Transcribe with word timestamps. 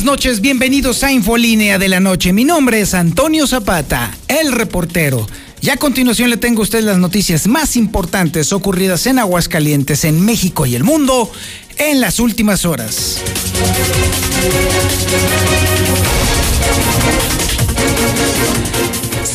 buenas 0.00 0.18
noches, 0.18 0.40
bienvenidos 0.40 1.04
a 1.04 1.12
Infolínea 1.12 1.78
de 1.78 1.90
la 1.90 2.00
Noche. 2.00 2.32
Mi 2.32 2.44
nombre 2.44 2.80
es 2.80 2.94
Antonio 2.94 3.46
Zapata, 3.46 4.16
el 4.28 4.50
reportero. 4.50 5.26
Y 5.60 5.68
a 5.68 5.76
continuación 5.76 6.30
le 6.30 6.38
tengo 6.38 6.60
a 6.60 6.62
usted 6.62 6.82
las 6.82 6.96
noticias 6.96 7.46
más 7.46 7.76
importantes 7.76 8.54
ocurridas 8.54 9.06
en 9.06 9.18
Aguascalientes, 9.18 10.06
en 10.06 10.24
México 10.24 10.64
y 10.64 10.74
el 10.74 10.84
mundo 10.84 11.30
en 11.76 12.00
las 12.00 12.18
últimas 12.18 12.64
horas. 12.64 13.18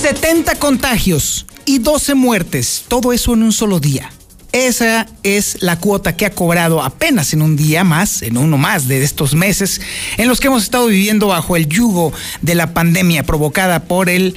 70 0.01 0.55
contagios 0.55 1.45
y 1.65 1.77
12 1.77 2.15
muertes, 2.15 2.85
todo 2.87 3.13
eso 3.13 3.35
en 3.35 3.43
un 3.43 3.51
solo 3.51 3.79
día. 3.79 4.11
Esa 4.55 5.05
es 5.23 5.57
la 5.59 5.77
cuota 5.79 6.15
que 6.15 6.25
ha 6.25 6.29
cobrado 6.29 6.81
apenas 6.81 7.33
en 7.33 7.41
un 7.41 7.57
día 7.57 7.83
más, 7.83 8.21
en 8.21 8.37
uno 8.37 8.57
más 8.57 8.87
de 8.87 9.03
estos 9.03 9.35
meses, 9.35 9.81
en 10.15 10.29
los 10.29 10.39
que 10.39 10.47
hemos 10.47 10.63
estado 10.63 10.87
viviendo 10.87 11.27
bajo 11.27 11.57
el 11.57 11.67
yugo 11.67 12.13
de 12.41 12.55
la 12.55 12.73
pandemia 12.73 13.23
provocada 13.23 13.83
por 13.83 14.09
el 14.09 14.33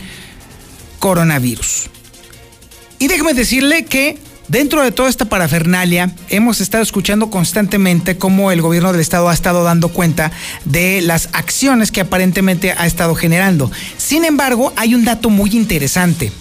coronavirus. 0.98 1.88
Y 2.98 3.06
déjeme 3.06 3.32
decirle 3.32 3.84
que 3.84 4.18
dentro 4.48 4.82
de 4.82 4.90
toda 4.90 5.08
esta 5.08 5.26
parafernalia 5.26 6.12
hemos 6.30 6.60
estado 6.60 6.82
escuchando 6.82 7.30
constantemente 7.30 8.18
cómo 8.18 8.50
el 8.50 8.60
gobierno 8.60 8.90
del 8.90 9.00
estado 9.00 9.28
ha 9.28 9.34
estado 9.34 9.62
dando 9.62 9.90
cuenta 9.90 10.32
de 10.64 11.00
las 11.00 11.28
acciones 11.32 11.92
que 11.92 12.00
aparentemente 12.00 12.72
ha 12.72 12.88
estado 12.88 13.14
generando. 13.14 13.70
Sin 13.98 14.24
embargo, 14.24 14.72
hay 14.74 14.96
un 14.96 15.04
dato 15.04 15.30
muy 15.30 15.50
interesante. 15.50 16.32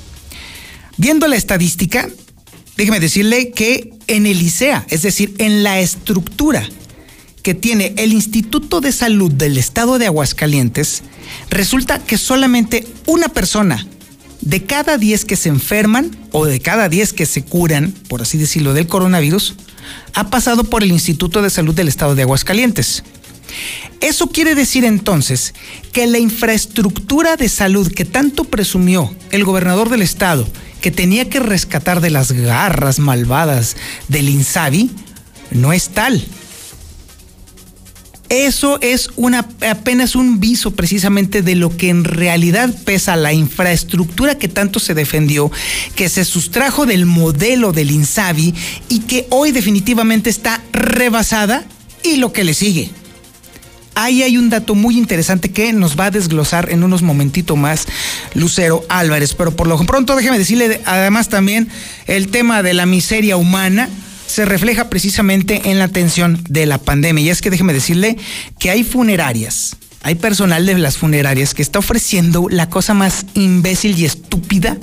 Viendo 0.97 1.27
la 1.27 1.35
estadística, 1.35 2.09
déjeme 2.77 2.99
decirle 2.99 3.51
que 3.51 3.93
en 4.07 4.25
el 4.25 4.41
ICEA, 4.41 4.85
es 4.89 5.01
decir, 5.01 5.33
en 5.39 5.63
la 5.63 5.79
estructura 5.79 6.67
que 7.41 7.53
tiene 7.53 7.93
el 7.97 8.13
Instituto 8.13 8.81
de 8.81 8.91
Salud 8.91 9.31
del 9.31 9.57
Estado 9.57 9.99
de 9.99 10.05
Aguascalientes, 10.05 11.03
resulta 11.49 11.99
que 11.99 12.17
solamente 12.17 12.87
una 13.05 13.29
persona 13.29 13.85
de 14.41 14.63
cada 14.63 14.97
10 14.97 15.25
que 15.25 15.35
se 15.35 15.49
enferman 15.49 16.15
o 16.31 16.45
de 16.45 16.59
cada 16.59 16.89
10 16.89 17.13
que 17.13 17.25
se 17.25 17.43
curan, 17.43 17.91
por 18.07 18.21
así 18.21 18.37
decirlo, 18.37 18.73
del 18.73 18.87
coronavirus, 18.87 19.55
ha 20.13 20.29
pasado 20.29 20.63
por 20.63 20.83
el 20.83 20.91
Instituto 20.91 21.41
de 21.41 21.49
Salud 21.49 21.73
del 21.73 21.87
Estado 21.87 22.15
de 22.15 22.23
Aguascalientes. 22.23 23.03
Eso 24.01 24.27
quiere 24.27 24.53
decir 24.53 24.85
entonces 24.85 25.53
que 25.91 26.05
la 26.05 26.19
infraestructura 26.19 27.37
de 27.37 27.49
salud 27.49 27.91
que 27.91 28.05
tanto 28.05 28.43
presumió 28.43 29.13
el 29.31 29.43
gobernador 29.43 29.89
del 29.89 30.01
estado 30.01 30.47
que 30.81 30.91
tenía 30.91 31.29
que 31.29 31.39
rescatar 31.39 32.01
de 32.01 32.09
las 32.09 32.31
garras 32.31 32.99
malvadas 32.99 33.75
del 34.07 34.29
Insabi 34.29 34.91
no 35.51 35.73
es 35.73 35.89
tal. 35.89 36.23
Eso 38.29 38.77
es 38.81 39.09
una, 39.15 39.47
apenas 39.69 40.15
un 40.15 40.41
viso 40.41 40.71
precisamente 40.71 41.41
de 41.41 41.55
lo 41.55 41.77
que 41.77 41.89
en 41.89 42.03
realidad 42.03 42.73
pesa 42.83 43.15
la 43.15 43.31
infraestructura 43.31 44.37
que 44.37 44.49
tanto 44.49 44.79
se 44.79 44.93
defendió, 44.93 45.49
que 45.95 46.09
se 46.09 46.25
sustrajo 46.25 46.85
del 46.85 47.05
modelo 47.05 47.71
del 47.71 47.91
Insabi 47.91 48.53
y 48.89 48.99
que 49.01 49.27
hoy 49.29 49.51
definitivamente 49.51 50.29
está 50.29 50.61
rebasada 50.73 51.65
y 52.03 52.17
lo 52.17 52.33
que 52.33 52.43
le 52.43 52.53
sigue. 52.53 52.91
Ahí 53.99 54.21
hay 54.21 54.37
un 54.37 54.51
dato 54.51 54.75
muy 54.75 54.95
interesante 54.95 55.49
que 55.49 55.73
nos 55.73 55.99
va 55.99 56.05
a 56.05 56.11
desglosar 56.11 56.71
en 56.71 56.83
unos 56.83 57.01
momentitos 57.01 57.57
más 57.57 57.87
Lucero 58.35 58.85
Álvarez. 58.89 59.33
Pero 59.33 59.55
por 59.55 59.65
lo 59.65 59.75
pronto 59.87 60.15
déjeme 60.15 60.37
decirle 60.37 60.81
además 60.85 61.29
también 61.29 61.67
el 62.05 62.27
tema 62.27 62.61
de 62.61 62.75
la 62.75 62.85
miseria 62.85 63.37
humana 63.37 63.89
se 64.27 64.45
refleja 64.45 64.87
precisamente 64.87 65.71
en 65.71 65.79
la 65.79 65.85
atención 65.85 66.39
de 66.47 66.67
la 66.67 66.77
pandemia. 66.77 67.23
Y 67.23 67.29
es 67.31 67.41
que 67.41 67.49
déjeme 67.49 67.73
decirle 67.73 68.17
que 68.59 68.69
hay 68.69 68.83
funerarias, 68.83 69.77
hay 70.03 70.13
personal 70.13 70.67
de 70.67 70.77
las 70.77 70.97
funerarias 70.97 71.55
que 71.55 71.63
está 71.63 71.79
ofreciendo 71.79 72.49
la 72.51 72.69
cosa 72.69 72.93
más 72.93 73.25
imbécil 73.33 73.97
y 73.97 74.05
estúpida 74.05 74.77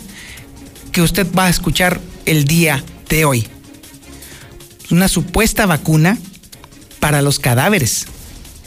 que 0.91 1.03
usted 1.03 1.25
va 1.39 1.47
a 1.47 1.51
escuchar 1.51 2.01
el 2.27 2.47
día 2.47 2.83
de 3.09 3.25
hoy. 3.25 3.47
Una 4.91 5.07
supuesta 5.07 5.67
vacuna 5.67 6.19
para 6.99 7.23
los 7.23 7.39
cadáveres. 7.39 8.07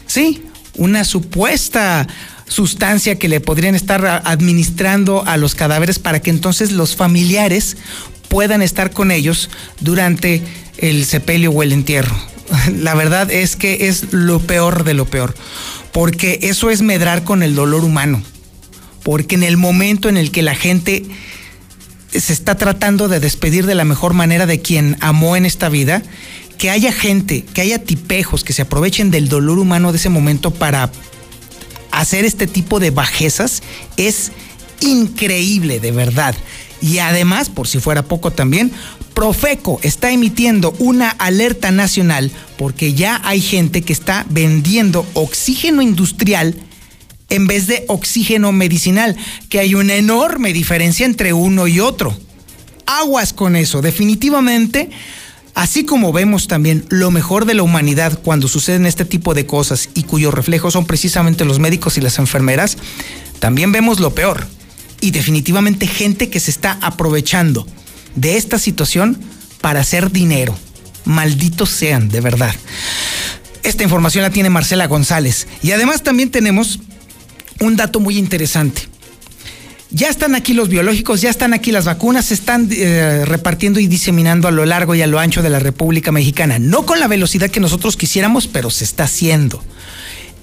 Sí, 0.07 0.44
una 0.75 1.03
supuesta 1.03 2.07
sustancia 2.47 3.19
que 3.19 3.28
le 3.28 3.41
podrían 3.41 3.75
estar 3.75 4.22
administrando 4.25 5.25
a 5.25 5.38
los 5.38 5.53
cadáveres 5.53 6.00
para 6.00 6.22
que 6.22 6.29
entonces 6.29 6.72
los 6.72 6.95
familiares 6.95 7.78
puedan 8.29 8.62
estar 8.62 8.91
con 8.91 9.12
ellos 9.12 9.50
durante 9.79 10.41
el 10.78 11.06
sepelio 11.06 11.51
o 11.51 11.63
el 11.63 11.73
entierro. 11.73 12.16
La 12.73 12.96
verdad 12.96 13.31
es 13.31 13.56
que 13.56 13.88
es 13.88 14.13
lo 14.13 14.40
peor 14.40 14.84
de 14.84 14.94
lo 14.94 15.06
peor, 15.06 15.35
porque 15.91 16.40
eso 16.44 16.69
es 16.69 16.81
medrar 16.81 17.23
con 17.23 17.44
el 17.44 17.56
dolor 17.56 17.84
humano, 17.84 18.22
porque 19.03 19.35
en 19.35 19.44
el 19.44 19.57
momento 19.57 20.09
en 20.09 20.17
el 20.17 20.31
que 20.31 20.41
la 20.41 20.56
gente 20.56 21.06
se 22.12 22.34
está 22.34 22.56
tratando 22.56 23.09
de 23.09 23.19
despedir 23.19 23.66
de 23.66 23.75
la 23.75 23.84
mejor 23.84 24.13
manera 24.13 24.46
de 24.46 24.62
quien 24.62 24.97
amó 25.01 25.35
en 25.35 25.46
esta 25.46 25.69
vida, 25.69 26.01
que 26.57 26.69
haya 26.69 26.91
gente, 26.91 27.44
que 27.44 27.62
haya 27.62 27.79
tipejos 27.79 28.44
que 28.44 28.53
se 28.53 28.63
aprovechen 28.63 29.12
del 29.12 29.29
dolor 29.29 29.59
humano 29.59 29.91
de 29.91 29.97
ese 29.97 30.09
momento 30.09 30.51
para 30.51 30.91
hacer 31.91 32.25
este 32.25 32.47
tipo 32.47 32.79
de 32.79 32.91
bajezas 32.91 33.63
es 33.95 34.31
increíble, 34.81 35.79
de 35.79 35.91
verdad. 35.91 36.35
Y 36.81 37.00
además, 37.00 37.50
por 37.50 37.67
si 37.67 37.79
fuera 37.79 38.03
poco 38.03 38.31
también, 38.31 38.72
Profeco 39.13 39.79
está 39.81 40.12
emitiendo 40.12 40.75
una 40.78 41.09
alerta 41.09 41.72
nacional 41.72 42.31
porque 42.57 42.94
ya 42.94 43.19
hay 43.23 43.41
gente 43.41 43.81
que 43.81 43.94
está 43.94 44.25
vendiendo 44.29 45.06
oxígeno 45.13 45.81
industrial 45.81 46.56
en 47.29 47.47
vez 47.47 47.67
de 47.67 47.84
oxígeno 47.88 48.51
medicinal, 48.51 49.17
que 49.50 49.59
hay 49.59 49.75
una 49.75 49.96
enorme 49.96 50.53
diferencia 50.53 51.06
entre 51.06 51.34
uno 51.34 51.67
y 51.67 51.79
otro. 51.79 52.16
Aguas 52.85 53.34
con 53.34 53.56
eso, 53.56 53.81
definitivamente 53.81 54.91
Así 55.57 55.85
como 55.85 56.13
vemos 56.13 56.47
también 56.47 56.85
lo 56.90 57.09
mejor 57.09 57.45
de 57.45 57.56
la 57.56 57.63
humanidad 57.63 58.19
cuando 58.23 58.47
suceden 58.47 58.85
este 58.85 59.06
tipo 59.06 59.34
de 59.34 59.47
cosas 59.47 59.90
y 59.95 60.03
cuyos 60.03 60.31
reflejos 60.31 60.73
son 60.73 60.85
precisamente 60.85 61.45
los 61.45 61.57
médicos 61.57 61.97
y 61.97 62.01
las 62.01 62.19
enfermeras, 62.19 62.78
también 63.40 63.72
vemos 63.72 64.00
lo 64.00 64.13
peor. 64.13 64.46
Y 65.01 65.09
definitivamente 65.09 65.88
gente 65.88 66.29
que 66.29 66.40
se 66.40 66.51
está 66.51 66.78
aprovechando 66.84 67.66
de 68.13 68.38
esta 68.38 68.59
situación 68.59 69.17
para 69.59 69.79
hacer 69.79 70.12
dinero. 70.12 70.56
Malditos 71.06 71.72
sean, 71.72 72.07
de 72.07 72.22
verdad. 72.22 72.53
Esta 73.63 73.81
información 73.81 74.22
la 74.22 74.29
tiene 74.29 74.51
Marcela 74.51 74.85
González. 74.85 75.47
Y 75.63 75.72
además 75.72 76.03
también 76.03 76.29
tenemos 76.29 76.81
un 77.62 77.75
dato 77.75 78.00
muy 78.00 78.19
interesante. 78.19 78.84
Ya 79.89 80.09
están 80.09 80.35
aquí 80.35 80.53
los 80.53 80.67
biológicos, 80.67 81.21
ya 81.21 81.29
están 81.29 81.53
aquí 81.53 81.71
las 81.71 81.85
vacunas, 81.85 82.25
se 82.25 82.33
están 82.33 82.67
eh, 82.71 83.23
repartiendo 83.25 83.79
y 83.79 83.87
diseminando 83.87 84.49
a 84.49 84.51
lo 84.51 84.65
largo 84.65 84.95
y 84.95 85.01
a 85.01 85.07
lo 85.07 85.17
ancho 85.17 85.41
de 85.41 85.49
la 85.49 85.59
República 85.59 86.11
Mexicana. 86.11 86.59
No 86.59 86.85
con 86.85 86.99
la 86.99 87.07
velocidad 87.07 87.49
que 87.49 87.61
nosotros 87.61 87.95
quisiéramos, 87.95 88.47
pero 88.47 88.69
se 88.69 88.83
está 88.83 89.05
haciendo. 89.05 89.63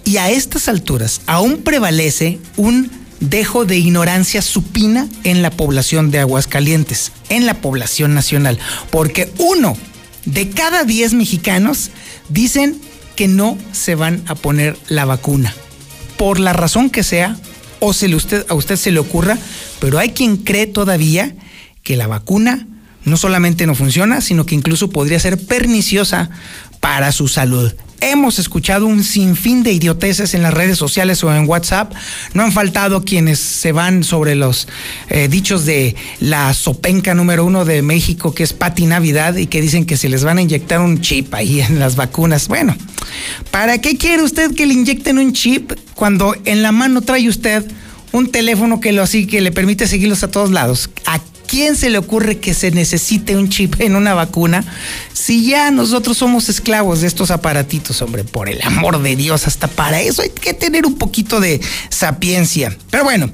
Y 0.04 0.16
a 0.16 0.30
estas 0.30 0.68
alturas 0.68 1.20
aún 1.26 1.58
prevalece 1.58 2.38
un 2.56 2.90
dejo 3.20 3.66
de 3.66 3.76
ignorancia 3.76 4.40
supina 4.40 5.08
en 5.24 5.42
la 5.42 5.50
población 5.50 6.10
de 6.10 6.20
Aguascalientes, 6.20 7.12
en 7.28 7.44
la 7.46 7.60
población 7.60 8.14
nacional, 8.14 8.58
porque 8.90 9.30
uno 9.38 9.76
de 10.24 10.48
cada 10.50 10.84
diez 10.84 11.12
mexicanos 11.12 11.90
dicen 12.28 12.80
que 13.14 13.28
no 13.28 13.58
se 13.72 13.94
van 13.94 14.22
a 14.26 14.34
poner 14.34 14.76
la 14.88 15.04
vacuna. 15.04 15.54
Por 16.16 16.40
la 16.40 16.52
razón 16.52 16.90
que 16.90 17.02
sea, 17.02 17.36
o 17.84 17.92
se 17.92 18.08
le 18.08 18.16
a 18.48 18.54
usted 18.54 18.76
se 18.76 18.90
le 18.90 18.98
ocurra, 18.98 19.38
pero 19.80 19.98
hay 19.98 20.10
quien 20.10 20.38
cree 20.38 20.66
todavía 20.66 21.34
que 21.82 21.96
la 21.96 22.06
vacuna 22.06 22.66
no 23.04 23.16
solamente 23.16 23.66
no 23.66 23.74
funciona, 23.74 24.20
sino 24.20 24.46
que 24.46 24.54
incluso 24.54 24.90
podría 24.90 25.20
ser 25.20 25.38
perniciosa 25.38 26.30
para 26.80 27.12
su 27.12 27.28
salud. 27.28 27.72
Hemos 28.00 28.38
escuchado 28.38 28.86
un 28.86 29.02
sinfín 29.02 29.62
de 29.62 29.72
idioteces 29.72 30.34
en 30.34 30.42
las 30.42 30.52
redes 30.52 30.78
sociales 30.78 31.22
o 31.24 31.34
en 31.34 31.48
WhatsApp. 31.48 31.92
No 32.34 32.42
han 32.42 32.52
faltado 32.52 33.04
quienes 33.04 33.38
se 33.38 33.72
van 33.72 34.04
sobre 34.04 34.34
los 34.34 34.68
eh, 35.08 35.28
dichos 35.28 35.64
de 35.64 35.96
la 36.20 36.52
sopenca 36.54 37.14
número 37.14 37.44
uno 37.44 37.64
de 37.64 37.82
México, 37.82 38.34
que 38.34 38.42
es 38.42 38.52
Pati 38.52 38.86
Navidad, 38.86 39.36
y 39.36 39.46
que 39.46 39.60
dicen 39.60 39.86
que 39.86 39.96
se 39.96 40.08
les 40.08 40.24
van 40.24 40.38
a 40.38 40.42
inyectar 40.42 40.80
un 40.80 41.00
chip 41.00 41.34
ahí 41.34 41.60
en 41.68 41.78
las 41.78 41.96
vacunas. 41.96 42.48
Bueno, 42.48 42.76
¿para 43.50 43.78
qué 43.78 43.96
quiere 43.96 44.22
usted 44.22 44.54
que 44.54 44.66
le 44.66 44.74
inyecten 44.74 45.18
un 45.18 45.32
chip 45.32 45.72
cuando 45.94 46.34
en 46.44 46.62
la 46.62 46.72
mano 46.72 47.00
trae 47.00 47.28
usted 47.28 47.64
un 48.12 48.30
teléfono 48.30 48.80
que 48.80 48.92
lo 48.92 49.02
así 49.02 49.26
que 49.26 49.40
le 49.40 49.50
permite 49.50 49.86
seguirlos 49.86 50.22
a 50.22 50.30
todos 50.30 50.50
lados? 50.50 50.90
¿A 51.06 51.20
quién 51.54 51.76
se 51.76 51.88
le 51.88 51.98
ocurre 51.98 52.38
que 52.38 52.52
se 52.52 52.72
necesite 52.72 53.36
un 53.36 53.48
chip 53.48 53.80
en 53.80 53.94
una 53.94 54.12
vacuna 54.12 54.64
si 55.12 55.46
ya 55.46 55.70
nosotros 55.70 56.18
somos 56.18 56.48
esclavos 56.48 57.00
de 57.00 57.06
estos 57.06 57.30
aparatitos, 57.30 58.02
hombre? 58.02 58.24
Por 58.24 58.48
el 58.48 58.60
amor 58.62 59.00
de 59.00 59.14
Dios, 59.14 59.46
hasta 59.46 59.68
para 59.68 60.00
eso 60.00 60.22
hay 60.22 60.30
que 60.30 60.52
tener 60.52 60.84
un 60.84 60.96
poquito 60.96 61.38
de 61.38 61.60
sapiencia. 61.90 62.76
Pero 62.90 63.04
bueno. 63.04 63.30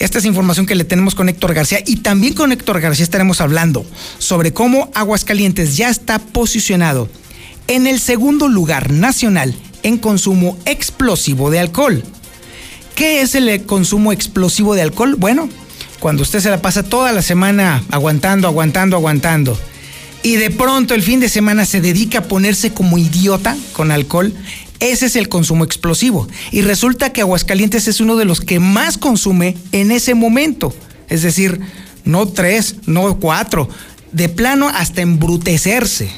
Esta 0.00 0.18
es 0.18 0.24
información 0.24 0.66
que 0.66 0.74
le 0.74 0.82
tenemos 0.82 1.14
con 1.14 1.28
Héctor 1.28 1.54
García 1.54 1.78
y 1.86 1.98
también 1.98 2.34
con 2.34 2.50
Héctor 2.50 2.80
García 2.80 3.04
estaremos 3.04 3.40
hablando 3.40 3.86
sobre 4.18 4.52
cómo 4.52 4.90
Aguascalientes 4.94 5.76
ya 5.76 5.90
está 5.90 6.18
posicionado 6.18 7.08
en 7.68 7.86
el 7.86 8.00
segundo 8.00 8.48
lugar 8.48 8.90
nacional 8.90 9.54
en 9.84 9.98
consumo 9.98 10.58
explosivo 10.64 11.52
de 11.52 11.60
alcohol. 11.60 12.02
¿Qué 12.96 13.20
es 13.20 13.36
el 13.36 13.64
consumo 13.64 14.12
explosivo 14.12 14.74
de 14.74 14.82
alcohol? 14.82 15.14
Bueno, 15.14 15.48
cuando 16.02 16.24
usted 16.24 16.40
se 16.40 16.50
la 16.50 16.60
pasa 16.60 16.82
toda 16.82 17.12
la 17.12 17.22
semana 17.22 17.80
aguantando, 17.88 18.48
aguantando, 18.48 18.96
aguantando, 18.96 19.56
y 20.24 20.34
de 20.34 20.50
pronto 20.50 20.94
el 20.94 21.02
fin 21.02 21.20
de 21.20 21.28
semana 21.28 21.64
se 21.64 21.80
dedica 21.80 22.18
a 22.18 22.24
ponerse 22.24 22.72
como 22.72 22.98
idiota 22.98 23.56
con 23.72 23.92
alcohol, 23.92 24.34
ese 24.80 25.06
es 25.06 25.14
el 25.14 25.28
consumo 25.28 25.62
explosivo. 25.62 26.26
Y 26.50 26.62
resulta 26.62 27.12
que 27.12 27.20
Aguascalientes 27.20 27.86
es 27.86 28.00
uno 28.00 28.16
de 28.16 28.24
los 28.24 28.40
que 28.40 28.58
más 28.58 28.98
consume 28.98 29.56
en 29.70 29.92
ese 29.92 30.14
momento. 30.14 30.74
Es 31.08 31.22
decir, 31.22 31.60
no 32.04 32.26
tres, 32.26 32.74
no 32.86 33.20
cuatro, 33.20 33.68
de 34.10 34.28
plano 34.28 34.68
hasta 34.68 35.02
embrutecerse. 35.02 36.10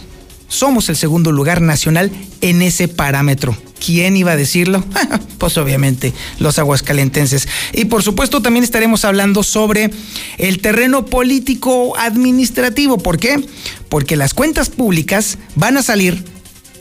Somos 0.48 0.88
el 0.88 0.96
segundo 0.96 1.30
lugar 1.30 1.60
nacional 1.60 2.10
en 2.40 2.62
ese 2.62 2.88
parámetro. 2.88 3.54
¿Quién 3.84 4.16
iba 4.16 4.32
a 4.32 4.36
decirlo? 4.36 4.82
pues 5.38 5.58
obviamente 5.58 6.14
los 6.38 6.58
aguascalentenses. 6.58 7.48
Y 7.72 7.86
por 7.86 8.02
supuesto 8.02 8.40
también 8.40 8.64
estaremos 8.64 9.04
hablando 9.04 9.42
sobre 9.42 9.90
el 10.38 10.60
terreno 10.60 11.04
político 11.04 11.94
administrativo. 11.98 12.98
¿Por 12.98 13.18
qué? 13.18 13.44
Porque 13.88 14.16
las 14.16 14.32
cuentas 14.32 14.70
públicas 14.70 15.36
van 15.54 15.76
a 15.76 15.82
salir 15.82 16.24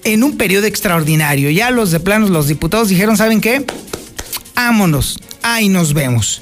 en 0.05 0.23
un 0.23 0.37
periodo 0.37 0.65
extraordinario. 0.65 1.49
Ya 1.49 1.71
los 1.71 1.91
de 1.91 1.99
planos, 1.99 2.29
los 2.29 2.47
diputados 2.47 2.87
dijeron, 2.87 3.17
¿saben 3.17 3.41
qué? 3.41 3.65
Ámonos, 4.55 5.19
ahí 5.41 5.67
nos 5.67 5.93
vemos. 5.93 6.41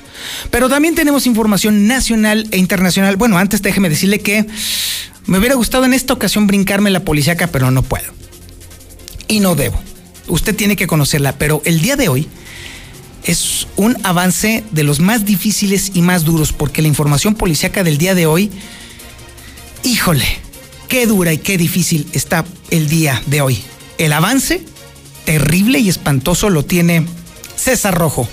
Pero 0.51 0.69
también 0.69 0.93
tenemos 0.93 1.25
información 1.25 1.87
nacional 1.87 2.47
e 2.51 2.57
internacional. 2.57 3.15
Bueno, 3.15 3.39
antes 3.39 3.63
déjeme 3.63 3.89
decirle 3.89 4.19
que 4.19 4.45
me 5.25 5.39
hubiera 5.39 5.55
gustado 5.55 5.85
en 5.85 5.93
esta 5.93 6.13
ocasión 6.13 6.45
brincarme 6.45 6.91
la 6.91 7.03
policíaca, 7.03 7.47
pero 7.47 7.71
no 7.71 7.81
puedo. 7.81 8.13
Y 9.27 9.39
no 9.39 9.55
debo. 9.55 9.81
Usted 10.31 10.55
tiene 10.55 10.77
que 10.77 10.87
conocerla, 10.87 11.33
pero 11.33 11.61
el 11.65 11.81
día 11.81 11.97
de 11.97 12.07
hoy 12.07 12.27
es 13.23 13.67
un 13.75 13.97
avance 14.03 14.63
de 14.71 14.83
los 14.83 14.99
más 15.01 15.25
difíciles 15.25 15.91
y 15.93 16.01
más 16.01 16.23
duros, 16.23 16.53
porque 16.53 16.81
la 16.81 16.87
información 16.87 17.35
policíaca 17.35 17.83
del 17.83 17.97
día 17.97 18.15
de 18.15 18.25
hoy, 18.25 18.49
híjole, 19.83 20.25
qué 20.87 21.05
dura 21.05 21.33
y 21.33 21.37
qué 21.37 21.57
difícil 21.57 22.07
está 22.13 22.45
el 22.69 22.87
día 22.87 23.21
de 23.27 23.41
hoy. 23.41 23.61
El 23.97 24.13
avance 24.13 24.61
terrible 25.25 25.79
y 25.79 25.89
espantoso 25.89 26.49
lo 26.49 26.63
tiene 26.63 27.05
César 27.55 27.93
Rojo. 27.93 28.27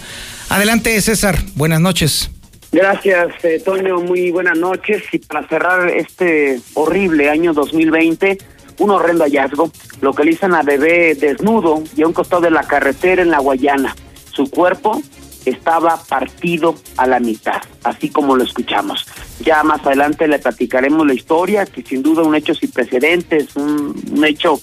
Adelante, 0.48 1.00
César. 1.02 1.36
Buenas 1.56 1.80
noches. 1.80 2.30
Gracias, 2.70 3.28
eh, 3.42 3.60
Toño. 3.64 4.00
Muy 4.00 4.30
buenas 4.30 4.56
noches. 4.56 5.02
Y 5.12 5.18
para 5.18 5.46
cerrar 5.48 5.88
este 5.88 6.60
horrible 6.74 7.28
año 7.28 7.52
2020, 7.54 8.38
un 8.78 8.90
horrendo 8.90 9.24
hallazgo. 9.24 9.70
Localizan 10.00 10.54
a 10.54 10.62
bebé 10.62 11.14
desnudo 11.14 11.82
y 11.96 12.02
a 12.02 12.06
un 12.06 12.12
costado 12.12 12.42
de 12.42 12.50
la 12.50 12.62
carretera 12.62 13.22
en 13.22 13.30
la 13.30 13.38
Guayana. 13.38 13.94
Su 14.32 14.50
cuerpo 14.50 15.02
estaba 15.44 16.02
partido 16.08 16.74
a 16.96 17.06
la 17.06 17.20
mitad, 17.20 17.62
así 17.84 18.08
como 18.10 18.36
lo 18.36 18.44
escuchamos. 18.44 19.06
Ya 19.40 19.62
más 19.62 19.84
adelante 19.86 20.28
le 20.28 20.38
platicaremos 20.38 21.06
la 21.06 21.14
historia, 21.14 21.66
que 21.66 21.82
sin 21.82 22.02
duda 22.02 22.22
un 22.22 22.34
hecho 22.34 22.54
sin 22.54 22.70
precedentes, 22.70 23.56
un, 23.56 24.24
hecho 24.24 24.60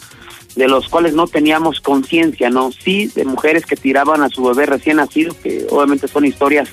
de 0.56 0.68
los 0.68 0.88
cuales 0.88 1.13
no 1.13 1.27
teníamos 1.27 1.81
conciencia, 1.81 2.50
¿no? 2.50 2.71
Sí, 2.71 3.07
de 3.07 3.25
mujeres 3.25 3.65
que 3.65 3.75
tiraban 3.75 4.21
a 4.21 4.29
su 4.29 4.44
bebé 4.44 4.65
recién 4.65 4.97
nacido, 4.97 5.35
que 5.41 5.68
obviamente 5.69 6.07
son 6.07 6.25
historias 6.25 6.69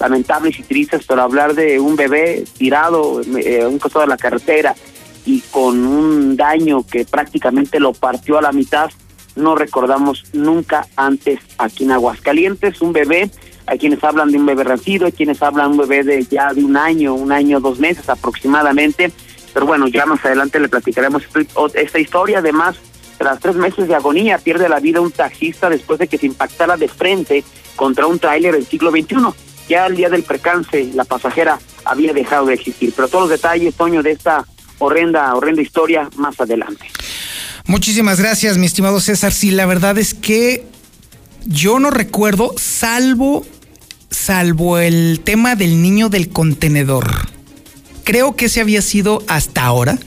lamentables 0.00 0.58
y 0.58 0.62
tristes, 0.62 1.04
pero 1.06 1.22
hablar 1.22 1.54
de 1.54 1.80
un 1.80 1.96
bebé 1.96 2.44
tirado 2.56 3.20
eh, 3.36 3.62
a 3.62 3.68
un 3.68 3.78
costado 3.78 4.04
de 4.04 4.10
la 4.10 4.16
carretera 4.16 4.74
y 5.28 5.42
con 5.50 5.86
un 5.86 6.38
daño 6.38 6.86
que 6.90 7.04
prácticamente 7.04 7.78
lo 7.78 7.92
partió 7.92 8.38
a 8.38 8.42
la 8.42 8.50
mitad, 8.50 8.90
no 9.36 9.54
recordamos 9.56 10.24
nunca 10.32 10.86
antes 10.96 11.38
aquí 11.58 11.84
en 11.84 11.92
Aguascalientes, 11.92 12.80
un 12.80 12.94
bebé 12.94 13.30
hay 13.66 13.78
quienes 13.78 14.02
hablan 14.02 14.30
de 14.30 14.38
un 14.38 14.46
bebé 14.46 14.64
nacido, 14.64 15.04
hay 15.04 15.12
quienes 15.12 15.42
hablan 15.42 15.72
de 15.72 15.72
un 15.72 15.86
bebé 15.86 16.02
de 16.02 16.24
ya 16.24 16.54
de 16.54 16.64
un 16.64 16.78
año, 16.78 17.12
un 17.12 17.30
año, 17.30 17.60
dos 17.60 17.78
meses 17.78 18.08
aproximadamente, 18.08 19.12
pero 19.52 19.66
bueno, 19.66 19.86
ya 19.88 20.06
más 20.06 20.24
adelante 20.24 20.58
le 20.58 20.70
platicaremos 20.70 21.22
esta 21.74 21.98
historia, 21.98 22.38
además, 22.38 22.76
tras 23.18 23.38
tres 23.38 23.56
meses 23.56 23.86
de 23.86 23.94
agonía, 23.94 24.38
pierde 24.38 24.70
la 24.70 24.80
vida 24.80 25.02
un 25.02 25.10
taxista 25.10 25.68
después 25.68 25.98
de 25.98 26.08
que 26.08 26.16
se 26.16 26.24
impactara 26.24 26.78
de 26.78 26.88
frente 26.88 27.44
contra 27.76 28.06
un 28.06 28.18
tráiler 28.18 28.54
del 28.54 28.66
siglo 28.66 28.90
XXI. 28.90 29.16
Ya 29.68 29.84
el 29.84 29.96
día 29.96 30.08
del 30.08 30.22
percance, 30.22 30.90
la 30.94 31.04
pasajera 31.04 31.58
había 31.84 32.14
dejado 32.14 32.46
de 32.46 32.54
existir. 32.54 32.94
Pero 32.96 33.08
todos 33.08 33.28
los 33.28 33.30
detalles, 33.30 33.74
Toño, 33.74 34.02
de 34.02 34.12
esta 34.12 34.46
horrenda, 34.78 35.34
horrenda 35.34 35.62
historia 35.62 36.08
más 36.16 36.40
adelante. 36.40 36.86
Muchísimas 37.66 38.20
gracias, 38.20 38.56
mi 38.58 38.66
estimado 38.66 39.00
César. 39.00 39.32
Sí, 39.32 39.50
la 39.50 39.66
verdad 39.66 39.98
es 39.98 40.14
que 40.14 40.66
yo 41.44 41.78
no 41.78 41.90
recuerdo, 41.90 42.54
salvo 42.56 43.44
salvo 44.10 44.78
el 44.78 45.20
tema 45.24 45.56
del 45.56 45.80
niño 45.80 46.08
del 46.08 46.28
contenedor. 46.28 47.28
Creo 48.04 48.36
que 48.36 48.46
ese 48.46 48.60
había 48.60 48.82
sido 48.82 49.22
hasta 49.26 49.64
ahora 49.64 49.98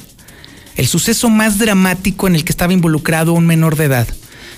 el 0.76 0.88
suceso 0.88 1.30
más 1.30 1.58
dramático 1.58 2.28
en 2.28 2.36
el 2.36 2.44
que 2.44 2.52
estaba 2.52 2.74
involucrado 2.74 3.34
un 3.34 3.48
menor 3.48 3.76
de 3.76 3.86
edad. 3.86 4.08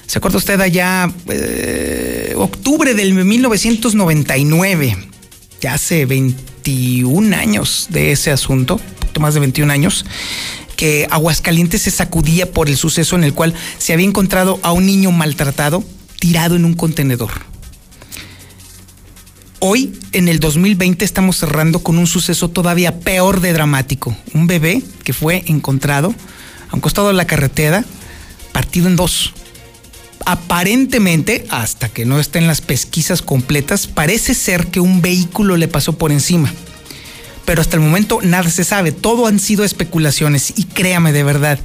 ¿Se 0.06 0.18
acuerda 0.18 0.38
usted 0.38 0.60
allá 0.60 1.10
eh, 1.30 2.34
octubre 2.36 2.94
del 2.94 3.14
1999? 3.14 4.98
Ya 5.62 5.76
hace 5.76 6.06
21 6.06 7.36
años 7.36 7.88
de 7.90 8.12
ese 8.12 8.32
asunto, 8.32 8.80
más 9.20 9.34
de 9.34 9.40
21 9.40 9.72
años, 9.72 10.06
que 10.76 11.08
Aguascalientes 11.10 11.84
se 11.84 11.92
sacudía 11.92 12.52
por 12.52 12.70
el 12.70 12.78
suceso 12.78 13.16
en 13.16 13.24
el 13.24 13.34
cual 13.34 13.54
se 13.78 13.94
había 13.94 14.08
encontrado 14.08 14.60
a 14.64 14.72
un 14.72 14.86
niño 14.86 15.12
maltratado 15.12 15.84
tirado 16.20 16.56
en 16.56 16.66
un 16.66 16.74
contenedor. 16.74 17.32
Hoy, 19.60 19.98
en 20.12 20.28
el 20.28 20.42
2020, 20.42 21.06
estamos 21.06 21.38
cerrando 21.38 21.80
con 21.80 21.98
un 21.98 22.06
suceso 22.06 22.50
todavía 22.50 23.00
peor 23.00 23.40
de 23.40 23.54
dramático. 23.54 24.14
Un 24.34 24.46
bebé 24.46 24.82
que 25.06 25.14
fue 25.14 25.44
encontrado 25.48 26.14
a 26.70 26.76
un 26.76 26.82
costado 26.82 27.08
de 27.08 27.14
la 27.14 27.28
carretera, 27.28 27.86
partido 28.52 28.88
en 28.88 28.98
dos. 28.98 29.34
Aparentemente, 30.26 31.46
hasta 31.50 31.88
que 31.88 32.06
no 32.06 32.20
estén 32.20 32.46
las 32.46 32.60
pesquisas 32.60 33.22
completas, 33.22 33.88
parece 33.88 34.34
ser 34.34 34.68
que 34.68 34.82
un 34.82 35.02
vehículo 35.02 35.56
le 35.56 35.70
pasó 35.70 35.94
por 35.94 36.12
encima. 36.12 36.52
Pero 37.46 37.62
hasta 37.62 37.76
el 37.76 37.82
momento 37.82 38.20
nada 38.22 38.50
se 38.50 38.64
sabe, 38.64 38.92
todo 38.92 39.28
han 39.28 39.40
sido 39.40 39.64
especulaciones 39.64 40.54
y 40.56 40.64
créame 40.64 41.12
de 41.12 41.24
verdad, 41.24 41.60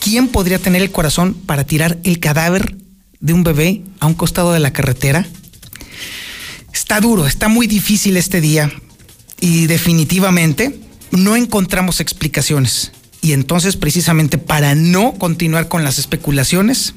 ¿quién 0.00 0.28
podría 0.28 0.58
tener 0.58 0.82
el 0.82 0.90
corazón 0.90 1.34
para 1.34 1.64
tirar 1.64 1.98
el 2.04 2.18
cadáver 2.18 2.76
de 3.20 3.32
un 3.32 3.44
bebé 3.44 3.82
a 4.00 4.06
un 4.06 4.14
costado 4.14 4.52
de 4.52 4.60
la 4.60 4.72
carretera? 4.72 5.26
Está 6.72 7.00
duro, 7.00 7.26
está 7.26 7.48
muy 7.48 7.66
difícil 7.66 8.16
este 8.16 8.40
día 8.40 8.72
y 9.40 9.66
definitivamente 9.66 10.78
no 11.10 11.36
encontramos 11.36 12.00
explicaciones. 12.00 12.92
Y 13.22 13.32
entonces 13.32 13.76
precisamente 13.76 14.38
para 14.38 14.74
no 14.74 15.12
continuar 15.14 15.68
con 15.68 15.84
las 15.84 15.98
especulaciones, 15.98 16.94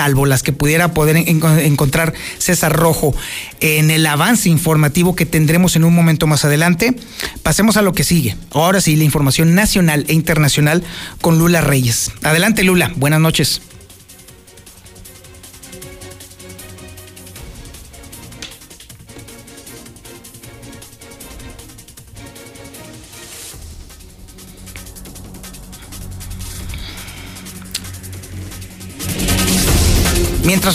salvo 0.00 0.24
las 0.24 0.42
que 0.42 0.54
pudiera 0.54 0.94
poder 0.94 1.14
encontrar 1.14 2.14
César 2.38 2.72
Rojo 2.72 3.14
en 3.60 3.90
el 3.90 4.06
avance 4.06 4.48
informativo 4.48 5.14
que 5.14 5.26
tendremos 5.26 5.76
en 5.76 5.84
un 5.84 5.94
momento 5.94 6.26
más 6.26 6.42
adelante, 6.46 6.96
pasemos 7.42 7.76
a 7.76 7.82
lo 7.82 7.92
que 7.92 8.02
sigue. 8.02 8.34
Ahora 8.50 8.80
sí, 8.80 8.96
la 8.96 9.04
información 9.04 9.54
nacional 9.54 10.06
e 10.08 10.14
internacional 10.14 10.82
con 11.20 11.38
Lula 11.38 11.60
Reyes. 11.60 12.12
Adelante 12.22 12.64
Lula, 12.64 12.90
buenas 12.96 13.20
noches. 13.20 13.60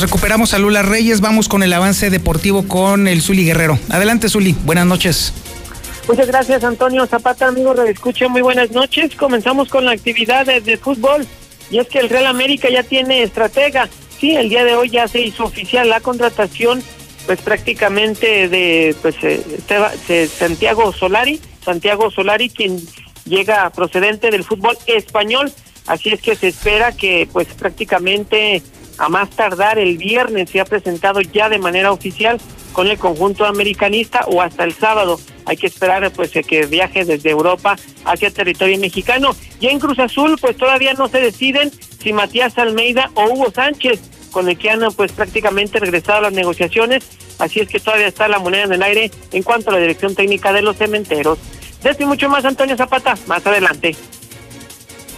Recuperamos 0.02 0.54
a 0.54 0.60
Lula 0.60 0.82
Reyes, 0.82 1.22
vamos 1.22 1.48
con 1.48 1.64
el 1.64 1.72
avance 1.72 2.10
deportivo 2.10 2.68
con 2.68 3.08
el 3.08 3.22
Zuli 3.22 3.46
Guerrero. 3.46 3.80
Adelante, 3.90 4.30
Zuli. 4.30 4.56
Buenas 4.66 4.86
noches. 4.86 5.34
Muchas 6.08 6.28
gracias, 6.28 6.64
Antonio 6.64 7.06
Zapata, 7.08 7.48
amigo 7.48 7.74
de 7.74 7.92
escucha. 7.92 8.28
Muy 8.28 8.42
buenas 8.42 8.72
noches. 8.72 9.16
Comenzamos 9.16 9.70
con 9.70 9.86
la 9.86 9.92
actividad 9.92 10.46
de, 10.46 10.78
fútbol. 10.78 11.26
Y 11.72 11.80
es 11.80 11.88
que 11.88 12.00
el 12.00 12.10
Real 12.10 12.28
América 12.28 12.70
ya 12.70 12.84
tiene 12.84 13.24
estratega. 13.24 13.90
Sí, 14.20 14.36
el 14.36 14.50
día 14.50 14.64
de 14.64 14.76
hoy 14.76 14.90
ya 14.90 15.08
se 15.08 15.22
hizo 15.22 15.46
oficial 15.46 15.90
la 15.90 16.00
contratación, 16.00 16.84
pues 17.26 17.42
prácticamente 17.42 18.48
de 18.50 18.96
pues 19.02 19.16
eh, 19.24 20.30
Santiago 20.38 20.94
Solari. 20.94 21.40
Santiago 21.64 22.12
Solari, 22.12 22.50
quien 22.50 22.80
llega 23.26 23.70
procedente 23.72 24.30
del 24.30 24.44
fútbol 24.44 24.78
español. 24.86 25.52
Así 25.88 26.10
es 26.10 26.22
que 26.22 26.36
se 26.36 26.48
espera 26.48 26.92
que 26.92 27.28
pues 27.32 27.48
prácticamente 27.50 28.62
a 28.98 29.10
más 29.10 29.30
tardar 29.32 29.78
el 29.78 29.98
viernes 29.98 30.50
se 30.50 30.60
ha 30.60 30.66
presentado 30.66 31.22
ya 31.22 31.50
de 31.50 31.60
manera 31.60 31.92
oficial 31.92 32.40
con 32.72 32.88
el 32.88 32.98
conjunto 32.98 33.46
americanista 33.46 34.26
o 34.28 34.42
hasta 34.42 34.64
el 34.64 34.74
sábado. 34.74 35.20
Hay 35.46 35.58
que 35.58 35.68
esperar 35.68 36.12
pues 36.12 36.32
que 36.32 36.66
viaje 36.66 37.06
desde 37.06 37.30
Europa 37.30 37.78
hacia 38.04 38.32
territorio 38.32 38.78
mexicano. 38.80 39.36
Ya 39.60 39.70
en 39.70 39.80
Cruz 39.80 40.00
Azul 40.00 40.38
pues 40.40 40.58
todavía 40.58 40.94
no 40.94 41.08
se 41.08 41.22
deciden 41.22 41.72
si 42.02 42.14
Matías 42.14 42.58
Almeida 42.58 43.12
o 43.14 43.26
Hugo 43.26 43.52
Sánchez. 43.52 44.00
con 44.32 44.50
el 44.50 44.58
que 44.58 44.70
han 44.70 44.82
pues 44.98 45.14
prácticamente 45.14 45.80
regresado 45.80 46.18
a 46.18 46.22
las 46.24 46.34
negociaciones, 46.34 47.06
así 47.40 47.62
es 47.62 47.70
que 47.70 47.80
todavía 47.80 48.08
está 48.08 48.28
la 48.28 48.38
moneda 48.38 48.66
en 48.66 48.74
el 48.74 48.84
aire 48.84 49.10
en 49.32 49.44
cuanto 49.44 49.70
a 49.70 49.74
la 49.74 49.80
dirección 49.80 50.14
técnica 50.14 50.52
de 50.52 50.62
los 50.62 50.76
cementeros. 50.76 51.40
De 51.82 51.96
y 51.98 52.06
mucho 52.06 52.28
más, 52.28 52.44
Antonio 52.44 52.76
Zapata, 52.76 53.16
más 53.28 53.46
adelante. 53.48 53.96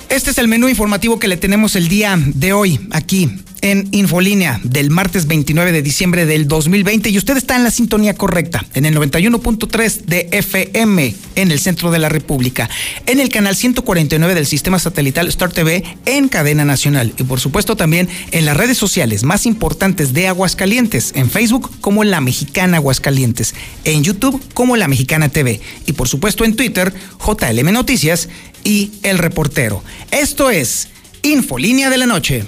Este 0.10 0.32
es 0.32 0.38
el 0.38 0.48
menú 0.48 0.70
informativo 0.70 1.20
que 1.20 1.28
le 1.28 1.36
tenemos 1.36 1.76
el 1.76 1.90
día 1.90 2.18
de 2.18 2.54
hoy 2.54 2.80
aquí 2.92 3.30
en 3.72 3.90
Infolínea 3.92 4.62
del 4.64 4.90
martes 4.90 5.28
29 5.28 5.74
de 5.74 5.82
diciembre 5.82 6.26
del 6.26 6.48
2020 6.48 7.10
y 7.10 7.18
usted 7.18 7.36
está 7.36 7.58
en 7.58 7.66
la 7.66 7.72
sintonía 7.72 8.14
correcta, 8.14 8.66
en 8.74 8.86
el 8.86 8.96
91.3 8.96 10.06
de 10.06 10.30
FM 10.32 11.14
en 11.36 11.52
el 11.52 11.60
centro 11.60 11.92
de 11.92 12.00
la 12.00 12.08
República, 12.08 12.70
en 13.06 13.20
el 13.20 13.28
canal 13.28 13.58
149 13.58 14.36
del 14.36 14.46
sistema 14.46 14.80
satelital 14.80 15.28
Star 15.28 15.52
TV 15.52 15.84
en 16.06 16.30
cadena 16.30 16.64
nacional 16.64 17.14
y 17.18 17.24
por 17.24 17.42
supuesto 17.42 17.76
también 17.76 18.08
en 18.32 18.46
las 18.46 18.56
redes 18.56 18.78
sociales 18.78 19.24
más 19.24 19.46
importantes 19.46 20.14
de 20.14 20.30
Aguascalientes, 20.30 21.12
en 21.16 21.30
Facebook 21.30 21.70
como 21.82 22.06
La 22.06 22.22
Mexicana 22.22 22.78
Aguascalientes, 22.78 23.54
en 23.84 24.04
YouTube 24.04 24.42
como 24.54 24.78
La 24.78 24.88
Mexicana 24.88 25.28
TV 25.28 25.60
y 25.86 25.92
por 25.92 26.08
supuesto 26.08 26.46
en 26.46 26.56
Twitter 26.56 26.94
JLM 27.20 27.74
Noticias 27.74 28.30
y 28.64 28.92
El 29.04 29.18
Reportero. 29.18 29.84
Esto 30.12 30.52
es 30.52 30.88
Infolínea 31.22 31.90
de 31.90 31.98
la 31.98 32.06
Noche. 32.06 32.46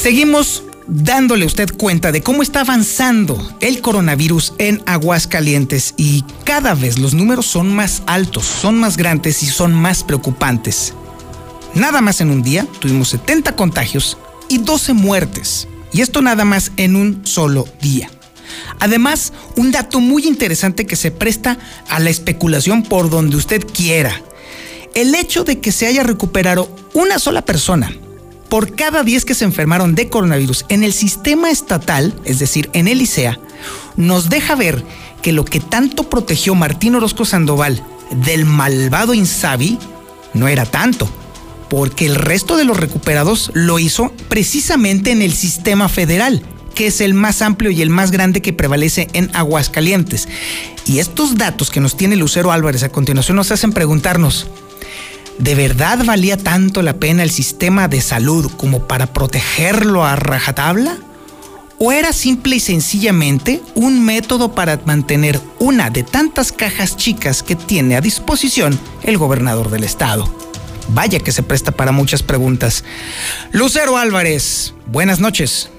Seguimos 0.00 0.62
dándole 0.86 1.44
usted 1.44 1.68
cuenta 1.76 2.10
de 2.10 2.22
cómo 2.22 2.42
está 2.42 2.62
avanzando 2.62 3.38
el 3.60 3.82
coronavirus 3.82 4.54
en 4.56 4.82
Aguascalientes 4.86 5.92
y 5.98 6.24
cada 6.44 6.74
vez 6.74 6.98
los 6.98 7.12
números 7.12 7.44
son 7.44 7.70
más 7.70 8.02
altos, 8.06 8.46
son 8.46 8.80
más 8.80 8.96
grandes 8.96 9.42
y 9.42 9.46
son 9.46 9.74
más 9.74 10.02
preocupantes. 10.02 10.94
Nada 11.74 12.00
más 12.00 12.22
en 12.22 12.30
un 12.30 12.42
día 12.42 12.66
tuvimos 12.78 13.10
70 13.10 13.54
contagios 13.56 14.16
y 14.48 14.56
12 14.56 14.94
muertes. 14.94 15.68
Y 15.92 16.00
esto 16.00 16.22
nada 16.22 16.46
más 16.46 16.72
en 16.78 16.96
un 16.96 17.26
solo 17.26 17.68
día. 17.82 18.10
Además, 18.78 19.34
un 19.56 19.70
dato 19.70 20.00
muy 20.00 20.26
interesante 20.26 20.86
que 20.86 20.96
se 20.96 21.10
presta 21.10 21.58
a 21.90 22.00
la 22.00 22.08
especulación 22.08 22.84
por 22.84 23.10
donde 23.10 23.36
usted 23.36 23.66
quiera. 23.66 24.18
El 24.94 25.14
hecho 25.14 25.44
de 25.44 25.60
que 25.60 25.72
se 25.72 25.86
haya 25.86 26.02
recuperado 26.04 26.74
una 26.94 27.18
sola 27.18 27.44
persona 27.44 27.92
por 28.50 28.74
cada 28.74 29.02
10 29.02 29.24
que 29.24 29.34
se 29.34 29.46
enfermaron 29.46 29.94
de 29.94 30.10
coronavirus 30.10 30.66
en 30.68 30.82
el 30.82 30.92
sistema 30.92 31.50
estatal, 31.50 32.14
es 32.24 32.40
decir, 32.40 32.68
en 32.74 32.88
el 32.88 33.00
ICEA, 33.00 33.38
nos 33.96 34.28
deja 34.28 34.56
ver 34.56 34.84
que 35.22 35.32
lo 35.32 35.44
que 35.44 35.60
tanto 35.60 36.10
protegió 36.10 36.54
Martín 36.54 36.96
Orozco 36.96 37.24
Sandoval 37.24 37.82
del 38.10 38.44
malvado 38.44 39.14
Insabi 39.14 39.78
no 40.34 40.48
era 40.48 40.66
tanto, 40.66 41.08
porque 41.68 42.06
el 42.06 42.16
resto 42.16 42.56
de 42.56 42.64
los 42.64 42.76
recuperados 42.76 43.52
lo 43.54 43.78
hizo 43.78 44.12
precisamente 44.28 45.12
en 45.12 45.22
el 45.22 45.32
sistema 45.32 45.88
federal, 45.88 46.42
que 46.74 46.88
es 46.88 47.00
el 47.00 47.14
más 47.14 47.42
amplio 47.42 47.70
y 47.70 47.82
el 47.82 47.90
más 47.90 48.10
grande 48.10 48.42
que 48.42 48.52
prevalece 48.52 49.08
en 49.12 49.30
Aguascalientes. 49.34 50.28
Y 50.86 50.98
estos 50.98 51.36
datos 51.36 51.70
que 51.70 51.80
nos 51.80 51.96
tiene 51.96 52.16
Lucero 52.16 52.50
Álvarez 52.50 52.82
a 52.82 52.88
continuación 52.88 53.36
nos 53.36 53.52
hacen 53.52 53.72
preguntarnos, 53.72 54.48
¿de 55.40 55.54
verdad 55.54 56.04
valía 56.04 56.36
tanto 56.36 56.82
la 56.82 56.94
pena 56.94 57.22
el 57.22 57.30
sistema 57.30 57.88
de 57.88 58.00
salud 58.00 58.50
como 58.56 58.86
para 58.86 59.06
protegerlo 59.06 60.04
a 60.04 60.16
rajatabla? 60.16 60.98
¿O 61.78 61.92
era 61.92 62.12
simple 62.12 62.56
y 62.56 62.60
sencillamente 62.60 63.62
un 63.74 64.04
método 64.04 64.54
para 64.54 64.78
mantener 64.84 65.40
una 65.58 65.88
de 65.88 66.02
tantas 66.02 66.52
cajas 66.52 66.96
chicas 66.96 67.42
que 67.42 67.56
tiene 67.56 67.96
a 67.96 68.02
disposición 68.02 68.78
el 69.02 69.16
gobernador 69.16 69.70
del 69.70 69.84
estado? 69.84 70.32
Vaya 70.88 71.20
que 71.20 71.32
se 71.32 71.42
presta 71.42 71.72
para 71.72 71.92
muchas 71.92 72.22
preguntas. 72.22 72.84
Lucero 73.50 73.96
Álvarez, 73.96 74.74
buenas 74.86 75.20
noches. 75.20 75.70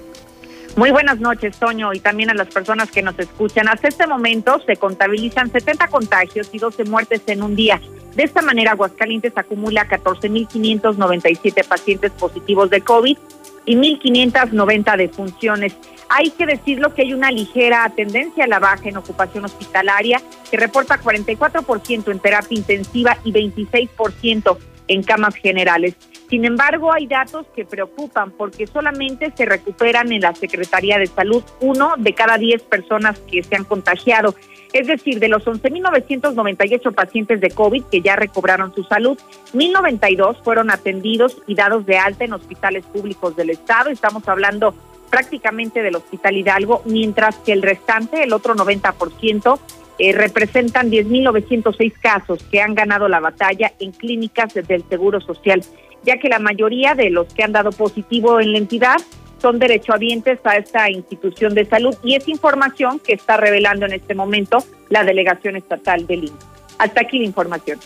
Muy 0.77 0.91
buenas 0.91 1.19
noches, 1.19 1.57
Toño, 1.57 1.93
y 1.93 1.99
también 1.99 2.29
a 2.29 2.33
las 2.33 2.47
personas 2.47 2.89
que 2.91 3.01
nos 3.01 3.19
escuchan. 3.19 3.67
Hasta 3.67 3.89
este 3.89 4.07
momento 4.07 4.59
se 4.65 4.77
contabilizan 4.77 5.51
70 5.51 5.87
contagios 5.89 6.49
y 6.53 6.59
12 6.59 6.85
muertes 6.85 7.21
en 7.27 7.43
un 7.43 7.55
día. 7.55 7.81
De 8.15 8.23
esta 8.23 8.41
manera, 8.41 8.71
Aguascalientes 8.71 9.33
acumula 9.35 9.87
14.597 9.87 11.65
pacientes 11.65 12.11
positivos 12.11 12.69
de 12.69 12.81
COVID 12.81 13.17
y 13.65 13.75
1.590 13.75 14.97
defunciones. 14.97 15.75
Hay 16.09 16.29
que 16.31 16.45
decirlo 16.45 16.93
que 16.93 17.03
hay 17.03 17.13
una 17.13 17.31
ligera 17.31 17.91
tendencia 17.95 18.45
a 18.45 18.47
la 18.47 18.59
baja 18.59 18.87
en 18.89 18.97
ocupación 18.97 19.45
hospitalaria, 19.45 20.21
que 20.49 20.57
reporta 20.57 21.01
44% 21.01 22.11
en 22.11 22.19
terapia 22.19 22.57
intensiva 22.57 23.17
y 23.23 23.33
26% 23.33 24.57
en 24.87 25.03
camas 25.03 25.35
generales. 25.35 25.95
Sin 26.31 26.45
embargo, 26.45 26.93
hay 26.93 27.07
datos 27.07 27.45
que 27.53 27.65
preocupan 27.65 28.31
porque 28.31 28.65
solamente 28.65 29.33
se 29.35 29.45
recuperan 29.45 30.13
en 30.13 30.21
la 30.21 30.33
Secretaría 30.33 30.97
de 30.97 31.07
Salud 31.07 31.43
uno 31.59 31.95
de 31.97 32.13
cada 32.13 32.37
diez 32.37 32.63
personas 32.63 33.19
que 33.29 33.43
se 33.43 33.53
han 33.57 33.65
contagiado. 33.65 34.33
Es 34.71 34.87
decir, 34.87 35.19
de 35.19 35.27
los 35.27 35.43
11.998 35.43 36.95
pacientes 36.95 37.41
de 37.41 37.49
COVID 37.49 37.83
que 37.91 37.99
ya 37.99 38.15
recobraron 38.15 38.73
su 38.73 38.85
salud, 38.85 39.19
1.092 39.53 40.41
fueron 40.41 40.71
atendidos 40.71 41.35
y 41.47 41.55
dados 41.55 41.85
de 41.85 41.97
alta 41.97 42.23
en 42.23 42.31
hospitales 42.31 42.85
públicos 42.85 43.35
del 43.35 43.49
Estado. 43.49 43.89
Estamos 43.89 44.25
hablando 44.29 44.73
prácticamente 45.09 45.83
del 45.83 45.97
Hospital 45.97 46.37
Hidalgo, 46.37 46.81
mientras 46.85 47.35
que 47.39 47.51
el 47.51 47.61
restante, 47.61 48.23
el 48.23 48.31
otro 48.31 48.55
90%, 48.55 49.59
eh, 49.99 50.13
representan 50.13 50.89
10.906 50.89 51.91
casos 51.99 52.41
que 52.43 52.61
han 52.61 52.73
ganado 52.73 53.09
la 53.09 53.19
batalla 53.19 53.73
en 53.79 53.91
clínicas 53.91 54.53
del 54.53 54.87
Seguro 54.87 55.19
Social 55.19 55.61
ya 56.03 56.17
que 56.17 56.29
la 56.29 56.39
mayoría 56.39 56.95
de 56.95 57.09
los 57.09 57.33
que 57.33 57.43
han 57.43 57.51
dado 57.51 57.71
positivo 57.71 58.39
en 58.39 58.51
la 58.51 58.57
entidad 58.57 58.97
son 59.41 59.59
derechohabientes 59.59 60.39
a 60.43 60.57
esta 60.57 60.89
institución 60.89 61.55
de 61.55 61.65
salud 61.65 61.95
y 62.03 62.15
es 62.15 62.27
información 62.27 62.99
que 62.99 63.13
está 63.13 63.37
revelando 63.37 63.85
en 63.85 63.93
este 63.93 64.13
momento 64.13 64.63
la 64.89 65.03
Delegación 65.03 65.55
Estatal 65.55 66.05
del 66.05 66.25
INE. 66.25 66.37
Hasta 66.77 67.01
aquí 67.01 67.19
la 67.19 67.25
información. 67.25 67.79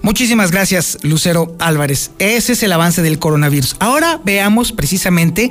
Muchísimas 0.00 0.50
gracias, 0.50 0.98
Lucero 1.02 1.54
Álvarez. 1.60 2.10
Ese 2.18 2.54
es 2.54 2.62
el 2.64 2.72
avance 2.72 3.02
del 3.02 3.18
coronavirus. 3.20 3.76
Ahora 3.78 4.20
veamos 4.24 4.72
precisamente 4.72 5.50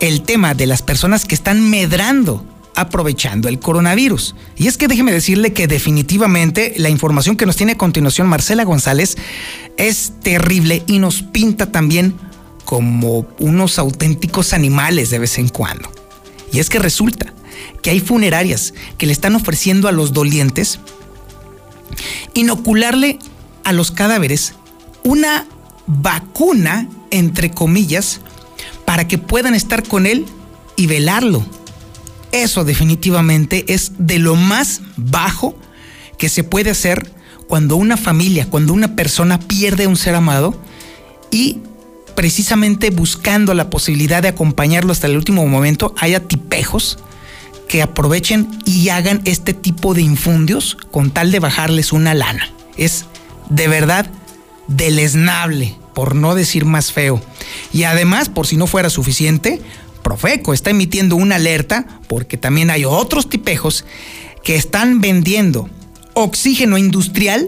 el 0.00 0.22
tema 0.22 0.54
de 0.54 0.66
las 0.66 0.82
personas 0.82 1.24
que 1.24 1.34
están 1.34 1.68
medrando 1.70 2.44
aprovechando 2.78 3.48
el 3.48 3.58
coronavirus. 3.58 4.36
Y 4.56 4.68
es 4.68 4.78
que 4.78 4.86
déjeme 4.86 5.10
decirle 5.10 5.52
que 5.52 5.66
definitivamente 5.66 6.74
la 6.76 6.88
información 6.88 7.36
que 7.36 7.44
nos 7.44 7.56
tiene 7.56 7.72
a 7.72 7.78
continuación 7.78 8.28
Marcela 8.28 8.62
González 8.64 9.16
es 9.76 10.12
terrible 10.22 10.84
y 10.86 11.00
nos 11.00 11.22
pinta 11.22 11.72
también 11.72 12.14
como 12.64 13.26
unos 13.40 13.80
auténticos 13.80 14.52
animales 14.52 15.10
de 15.10 15.18
vez 15.18 15.38
en 15.38 15.48
cuando. 15.48 15.90
Y 16.52 16.60
es 16.60 16.70
que 16.70 16.78
resulta 16.78 17.34
que 17.82 17.90
hay 17.90 17.98
funerarias 17.98 18.74
que 18.96 19.06
le 19.06 19.12
están 19.12 19.34
ofreciendo 19.34 19.88
a 19.88 19.92
los 19.92 20.12
dolientes 20.12 20.78
inocularle 22.34 23.18
a 23.64 23.72
los 23.72 23.90
cadáveres 23.90 24.54
una 25.02 25.46
vacuna, 25.88 26.88
entre 27.10 27.50
comillas, 27.50 28.20
para 28.84 29.08
que 29.08 29.18
puedan 29.18 29.56
estar 29.56 29.82
con 29.82 30.06
él 30.06 30.26
y 30.76 30.86
velarlo 30.86 31.44
eso 32.32 32.64
definitivamente 32.64 33.64
es 33.72 33.92
de 33.98 34.18
lo 34.18 34.34
más 34.34 34.82
bajo 34.96 35.56
que 36.18 36.28
se 36.28 36.44
puede 36.44 36.70
hacer 36.70 37.10
cuando 37.46 37.76
una 37.76 37.96
familia, 37.96 38.48
cuando 38.50 38.72
una 38.72 38.94
persona 38.94 39.38
pierde 39.38 39.86
un 39.86 39.96
ser 39.96 40.14
amado 40.14 40.60
y 41.30 41.58
precisamente 42.14 42.90
buscando 42.90 43.54
la 43.54 43.70
posibilidad 43.70 44.22
de 44.22 44.28
acompañarlo 44.28 44.92
hasta 44.92 45.06
el 45.06 45.16
último 45.16 45.46
momento, 45.46 45.94
haya 45.98 46.20
tipejos 46.20 46.98
que 47.68 47.82
aprovechen 47.82 48.48
y 48.64 48.88
hagan 48.88 49.20
este 49.24 49.54
tipo 49.54 49.94
de 49.94 50.02
infundios 50.02 50.76
con 50.90 51.10
tal 51.10 51.30
de 51.30 51.38
bajarles 51.38 51.92
una 51.92 52.14
lana. 52.14 52.50
Es 52.76 53.04
de 53.50 53.68
verdad 53.68 54.10
deleznable, 54.66 55.76
por 55.94 56.14
no 56.14 56.34
decir 56.34 56.64
más 56.64 56.92
feo. 56.92 57.20
Y 57.72 57.84
además, 57.84 58.28
por 58.28 58.46
si 58.46 58.56
no 58.56 58.66
fuera 58.66 58.90
suficiente, 58.90 59.60
Profeco 60.08 60.54
está 60.54 60.70
emitiendo 60.70 61.16
una 61.16 61.36
alerta 61.36 61.84
porque 62.08 62.38
también 62.38 62.70
hay 62.70 62.86
otros 62.86 63.28
tipejos 63.28 63.84
que 64.42 64.54
están 64.54 65.02
vendiendo 65.02 65.68
oxígeno 66.14 66.78
industrial 66.78 67.46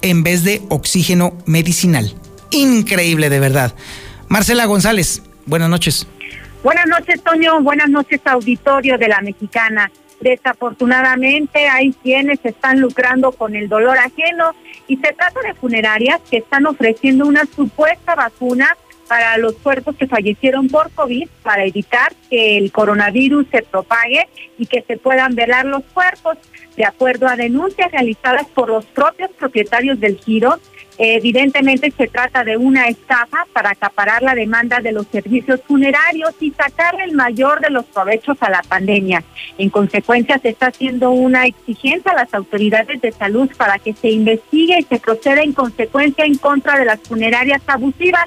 en 0.00 0.24
vez 0.24 0.42
de 0.42 0.62
oxígeno 0.68 1.38
medicinal. 1.46 2.12
Increíble 2.50 3.30
de 3.30 3.38
verdad. 3.38 3.76
Marcela 4.26 4.64
González, 4.64 5.22
buenas 5.46 5.68
noches. 5.68 6.08
Buenas 6.64 6.88
noches, 6.88 7.22
Toño. 7.22 7.62
Buenas 7.62 7.88
noches, 7.88 8.20
auditorio 8.24 8.98
de 8.98 9.06
la 9.06 9.20
Mexicana. 9.20 9.92
Desafortunadamente 10.20 11.68
hay 11.68 11.92
quienes 12.02 12.40
están 12.42 12.80
lucrando 12.80 13.30
con 13.30 13.54
el 13.54 13.68
dolor 13.68 13.96
ajeno 13.96 14.56
y 14.88 14.96
se 14.96 15.12
trata 15.12 15.38
de 15.46 15.54
funerarias 15.54 16.20
que 16.28 16.38
están 16.38 16.66
ofreciendo 16.66 17.26
una 17.26 17.44
supuesta 17.54 18.16
vacuna 18.16 18.76
para 19.08 19.36
los 19.38 19.54
cuerpos 19.54 19.96
que 19.96 20.06
fallecieron 20.06 20.68
por 20.68 20.90
COVID 20.92 21.28
para 21.42 21.64
evitar 21.64 22.12
que 22.30 22.58
el 22.58 22.72
coronavirus 22.72 23.46
se 23.50 23.62
propague 23.62 24.28
y 24.58 24.66
que 24.66 24.82
se 24.82 24.96
puedan 24.96 25.34
velar 25.34 25.66
los 25.66 25.82
cuerpos. 25.92 26.38
De 26.76 26.86
acuerdo 26.86 27.28
a 27.28 27.36
denuncias 27.36 27.92
realizadas 27.92 28.46
por 28.46 28.70
los 28.70 28.86
propios 28.86 29.30
propietarios 29.32 30.00
del 30.00 30.18
giro, 30.18 30.58
Evidentemente 30.98 31.90
se 31.90 32.06
trata 32.06 32.44
de 32.44 32.56
una 32.56 32.86
estafa 32.86 33.46
para 33.52 33.70
acaparar 33.70 34.22
la 34.22 34.34
demanda 34.34 34.80
de 34.80 34.92
los 34.92 35.06
servicios 35.06 35.60
funerarios 35.66 36.34
y 36.40 36.50
sacar 36.50 37.00
el 37.00 37.12
mayor 37.12 37.60
de 37.60 37.70
los 37.70 37.86
provechos 37.86 38.36
a 38.40 38.50
la 38.50 38.62
pandemia. 38.62 39.24
En 39.58 39.70
consecuencia, 39.70 40.38
se 40.38 40.50
está 40.50 40.66
haciendo 40.66 41.10
una 41.10 41.46
exigencia 41.46 42.12
a 42.12 42.16
las 42.16 42.34
autoridades 42.34 43.00
de 43.00 43.10
salud 43.12 43.50
para 43.56 43.78
que 43.78 43.94
se 43.94 44.10
investigue 44.10 44.78
y 44.80 44.82
se 44.84 45.00
proceda 45.00 45.42
en 45.42 45.52
consecuencia 45.52 46.24
en 46.24 46.36
contra 46.36 46.78
de 46.78 46.84
las 46.84 47.00
funerarias 47.00 47.62
abusivas 47.66 48.26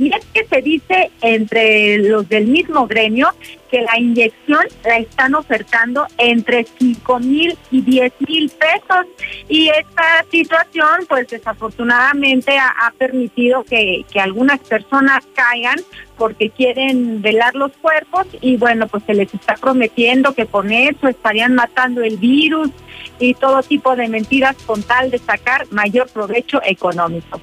y 0.00 0.10
que 0.32 0.46
se 0.46 0.62
dice 0.62 1.10
entre 1.20 1.98
los 1.98 2.26
del 2.26 2.46
mismo 2.46 2.86
gremio 2.86 3.28
que 3.70 3.82
la 3.82 3.98
inyección 3.98 4.64
la 4.82 4.96
están 4.96 5.34
ofertando 5.34 6.06
entre 6.16 6.64
5 6.78 7.20
mil 7.20 7.56
y 7.70 7.82
10 7.82 8.12
mil 8.26 8.50
pesos. 8.50 9.06
Y 9.48 9.68
esta 9.68 10.24
situación, 10.30 11.06
pues 11.06 11.28
desafortunadamente 11.28 12.58
ha, 12.58 12.92
permitido 12.98 13.62
que, 13.62 14.04
que 14.10 14.20
algunas 14.20 14.58
personas 14.60 15.24
caigan 15.34 15.76
porque 16.16 16.50
quieren 16.50 17.20
velar 17.20 17.54
los 17.54 17.72
cuerpos 17.76 18.26
y 18.40 18.56
bueno, 18.56 18.88
pues 18.88 19.04
se 19.04 19.14
les 19.14 19.32
está 19.32 19.54
prometiendo 19.54 20.34
que 20.34 20.46
con 20.46 20.72
eso 20.72 21.08
estarían 21.08 21.54
matando 21.54 22.02
el 22.02 22.16
virus 22.16 22.70
y 23.18 23.34
todo 23.34 23.62
tipo 23.62 23.94
de 23.96 24.08
mentiras 24.08 24.56
con 24.66 24.82
tal 24.82 25.10
de 25.10 25.18
sacar 25.18 25.70
mayor 25.70 26.08
provecho 26.08 26.60
económico 26.64 27.40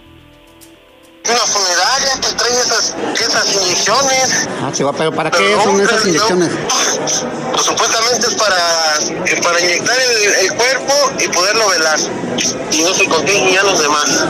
una 1.25 1.39
funeraria 1.39 2.13
que 2.21 2.33
trae 2.35 2.59
esas, 2.59 2.95
esas 3.19 3.53
inyecciones. 3.53 4.47
Ah, 4.61 4.71
chiva, 4.71 4.93
pero 4.93 5.13
¿para 5.13 5.31
qué 5.31 5.55
son 5.63 5.81
esas 5.81 6.05
inyecciones? 6.05 6.51
pues 7.51 7.65
supuestamente 7.65 8.27
es 8.27 8.35
para, 8.35 9.41
para 9.41 9.59
inyectar 9.59 9.97
el, 9.99 10.45
el, 10.45 10.53
cuerpo 10.53 10.93
y 11.19 11.27
poderlo 11.29 11.67
velar. 11.69 11.99
Y 12.71 12.81
no 12.83 12.93
se 12.93 13.05
contienen 13.07 13.53
ya 13.53 13.63
los 13.63 13.79
demás. 13.79 14.25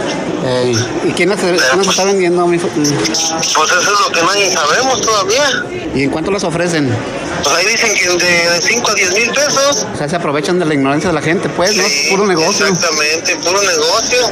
¿Y 1.03 1.11
quién 1.11 1.29
las, 1.29 1.39
pues, 1.39 1.87
está 1.87 2.05
vendiendo? 2.05 2.47
Mi... 2.47 2.57
Pues 2.57 2.79
eso 2.79 3.53
es 3.53 3.99
lo 3.99 4.11
que 4.11 4.21
nadie 4.21 4.51
sabemos 4.51 5.01
todavía. 5.01 5.65
¿Y 5.93 6.03
en 6.03 6.09
cuánto 6.09 6.31
las 6.31 6.43
ofrecen? 6.43 6.95
Pues 7.43 7.55
ahí 7.55 7.65
dicen 7.65 7.93
que 7.95 8.25
de 8.25 8.61
5 8.61 8.91
a 8.91 8.93
10 8.93 9.13
mil 9.13 9.29
pesos. 9.31 9.85
O 9.93 9.97
sea, 9.97 10.07
se 10.07 10.15
aprovechan 10.15 10.59
de 10.59 10.65
la 10.65 10.73
ignorancia 10.73 11.09
de 11.09 11.15
la 11.15 11.21
gente, 11.21 11.49
pues, 11.49 11.75
¿no? 11.75 11.83
Puro 12.09 12.25
negocio. 12.25 12.65
Exactamente, 12.65 13.35
puro 13.37 13.61
negocio. 13.61 14.31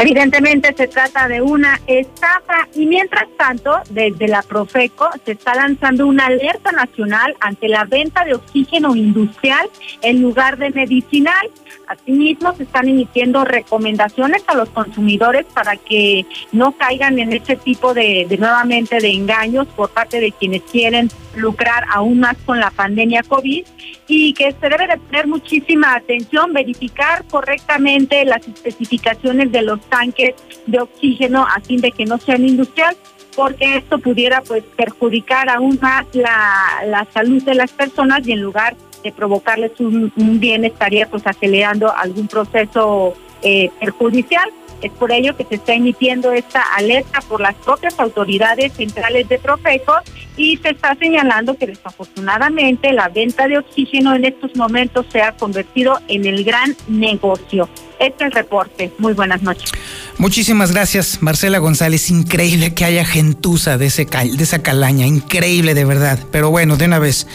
Evidentemente 0.00 0.74
se 0.74 0.88
trata 0.88 1.28
de 1.28 1.42
una 1.42 1.78
estafa 1.86 2.66
y 2.74 2.86
mientras 2.86 3.24
tanto, 3.36 3.80
desde 3.90 4.28
la 4.28 4.40
Profeco 4.40 5.10
se 5.26 5.32
está 5.32 5.54
lanzando 5.54 6.06
una 6.06 6.24
alerta 6.24 6.72
nacional 6.72 7.36
ante 7.38 7.68
la 7.68 7.84
venta 7.84 8.24
de 8.24 8.32
oxígeno 8.32 8.96
industrial 8.96 9.68
en 10.00 10.22
lugar 10.22 10.56
de 10.56 10.70
medicinal. 10.70 11.50
Asimismo, 11.90 12.54
se 12.54 12.62
están 12.62 12.88
emitiendo 12.88 13.44
recomendaciones 13.44 14.44
a 14.46 14.54
los 14.54 14.68
consumidores 14.68 15.44
para 15.52 15.74
que 15.74 16.24
no 16.52 16.70
caigan 16.70 17.18
en 17.18 17.32
este 17.32 17.56
tipo 17.56 17.94
de, 17.94 18.28
nuevamente 18.38 19.00
de 19.00 19.10
engaños 19.10 19.66
por 19.74 19.90
parte 19.90 20.20
de 20.20 20.30
quienes 20.30 20.62
quieren 20.62 21.10
lucrar 21.34 21.84
aún 21.92 22.20
más 22.20 22.36
con 22.46 22.60
la 22.60 22.70
pandemia 22.70 23.24
COVID 23.24 23.66
y 24.06 24.34
que 24.34 24.52
se 24.52 24.68
debe 24.68 24.86
de 24.86 24.98
tener 24.98 25.26
muchísima 25.26 25.96
atención, 25.96 26.52
verificar 26.52 27.24
correctamente 27.24 28.24
las 28.24 28.46
especificaciones 28.46 29.50
de 29.50 29.62
los 29.62 29.80
tanques 29.88 30.36
de 30.66 30.78
oxígeno 30.78 31.44
a 31.44 31.60
fin 31.60 31.80
de 31.80 31.90
que 31.90 32.04
no 32.04 32.18
sean 32.18 32.46
industriales 32.46 32.98
porque 33.34 33.78
esto 33.78 33.98
pudiera 33.98 34.42
pues 34.42 34.62
perjudicar 34.76 35.48
aún 35.48 35.76
más 35.82 36.06
la, 36.12 36.84
la 36.86 37.04
salud 37.12 37.42
de 37.42 37.54
las 37.56 37.72
personas 37.72 38.24
y 38.28 38.32
en 38.32 38.42
lugar 38.42 38.76
provocarles 39.16 39.72
un, 39.80 40.12
bien 40.16 40.64
estaría 40.64 41.08
pues 41.08 41.26
acelerando 41.26 41.90
algún 41.94 42.28
proceso 42.28 43.14
eh, 43.42 43.70
perjudicial. 43.80 44.48
Es 44.82 44.92
por 44.92 45.12
ello 45.12 45.36
que 45.36 45.44
se 45.44 45.56
está 45.56 45.74
emitiendo 45.74 46.32
esta 46.32 46.62
alerta 46.74 47.20
por 47.22 47.40
las 47.40 47.54
propias 47.56 47.98
autoridades 48.00 48.72
centrales 48.72 49.28
de 49.28 49.38
Profeco 49.38 49.92
y 50.36 50.56
se 50.56 50.70
está 50.70 50.94
señalando 50.94 51.54
que 51.54 51.66
desafortunadamente 51.66 52.92
la 52.92 53.08
venta 53.08 53.46
de 53.46 53.58
oxígeno 53.58 54.14
en 54.14 54.24
estos 54.24 54.56
momentos 54.56 55.04
se 55.12 55.20
ha 55.20 55.32
convertido 55.32 56.00
en 56.08 56.24
el 56.24 56.44
gran 56.44 56.74
negocio. 56.88 57.68
Este 57.98 58.24
es 58.24 58.28
el 58.28 58.32
reporte. 58.32 58.90
Muy 58.98 59.12
buenas 59.12 59.42
noches. 59.42 59.70
Muchísimas 60.16 60.72
gracias, 60.72 61.20
Marcela 61.20 61.58
González. 61.58 62.08
Increíble 62.08 62.72
que 62.72 62.86
haya 62.86 63.04
gentuza 63.04 63.76
de, 63.76 63.86
ese, 63.86 64.06
de 64.06 64.42
esa 64.42 64.62
calaña. 64.62 65.06
Increíble 65.06 65.74
de 65.74 65.84
verdad. 65.84 66.18
Pero 66.32 66.50
bueno, 66.50 66.78
de 66.78 66.86
una 66.86 66.98
vez, 66.98 67.26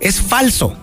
es 0.00 0.20
falso 0.20 0.76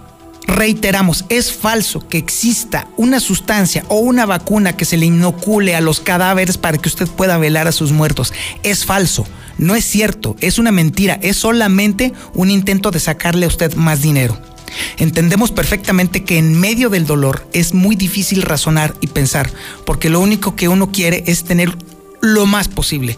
Reiteramos, 0.48 1.26
es 1.30 1.52
falso 1.52 2.08
que 2.08 2.18
exista 2.18 2.88
una 2.98 3.20
sustancia 3.20 3.84
o 3.88 4.00
una 4.00 4.26
vacuna 4.26 4.78
que 4.78 4.86
se 4.86 4.98
le 4.98 5.08
inocule 5.08 5.76
a 5.76 5.82
los 5.82 6.00
cadáveres 6.00 6.58
para 6.58 6.78
que 6.78 6.88
usted 6.88 7.08
pueda 7.08 7.38
velar 7.38 7.68
a 7.68 7.72
sus 7.72 7.92
muertos. 7.92 8.32
Es 8.62 8.86
falso, 8.86 9.26
no 9.58 9.76
es 9.76 9.86
cierto, 9.86 10.36
es 10.42 10.60
una 10.60 10.72
mentira, 10.72 11.20
es 11.22 11.38
solamente 11.38 12.14
un 12.34 12.52
intento 12.52 12.92
de 12.92 13.00
sacarle 13.00 13.46
a 13.46 13.50
usted 13.50 13.74
más 13.76 14.02
dinero. 14.02 14.40
Entendemos 14.98 15.52
perfectamente 15.52 16.24
que 16.24 16.38
en 16.38 16.60
medio 16.60 16.90
del 16.90 17.06
dolor 17.06 17.48
es 17.54 17.74
muy 17.74 17.96
difícil 17.96 18.42
razonar 18.42 18.94
y 19.02 19.08
pensar, 19.08 19.52
porque 19.86 20.10
lo 20.10 20.20
único 20.20 20.56
que 20.56 20.68
uno 20.68 20.92
quiere 20.92 21.24
es 21.28 21.44
tener 21.44 21.76
lo 22.22 22.46
más 22.46 22.68
posible 22.68 23.18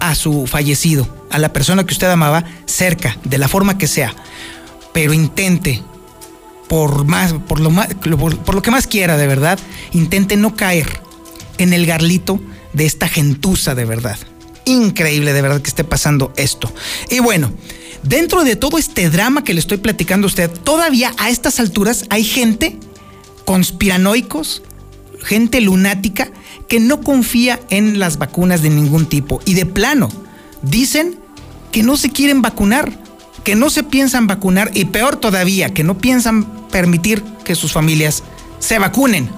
a 0.00 0.14
su 0.14 0.46
fallecido, 0.46 1.08
a 1.30 1.38
la 1.38 1.52
persona 1.52 1.84
que 1.84 1.92
usted 1.92 2.10
amaba, 2.10 2.44
cerca, 2.66 3.16
de 3.24 3.38
la 3.38 3.48
forma 3.48 3.78
que 3.78 3.86
sea. 3.86 4.14
Pero 4.92 5.12
intente 5.12 5.82
por 6.68 7.04
más, 7.04 7.32
por 7.32 7.60
lo 7.60 7.70
más, 7.70 7.88
por, 7.94 8.54
lo 8.54 8.62
que 8.62 8.70
más 8.70 8.86
quiera 8.86 9.16
de 9.16 9.26
verdad, 9.26 9.58
intente 9.92 10.36
no 10.36 10.54
caer 10.56 11.00
en 11.58 11.72
el 11.72 11.86
garlito 11.86 12.40
de 12.72 12.86
esta 12.86 13.08
gentuza 13.08 13.74
de 13.74 13.84
verdad. 13.84 14.18
Increíble 14.64 15.32
de 15.32 15.42
verdad 15.42 15.60
que 15.60 15.68
esté 15.68 15.84
pasando 15.84 16.32
esto. 16.36 16.72
Y 17.10 17.20
bueno, 17.20 17.52
dentro 18.02 18.44
de 18.44 18.56
todo 18.56 18.78
este 18.78 19.10
drama 19.10 19.44
que 19.44 19.54
le 19.54 19.60
estoy 19.60 19.78
platicando 19.78 20.26
a 20.26 20.28
usted, 20.28 20.50
todavía 20.50 21.12
a 21.18 21.30
estas 21.30 21.60
alturas 21.60 22.06
hay 22.08 22.24
gente, 22.24 22.78
conspiranoicos, 23.44 24.62
gente 25.22 25.60
lunática, 25.60 26.30
que 26.68 26.80
no 26.80 27.02
confía 27.02 27.60
en 27.70 27.98
las 27.98 28.18
vacunas 28.18 28.62
de 28.62 28.70
ningún 28.70 29.06
tipo. 29.06 29.40
Y 29.44 29.54
de 29.54 29.66
plano, 29.66 30.08
dicen 30.62 31.18
que 31.72 31.82
no 31.82 31.96
se 31.96 32.10
quieren 32.10 32.40
vacunar 32.40 33.03
que 33.44 33.54
no 33.54 33.70
se 33.70 33.84
piensan 33.84 34.26
vacunar 34.26 34.70
y 34.74 34.86
peor 34.86 35.16
todavía, 35.16 35.72
que 35.72 35.84
no 35.84 35.98
piensan 35.98 36.44
permitir 36.68 37.22
que 37.44 37.54
sus 37.54 37.72
familias 37.72 38.24
se 38.58 38.78
vacunen. 38.78 39.28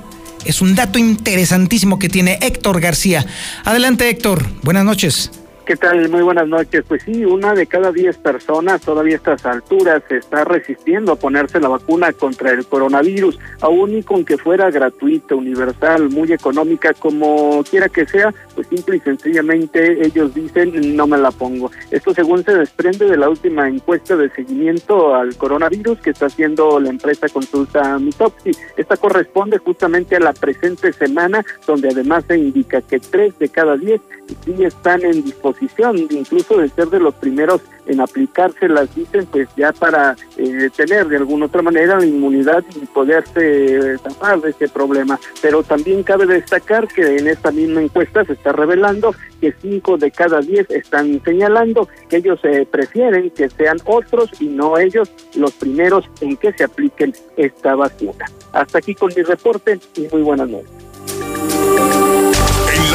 Es 0.45 0.63
un 0.63 0.77
dato 0.77 0.99
interesantísimo 0.99 1.99
que 1.99 2.09
tiene 2.09 2.39
Héctor 2.41 2.81
García. 2.81 3.27
Adelante 3.65 4.09
Héctor, 4.09 4.47
buenas 4.63 4.85
noches. 4.85 5.31
¿Qué 5.67 5.75
tal? 5.75 6.09
Muy 6.11 6.23
buenas 6.23 6.47
noches. 6.47 6.85
Pues 6.87 7.03
sí, 7.03 7.25
una 7.25 7.53
de 7.53 7.67
cada 7.67 7.91
diez 7.91 8.17
personas 8.19 8.83
todavía 8.83 9.15
a 9.15 9.17
estas 9.17 9.45
alturas 9.45 10.01
se 10.09 10.19
está 10.19 10.45
resistiendo 10.45 11.11
a 11.11 11.17
ponerse 11.17 11.59
la 11.59 11.67
vacuna 11.67 12.13
contra 12.13 12.53
el 12.53 12.65
coronavirus, 12.65 13.37
aún 13.61 13.97
y 13.97 14.05
con 14.05 14.25
que 14.25 14.39
fuera 14.39 14.71
gratuita, 14.71 15.35
universal, 15.35 16.09
muy 16.09 16.33
económica, 16.33 16.95
como 16.95 17.65
quiera 17.69 17.89
que 17.89 18.07
sea, 18.07 18.33
pues 18.55 18.69
simple 18.69 18.99
y 18.99 19.01
sencillamente 19.01 20.07
ellos 20.07 20.33
dicen 20.35 20.95
no 20.95 21.09
me 21.09 21.19
la 21.19 21.33
pongo. 21.33 21.73
Esto 21.91 22.15
según 22.15 22.45
se 22.45 22.55
desprende 22.55 23.07
de 23.07 23.17
la 23.17 23.29
última 23.29 23.69
encuesta 23.69 24.15
de 24.15 24.31
seguimiento 24.31 25.17
al 25.17 25.37
coronavirus 25.37 25.99
que 25.99 26.11
está 26.11 26.27
haciendo 26.27 26.79
la 26.79 26.91
empresa 26.91 27.29
Consulta 27.29 27.99
Mitopsi. 27.99 28.53
Esta 28.77 28.97
corresponde 28.97 29.59
justamente 29.59 30.15
a 30.15 30.21
la 30.21 30.33
presente 30.33 30.93
semana, 30.93 31.45
donde 31.67 31.89
además 31.89 32.23
se 32.29 32.39
indica 32.39 32.81
que 32.83 33.01
tres 33.01 33.37
de 33.41 33.49
cada 33.49 33.77
diez 33.77 34.01
sí 34.45 34.65
están 34.65 35.05
en 35.05 35.23
disposición 35.23 35.99
incluso 36.11 36.59
de 36.59 36.69
ser 36.71 36.89
de 36.89 37.01
los 37.01 37.15
primeros 37.15 37.61
en 37.87 38.01
aplicárselas, 38.01 38.95
dicen, 38.95 39.27
pues 39.27 39.49
ya 39.57 39.73
para 39.73 40.17
eh, 40.37 40.69
tener 40.77 41.07
de 41.07 41.19
alguna 41.19 41.47
otra 41.47 41.63
manera 41.63 41.99
la 41.99 42.07
inmunidad 42.07 42.65
y 42.75 42.85
poderse 42.87 43.97
tapar 44.03 44.41
de 44.41 44.51
este 44.51 44.69
problema. 44.69 45.19
Pero 45.41 45.63
también 45.63 46.03
cabe 46.03 46.27
destacar 46.27 46.89
que 46.89 47.17
en 47.17 47.29
esta 47.29 47.51
misma 47.51 47.83
encuesta 47.83 48.25
se 48.25 48.33
está 48.33 48.53
revelando 48.53 49.15
que 49.41 49.55
cinco 49.61 49.97
de 49.97 50.11
cada 50.11 50.41
diez 50.41 50.69
están 50.71 51.23
señalando 51.25 51.89
que 52.09 52.17
ellos 52.17 52.41
eh, 52.43 52.67
prefieren 52.69 53.31
que 53.31 53.49
sean 53.51 53.79
otros 53.85 54.31
y 54.41 54.47
no 54.47 54.79
ellos 54.79 55.11
los 55.35 55.53
primeros 55.53 56.05
en 56.21 56.37
que 56.37 56.53
se 56.53 56.65
apliquen 56.65 57.15
esta 57.37 57.75
vacuna. 57.75 58.27
Hasta 58.53 58.79
aquí 58.79 58.95
con 58.95 59.13
mi 59.15 59.23
reporte 59.23 59.79
y 59.97 60.09
muy 60.13 60.23
buenas 60.23 60.49
noches. 60.49 60.71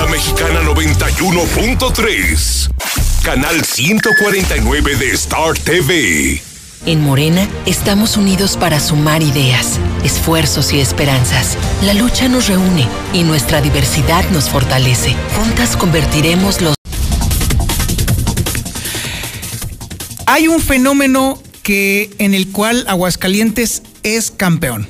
La 0.01 0.07
Mexicana 0.07 0.61
91.3, 0.63 2.69
canal 3.21 3.63
149 3.63 4.95
de 4.95 5.11
Star 5.11 5.53
TV. 5.53 6.41
En 6.87 7.01
Morena 7.01 7.47
estamos 7.67 8.17
unidos 8.17 8.57
para 8.57 8.79
sumar 8.79 9.21
ideas, 9.21 9.79
esfuerzos 10.03 10.73
y 10.73 10.79
esperanzas. 10.79 11.55
La 11.83 11.93
lucha 11.93 12.27
nos 12.29 12.47
reúne 12.47 12.87
y 13.13 13.21
nuestra 13.21 13.61
diversidad 13.61 14.27
nos 14.31 14.49
fortalece. 14.49 15.15
Juntas 15.35 15.77
convertiremos 15.77 16.61
los... 16.61 16.73
Hay 20.25 20.47
un 20.47 20.61
fenómeno 20.61 21.39
que 21.61 22.09
en 22.17 22.33
el 22.33 22.51
cual 22.51 22.85
Aguascalientes 22.87 23.83
es 24.01 24.31
campeón 24.31 24.87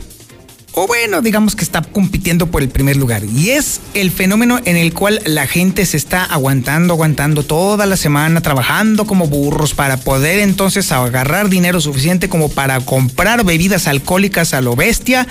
o 0.73 0.87
bueno, 0.87 1.21
digamos 1.21 1.55
que 1.55 1.65
está 1.65 1.81
compitiendo 1.81 2.47
por 2.47 2.61
el 2.61 2.69
primer 2.69 2.95
lugar. 2.95 3.23
Y 3.25 3.49
es 3.49 3.81
el 3.93 4.09
fenómeno 4.09 4.59
en 4.63 4.77
el 4.77 4.93
cual 4.93 5.21
la 5.25 5.45
gente 5.45 5.85
se 5.85 5.97
está 5.97 6.23
aguantando, 6.23 6.93
aguantando 6.93 7.43
toda 7.43 7.85
la 7.85 7.97
semana, 7.97 8.41
trabajando 8.41 9.05
como 9.05 9.27
burros 9.27 9.73
para 9.73 9.97
poder 9.97 10.39
entonces 10.39 10.91
agarrar 10.93 11.49
dinero 11.49 11.81
suficiente 11.81 12.29
como 12.29 12.49
para 12.49 12.79
comprar 12.79 13.43
bebidas 13.43 13.87
alcohólicas 13.87 14.53
a 14.53 14.61
lo 14.61 14.77
bestia 14.77 15.27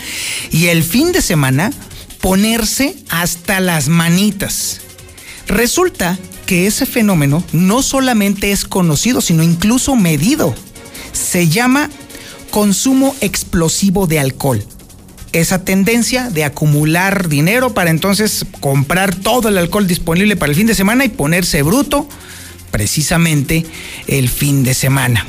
y 0.51 0.67
el 0.67 0.83
fin 0.83 1.13
de 1.13 1.23
semana 1.23 1.73
ponerse 2.21 2.95
hasta 3.09 3.61
las 3.61 3.89
manitas. 3.89 4.83
Resulta 5.47 6.19
que 6.45 6.67
ese 6.67 6.85
fenómeno 6.85 7.43
no 7.53 7.83
solamente 7.83 8.53
es 8.53 8.65
conocido, 8.67 9.23
sino 9.23 9.43
incluso 9.43 9.97
medido. 9.97 10.55
Se 11.13 11.49
llama 11.49 11.89
consumo 12.51 13.17
explosivo 13.23 14.07
de 14.07 14.21
alcohol 14.21 14.63
esa 15.33 15.65
tendencia 15.65 16.31
de 16.31 16.45
acumular 16.45 17.29
dinero 17.29 17.73
para 17.75 17.91
entonces 17.91 18.45
comprar 18.61 19.15
todo 19.15 19.49
el 19.49 19.59
alcohol 19.59 19.87
disponible 19.87 20.37
para 20.37 20.51
el 20.51 20.57
fin 20.57 20.67
de 20.67 20.75
semana 20.75 21.05
y 21.05 21.09
ponerse 21.09 21.63
bruto 21.63 22.09
precisamente 22.71 23.67
el 24.07 24.29
fin 24.29 24.63
de 24.63 24.75
semana. 24.75 25.27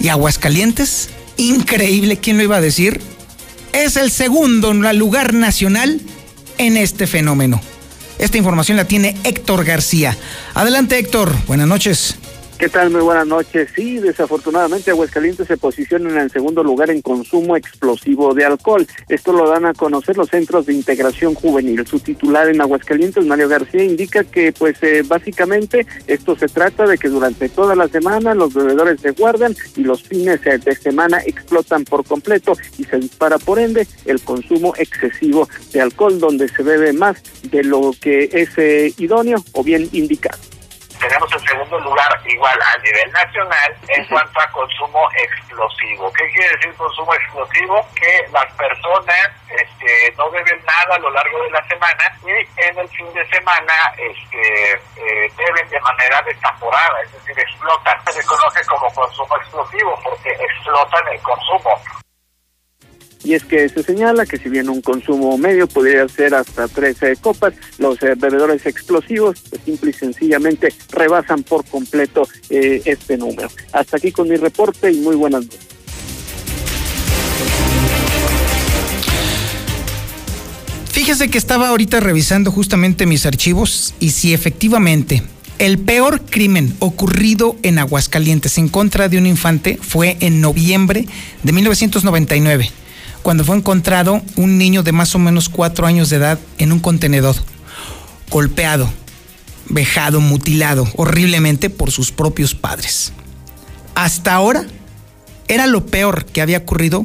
Y 0.00 0.08
Aguascalientes, 0.08 1.10
increíble, 1.36 2.18
¿quién 2.18 2.36
lo 2.36 2.42
iba 2.42 2.56
a 2.56 2.60
decir? 2.60 3.00
Es 3.72 3.96
el 3.96 4.10
segundo 4.10 4.72
lugar 4.72 5.34
nacional 5.34 6.00
en 6.58 6.76
este 6.76 7.06
fenómeno. 7.06 7.60
Esta 8.18 8.38
información 8.38 8.76
la 8.76 8.86
tiene 8.86 9.16
Héctor 9.24 9.64
García. 9.64 10.16
Adelante 10.54 10.98
Héctor, 10.98 11.34
buenas 11.46 11.68
noches. 11.68 12.16
¿Qué 12.58 12.68
tal? 12.68 12.90
Muy 12.90 13.02
buenas 13.02 13.28
noches. 13.28 13.68
Sí, 13.76 14.00
desafortunadamente 14.00 14.90
Aguascalientes 14.90 15.46
se 15.46 15.56
posiciona 15.56 16.10
en 16.10 16.18
el 16.18 16.28
segundo 16.28 16.64
lugar 16.64 16.90
en 16.90 17.02
consumo 17.02 17.56
explosivo 17.56 18.34
de 18.34 18.44
alcohol. 18.44 18.84
Esto 19.08 19.32
lo 19.32 19.48
dan 19.48 19.64
a 19.64 19.74
conocer 19.74 20.16
los 20.16 20.28
centros 20.28 20.66
de 20.66 20.74
integración 20.74 21.34
juvenil. 21.34 21.86
Su 21.86 22.00
titular 22.00 22.48
en 22.48 22.60
Aguascalientes, 22.60 23.24
Mario 23.24 23.48
García, 23.48 23.84
indica 23.84 24.24
que 24.24 24.50
pues 24.50 24.82
eh, 24.82 25.04
básicamente 25.06 25.86
esto 26.08 26.36
se 26.36 26.48
trata 26.48 26.84
de 26.84 26.98
que 26.98 27.08
durante 27.08 27.48
toda 27.48 27.76
la 27.76 27.86
semana 27.86 28.34
los 28.34 28.52
bebedores 28.52 29.00
se 29.00 29.12
guardan 29.12 29.54
y 29.76 29.82
los 29.82 30.02
fines 30.02 30.40
de 30.42 30.74
semana 30.74 31.22
explotan 31.24 31.84
por 31.84 32.04
completo 32.04 32.54
y 32.76 32.82
se 32.82 32.98
dispara 32.98 33.38
por 33.38 33.60
ende 33.60 33.86
el 34.04 34.20
consumo 34.20 34.74
excesivo 34.76 35.48
de 35.72 35.80
alcohol 35.80 36.18
donde 36.18 36.48
se 36.48 36.64
bebe 36.64 36.92
más 36.92 37.22
de 37.52 37.62
lo 37.62 37.92
que 38.00 38.28
es 38.32 38.48
eh, 38.56 38.92
idóneo 38.98 39.44
o 39.52 39.62
bien 39.62 39.88
indicado 39.92 40.38
tenemos 40.98 41.32
el 41.32 41.40
segundo 41.48 41.78
lugar 41.80 42.20
igual 42.24 42.58
a 42.60 42.78
nivel 42.82 43.10
nacional 43.12 43.76
en 43.88 44.04
cuanto 44.06 44.40
a 44.40 44.50
consumo 44.50 45.08
explosivo. 45.12 46.12
¿Qué 46.12 46.28
quiere 46.30 46.56
decir 46.56 46.74
consumo 46.74 47.14
explosivo? 47.14 47.86
Que 47.94 48.26
las 48.32 48.52
personas 48.54 49.30
este, 49.48 50.14
no 50.16 50.30
beben 50.30 50.60
nada 50.64 50.96
a 50.96 50.98
lo 50.98 51.10
largo 51.10 51.42
de 51.42 51.50
la 51.50 51.66
semana 51.68 52.04
y 52.24 52.62
en 52.62 52.78
el 52.78 52.88
fin 52.88 53.12
de 53.12 53.26
semana 53.28 53.74
este, 53.96 54.72
eh, 54.72 55.32
beben 55.36 55.68
de 55.68 55.80
manera 55.80 56.20
desaforada, 56.22 57.00
es 57.02 57.12
decir, 57.12 57.38
explotan. 57.38 58.00
Se 58.12 58.24
conoce 58.24 58.64
como 58.66 58.92
consumo 58.92 59.36
explosivo 59.36 60.00
porque 60.02 60.30
explotan 60.30 61.08
el 61.08 61.20
consumo. 61.22 61.80
Y 63.24 63.34
es 63.34 63.44
que 63.44 63.68
se 63.68 63.82
señala 63.82 64.26
que 64.26 64.38
si 64.38 64.48
bien 64.48 64.68
un 64.68 64.80
consumo 64.80 65.36
medio 65.38 65.66
podría 65.66 66.08
ser 66.08 66.34
hasta 66.34 66.68
13 66.68 67.16
copas, 67.16 67.54
los 67.78 68.02
eh, 68.02 68.14
bebedores 68.16 68.64
explosivos 68.66 69.42
pues, 69.50 69.62
simple 69.64 69.90
y 69.90 69.92
sencillamente 69.92 70.72
rebasan 70.90 71.42
por 71.42 71.64
completo 71.64 72.28
eh, 72.50 72.82
este 72.84 73.16
número. 73.16 73.48
Hasta 73.72 73.96
aquí 73.96 74.12
con 74.12 74.28
mi 74.28 74.36
reporte 74.36 74.90
y 74.90 74.98
muy 75.00 75.16
buenas 75.16 75.44
noches. 75.44 75.68
Fíjese 80.90 81.30
que 81.30 81.38
estaba 81.38 81.68
ahorita 81.68 82.00
revisando 82.00 82.50
justamente 82.50 83.06
mis 83.06 83.24
archivos 83.24 83.94
y 83.98 84.10
si 84.10 84.34
efectivamente 84.34 85.22
el 85.58 85.78
peor 85.78 86.22
crimen 86.22 86.74
ocurrido 86.80 87.56
en 87.62 87.78
Aguascalientes 87.78 88.58
en 88.58 88.68
contra 88.68 89.08
de 89.08 89.16
un 89.16 89.26
infante 89.26 89.78
fue 89.80 90.16
en 90.20 90.40
noviembre 90.40 91.06
de 91.42 91.52
1999 91.52 92.70
cuando 93.28 93.44
fue 93.44 93.58
encontrado 93.58 94.22
un 94.36 94.56
niño 94.56 94.82
de 94.82 94.92
más 94.92 95.14
o 95.14 95.18
menos 95.18 95.50
cuatro 95.50 95.86
años 95.86 96.08
de 96.08 96.16
edad 96.16 96.38
en 96.56 96.72
un 96.72 96.80
contenedor, 96.80 97.36
golpeado, 98.30 98.90
vejado, 99.68 100.22
mutilado 100.22 100.88
horriblemente 100.96 101.68
por 101.68 101.90
sus 101.90 102.10
propios 102.10 102.54
padres. 102.54 103.12
Hasta 103.94 104.32
ahora 104.32 104.64
era 105.46 105.66
lo 105.66 105.84
peor 105.84 106.24
que 106.24 106.40
había 106.40 106.56
ocurrido 106.56 107.04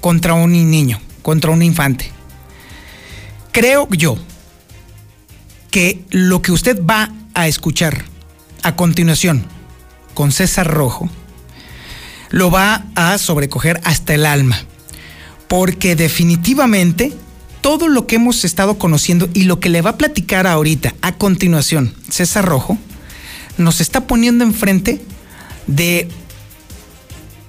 contra 0.00 0.34
un 0.34 0.50
niño, 0.50 1.00
contra 1.22 1.52
un 1.52 1.62
infante. 1.62 2.10
Creo 3.52 3.86
yo 3.92 4.18
que 5.70 6.04
lo 6.10 6.42
que 6.42 6.50
usted 6.50 6.84
va 6.84 7.08
a 7.34 7.46
escuchar 7.46 8.02
a 8.64 8.74
continuación 8.74 9.46
con 10.14 10.32
César 10.32 10.66
Rojo 10.66 11.08
lo 12.30 12.50
va 12.50 12.84
a 12.96 13.16
sobrecoger 13.16 13.80
hasta 13.84 14.12
el 14.12 14.26
alma 14.26 14.58
porque 15.50 15.96
definitivamente 15.96 17.12
todo 17.60 17.88
lo 17.88 18.06
que 18.06 18.14
hemos 18.14 18.44
estado 18.44 18.78
conociendo 18.78 19.28
y 19.34 19.42
lo 19.42 19.58
que 19.58 19.68
le 19.68 19.82
va 19.82 19.90
a 19.90 19.98
platicar 19.98 20.46
ahorita 20.46 20.94
a 21.02 21.16
continuación 21.16 21.92
César 22.08 22.44
Rojo 22.44 22.78
nos 23.58 23.80
está 23.80 24.06
poniendo 24.06 24.44
enfrente 24.44 25.02
de 25.66 26.06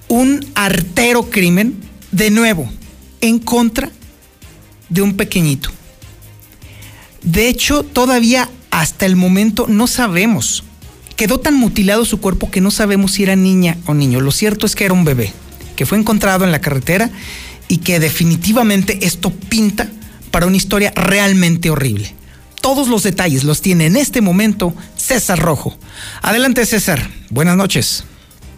un 0.08 0.44
artero 0.56 1.30
crimen 1.30 1.76
de 2.10 2.32
nuevo 2.32 2.68
en 3.20 3.38
contra 3.38 3.88
de 4.88 5.00
un 5.00 5.16
pequeñito. 5.16 5.70
De 7.22 7.46
hecho, 7.46 7.84
todavía 7.84 8.50
hasta 8.72 9.06
el 9.06 9.14
momento 9.14 9.66
no 9.68 9.86
sabemos. 9.86 10.64
Quedó 11.14 11.38
tan 11.38 11.54
mutilado 11.54 12.04
su 12.04 12.20
cuerpo 12.20 12.50
que 12.50 12.60
no 12.60 12.72
sabemos 12.72 13.12
si 13.12 13.22
era 13.22 13.36
niña 13.36 13.78
o 13.86 13.94
niño. 13.94 14.20
Lo 14.20 14.32
cierto 14.32 14.66
es 14.66 14.74
que 14.74 14.86
era 14.86 14.92
un 14.92 15.04
bebé 15.04 15.32
que 15.76 15.86
fue 15.86 15.98
encontrado 15.98 16.44
en 16.44 16.50
la 16.50 16.60
carretera 16.60 17.12
y 17.72 17.78
que 17.78 17.98
definitivamente 17.98 18.98
esto 19.00 19.32
pinta 19.48 19.88
para 20.30 20.44
una 20.44 20.58
historia 20.58 20.92
realmente 20.94 21.70
horrible. 21.70 22.14
Todos 22.60 22.86
los 22.86 23.02
detalles 23.02 23.44
los 23.44 23.62
tiene 23.62 23.86
en 23.86 23.96
este 23.96 24.20
momento 24.20 24.74
César 24.94 25.38
Rojo. 25.38 25.74
Adelante 26.20 26.66
César, 26.66 26.98
buenas 27.30 27.56
noches. 27.56 28.04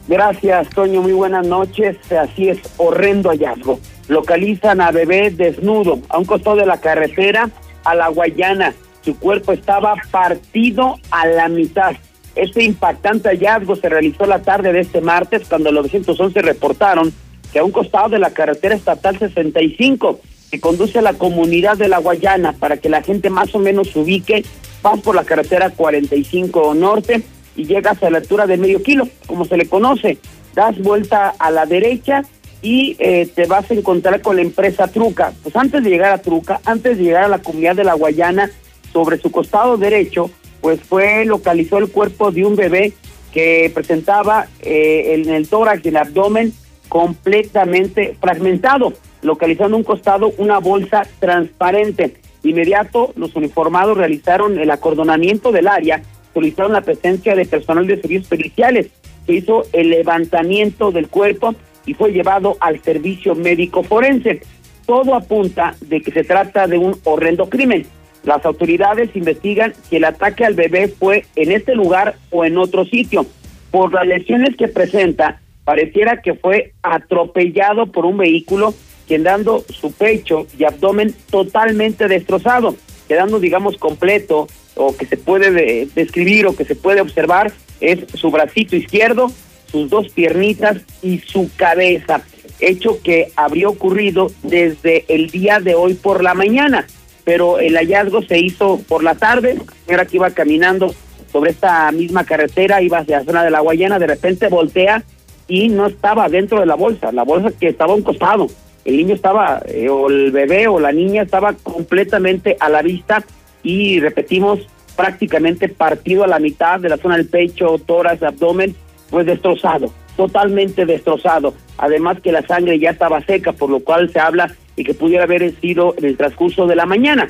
Gracias, 0.08 0.68
Toño, 0.70 1.00
muy 1.00 1.12
buenas 1.12 1.46
noches. 1.46 1.96
Así 2.10 2.48
es, 2.48 2.58
horrendo 2.76 3.30
hallazgo. 3.30 3.78
Localizan 4.08 4.80
a 4.80 4.90
bebé 4.90 5.30
desnudo 5.30 6.00
a 6.08 6.18
un 6.18 6.24
costado 6.24 6.56
de 6.56 6.66
la 6.66 6.80
carretera 6.80 7.50
a 7.84 7.94
la 7.94 8.08
Guayana. 8.08 8.74
Su 9.04 9.16
cuerpo 9.16 9.52
estaba 9.52 9.94
partido 10.10 10.98
a 11.12 11.24
la 11.28 11.48
mitad. 11.48 11.92
Este 12.34 12.64
impactante 12.64 13.28
hallazgo 13.28 13.76
se 13.76 13.88
realizó 13.88 14.26
la 14.26 14.42
tarde 14.42 14.72
de 14.72 14.80
este 14.80 15.00
martes 15.00 15.46
cuando 15.48 15.70
los 15.70 15.84
911 15.84 16.42
reportaron 16.42 17.14
a 17.58 17.64
un 17.64 17.72
costado 17.72 18.08
de 18.08 18.18
la 18.18 18.30
carretera 18.30 18.74
estatal 18.74 19.18
65 19.18 20.20
que 20.50 20.60
conduce 20.60 20.98
a 20.98 21.02
la 21.02 21.14
comunidad 21.14 21.76
de 21.76 21.88
la 21.88 21.98
Guayana 21.98 22.52
para 22.52 22.76
que 22.76 22.88
la 22.88 23.02
gente 23.02 23.30
más 23.30 23.54
o 23.54 23.58
menos 23.58 23.90
se 23.90 23.98
ubique, 23.98 24.44
vas 24.82 25.00
por 25.00 25.14
la 25.14 25.24
carretera 25.24 25.70
45 25.70 26.74
norte 26.74 27.22
y 27.56 27.64
llegas 27.64 28.02
a 28.02 28.10
la 28.10 28.18
altura 28.18 28.46
de 28.46 28.56
medio 28.56 28.82
kilo, 28.82 29.08
como 29.26 29.44
se 29.44 29.56
le 29.56 29.66
conoce, 29.66 30.18
das 30.54 30.78
vuelta 30.78 31.34
a 31.38 31.50
la 31.50 31.66
derecha 31.66 32.22
y 32.62 32.96
eh, 32.98 33.28
te 33.34 33.46
vas 33.46 33.70
a 33.70 33.74
encontrar 33.74 34.22
con 34.22 34.36
la 34.36 34.42
empresa 34.42 34.88
Truca. 34.88 35.32
Pues 35.42 35.54
antes 35.56 35.84
de 35.84 35.90
llegar 35.90 36.12
a 36.12 36.22
Truca, 36.22 36.60
antes 36.64 36.98
de 36.98 37.04
llegar 37.04 37.24
a 37.24 37.28
la 37.28 37.40
comunidad 37.40 37.76
de 37.76 37.84
la 37.84 37.94
Guayana, 37.94 38.50
sobre 38.94 39.18
su 39.18 39.30
costado 39.30 39.76
derecho, 39.76 40.30
pues 40.62 40.80
fue 40.80 41.26
localizó 41.26 41.78
el 41.78 41.90
cuerpo 41.90 42.30
de 42.30 42.44
un 42.44 42.56
bebé 42.56 42.94
que 43.32 43.70
presentaba 43.74 44.46
eh, 44.62 45.14
en 45.14 45.28
el 45.28 45.48
tórax 45.48 45.84
y 45.84 45.88
el 45.88 45.96
abdomen 45.96 46.54
completamente 46.88 48.16
fragmentado, 48.20 48.92
localizando 49.22 49.76
un 49.76 49.84
costado 49.84 50.32
una 50.38 50.58
bolsa 50.58 51.06
transparente. 51.18 52.16
Inmediato, 52.42 53.12
los 53.16 53.34
uniformados 53.36 53.96
realizaron 53.96 54.58
el 54.58 54.70
acordonamiento 54.70 55.50
del 55.50 55.68
área, 55.68 56.02
solicitaron 56.32 56.72
la 56.72 56.82
presencia 56.82 57.34
de 57.34 57.46
personal 57.46 57.86
de 57.86 58.00
servicios 58.00 58.28
periciales, 58.28 58.90
se 59.26 59.32
hizo 59.32 59.64
el 59.72 59.90
levantamiento 59.90 60.92
del 60.92 61.08
cuerpo 61.08 61.54
y 61.86 61.94
fue 61.94 62.12
llevado 62.12 62.56
al 62.60 62.82
servicio 62.82 63.34
médico 63.34 63.82
forense. 63.82 64.40
Todo 64.86 65.14
apunta 65.14 65.74
de 65.80 66.00
que 66.02 66.12
se 66.12 66.24
trata 66.24 66.66
de 66.66 66.76
un 66.76 66.96
horrendo 67.04 67.48
crimen. 67.48 67.86
Las 68.24 68.44
autoridades 68.44 69.14
investigan 69.14 69.74
si 69.88 69.96
el 69.96 70.04
ataque 70.04 70.44
al 70.44 70.54
bebé 70.54 70.88
fue 70.88 71.24
en 71.36 71.52
este 71.52 71.74
lugar 71.74 72.16
o 72.30 72.44
en 72.44 72.58
otro 72.58 72.84
sitio. 72.84 73.26
Por 73.70 73.92
las 73.92 74.06
lesiones 74.06 74.56
que 74.56 74.68
presenta, 74.68 75.40
pareciera 75.64 76.20
que 76.22 76.34
fue 76.34 76.72
atropellado 76.82 77.86
por 77.86 78.04
un 78.06 78.18
vehículo, 78.18 78.74
quedando 79.08 79.64
su 79.68 79.92
pecho 79.92 80.46
y 80.58 80.64
abdomen 80.64 81.14
totalmente 81.30 82.08
destrozado, 82.08 82.76
quedando, 83.08 83.38
digamos, 83.38 83.76
completo, 83.76 84.46
o 84.76 84.96
que 84.96 85.06
se 85.06 85.16
puede 85.16 85.86
describir 85.94 86.46
o 86.46 86.56
que 86.56 86.64
se 86.64 86.74
puede 86.74 87.00
observar, 87.00 87.52
es 87.80 88.00
su 88.14 88.30
bracito 88.30 88.76
izquierdo, 88.76 89.30
sus 89.70 89.88
dos 89.90 90.08
piernitas 90.08 90.78
y 91.02 91.18
su 91.18 91.50
cabeza, 91.56 92.22
hecho 92.60 93.00
que 93.02 93.32
habría 93.36 93.68
ocurrido 93.68 94.30
desde 94.42 95.04
el 95.08 95.30
día 95.30 95.60
de 95.60 95.74
hoy 95.74 95.94
por 95.94 96.22
la 96.22 96.34
mañana, 96.34 96.86
pero 97.24 97.58
el 97.58 97.76
hallazgo 97.76 98.22
se 98.22 98.38
hizo 98.38 98.80
por 98.88 99.02
la 99.02 99.14
tarde, 99.14 99.58
era 99.88 100.06
que 100.06 100.16
iba 100.16 100.30
caminando 100.30 100.94
sobre 101.32 101.50
esta 101.50 101.90
misma 101.90 102.24
carretera, 102.24 102.82
iba 102.82 102.98
hacia 102.98 103.18
la 103.18 103.24
zona 103.24 103.44
de 103.44 103.50
la 103.50 103.60
Guayana, 103.60 103.98
de 103.98 104.06
repente 104.06 104.48
voltea 104.48 105.02
y 105.48 105.68
no 105.68 105.86
estaba 105.86 106.28
dentro 106.28 106.60
de 106.60 106.66
la 106.66 106.74
bolsa, 106.74 107.12
la 107.12 107.24
bolsa 107.24 107.50
que 107.58 107.68
estaba 107.68 107.92
a 107.92 107.96
un 107.96 108.02
costado. 108.02 108.46
El 108.84 108.96
niño 108.98 109.14
estaba, 109.14 109.62
eh, 109.66 109.88
o 109.88 110.08
el 110.08 110.30
bebé 110.30 110.68
o 110.68 110.78
la 110.78 110.92
niña 110.92 111.22
estaba 111.22 111.54
completamente 111.54 112.56
a 112.60 112.68
la 112.68 112.82
vista 112.82 113.24
y 113.62 114.00
repetimos, 114.00 114.60
prácticamente 114.96 115.68
partido 115.68 116.24
a 116.24 116.28
la 116.28 116.38
mitad 116.38 116.78
de 116.78 116.88
la 116.88 116.96
zona 116.96 117.16
del 117.16 117.26
pecho, 117.26 117.80
tórax, 117.84 118.22
abdomen, 118.22 118.76
pues 119.10 119.26
destrozado, 119.26 119.92
totalmente 120.16 120.86
destrozado. 120.86 121.54
Además 121.78 122.20
que 122.20 122.32
la 122.32 122.46
sangre 122.46 122.78
ya 122.78 122.90
estaba 122.90 123.24
seca, 123.24 123.52
por 123.52 123.70
lo 123.70 123.80
cual 123.80 124.10
se 124.12 124.20
habla 124.20 124.54
de 124.76 124.84
que 124.84 124.94
pudiera 124.94 125.24
haber 125.24 125.54
sido 125.60 125.94
en 125.96 126.04
el 126.04 126.16
transcurso 126.16 126.66
de 126.66 126.76
la 126.76 126.86
mañana. 126.86 127.28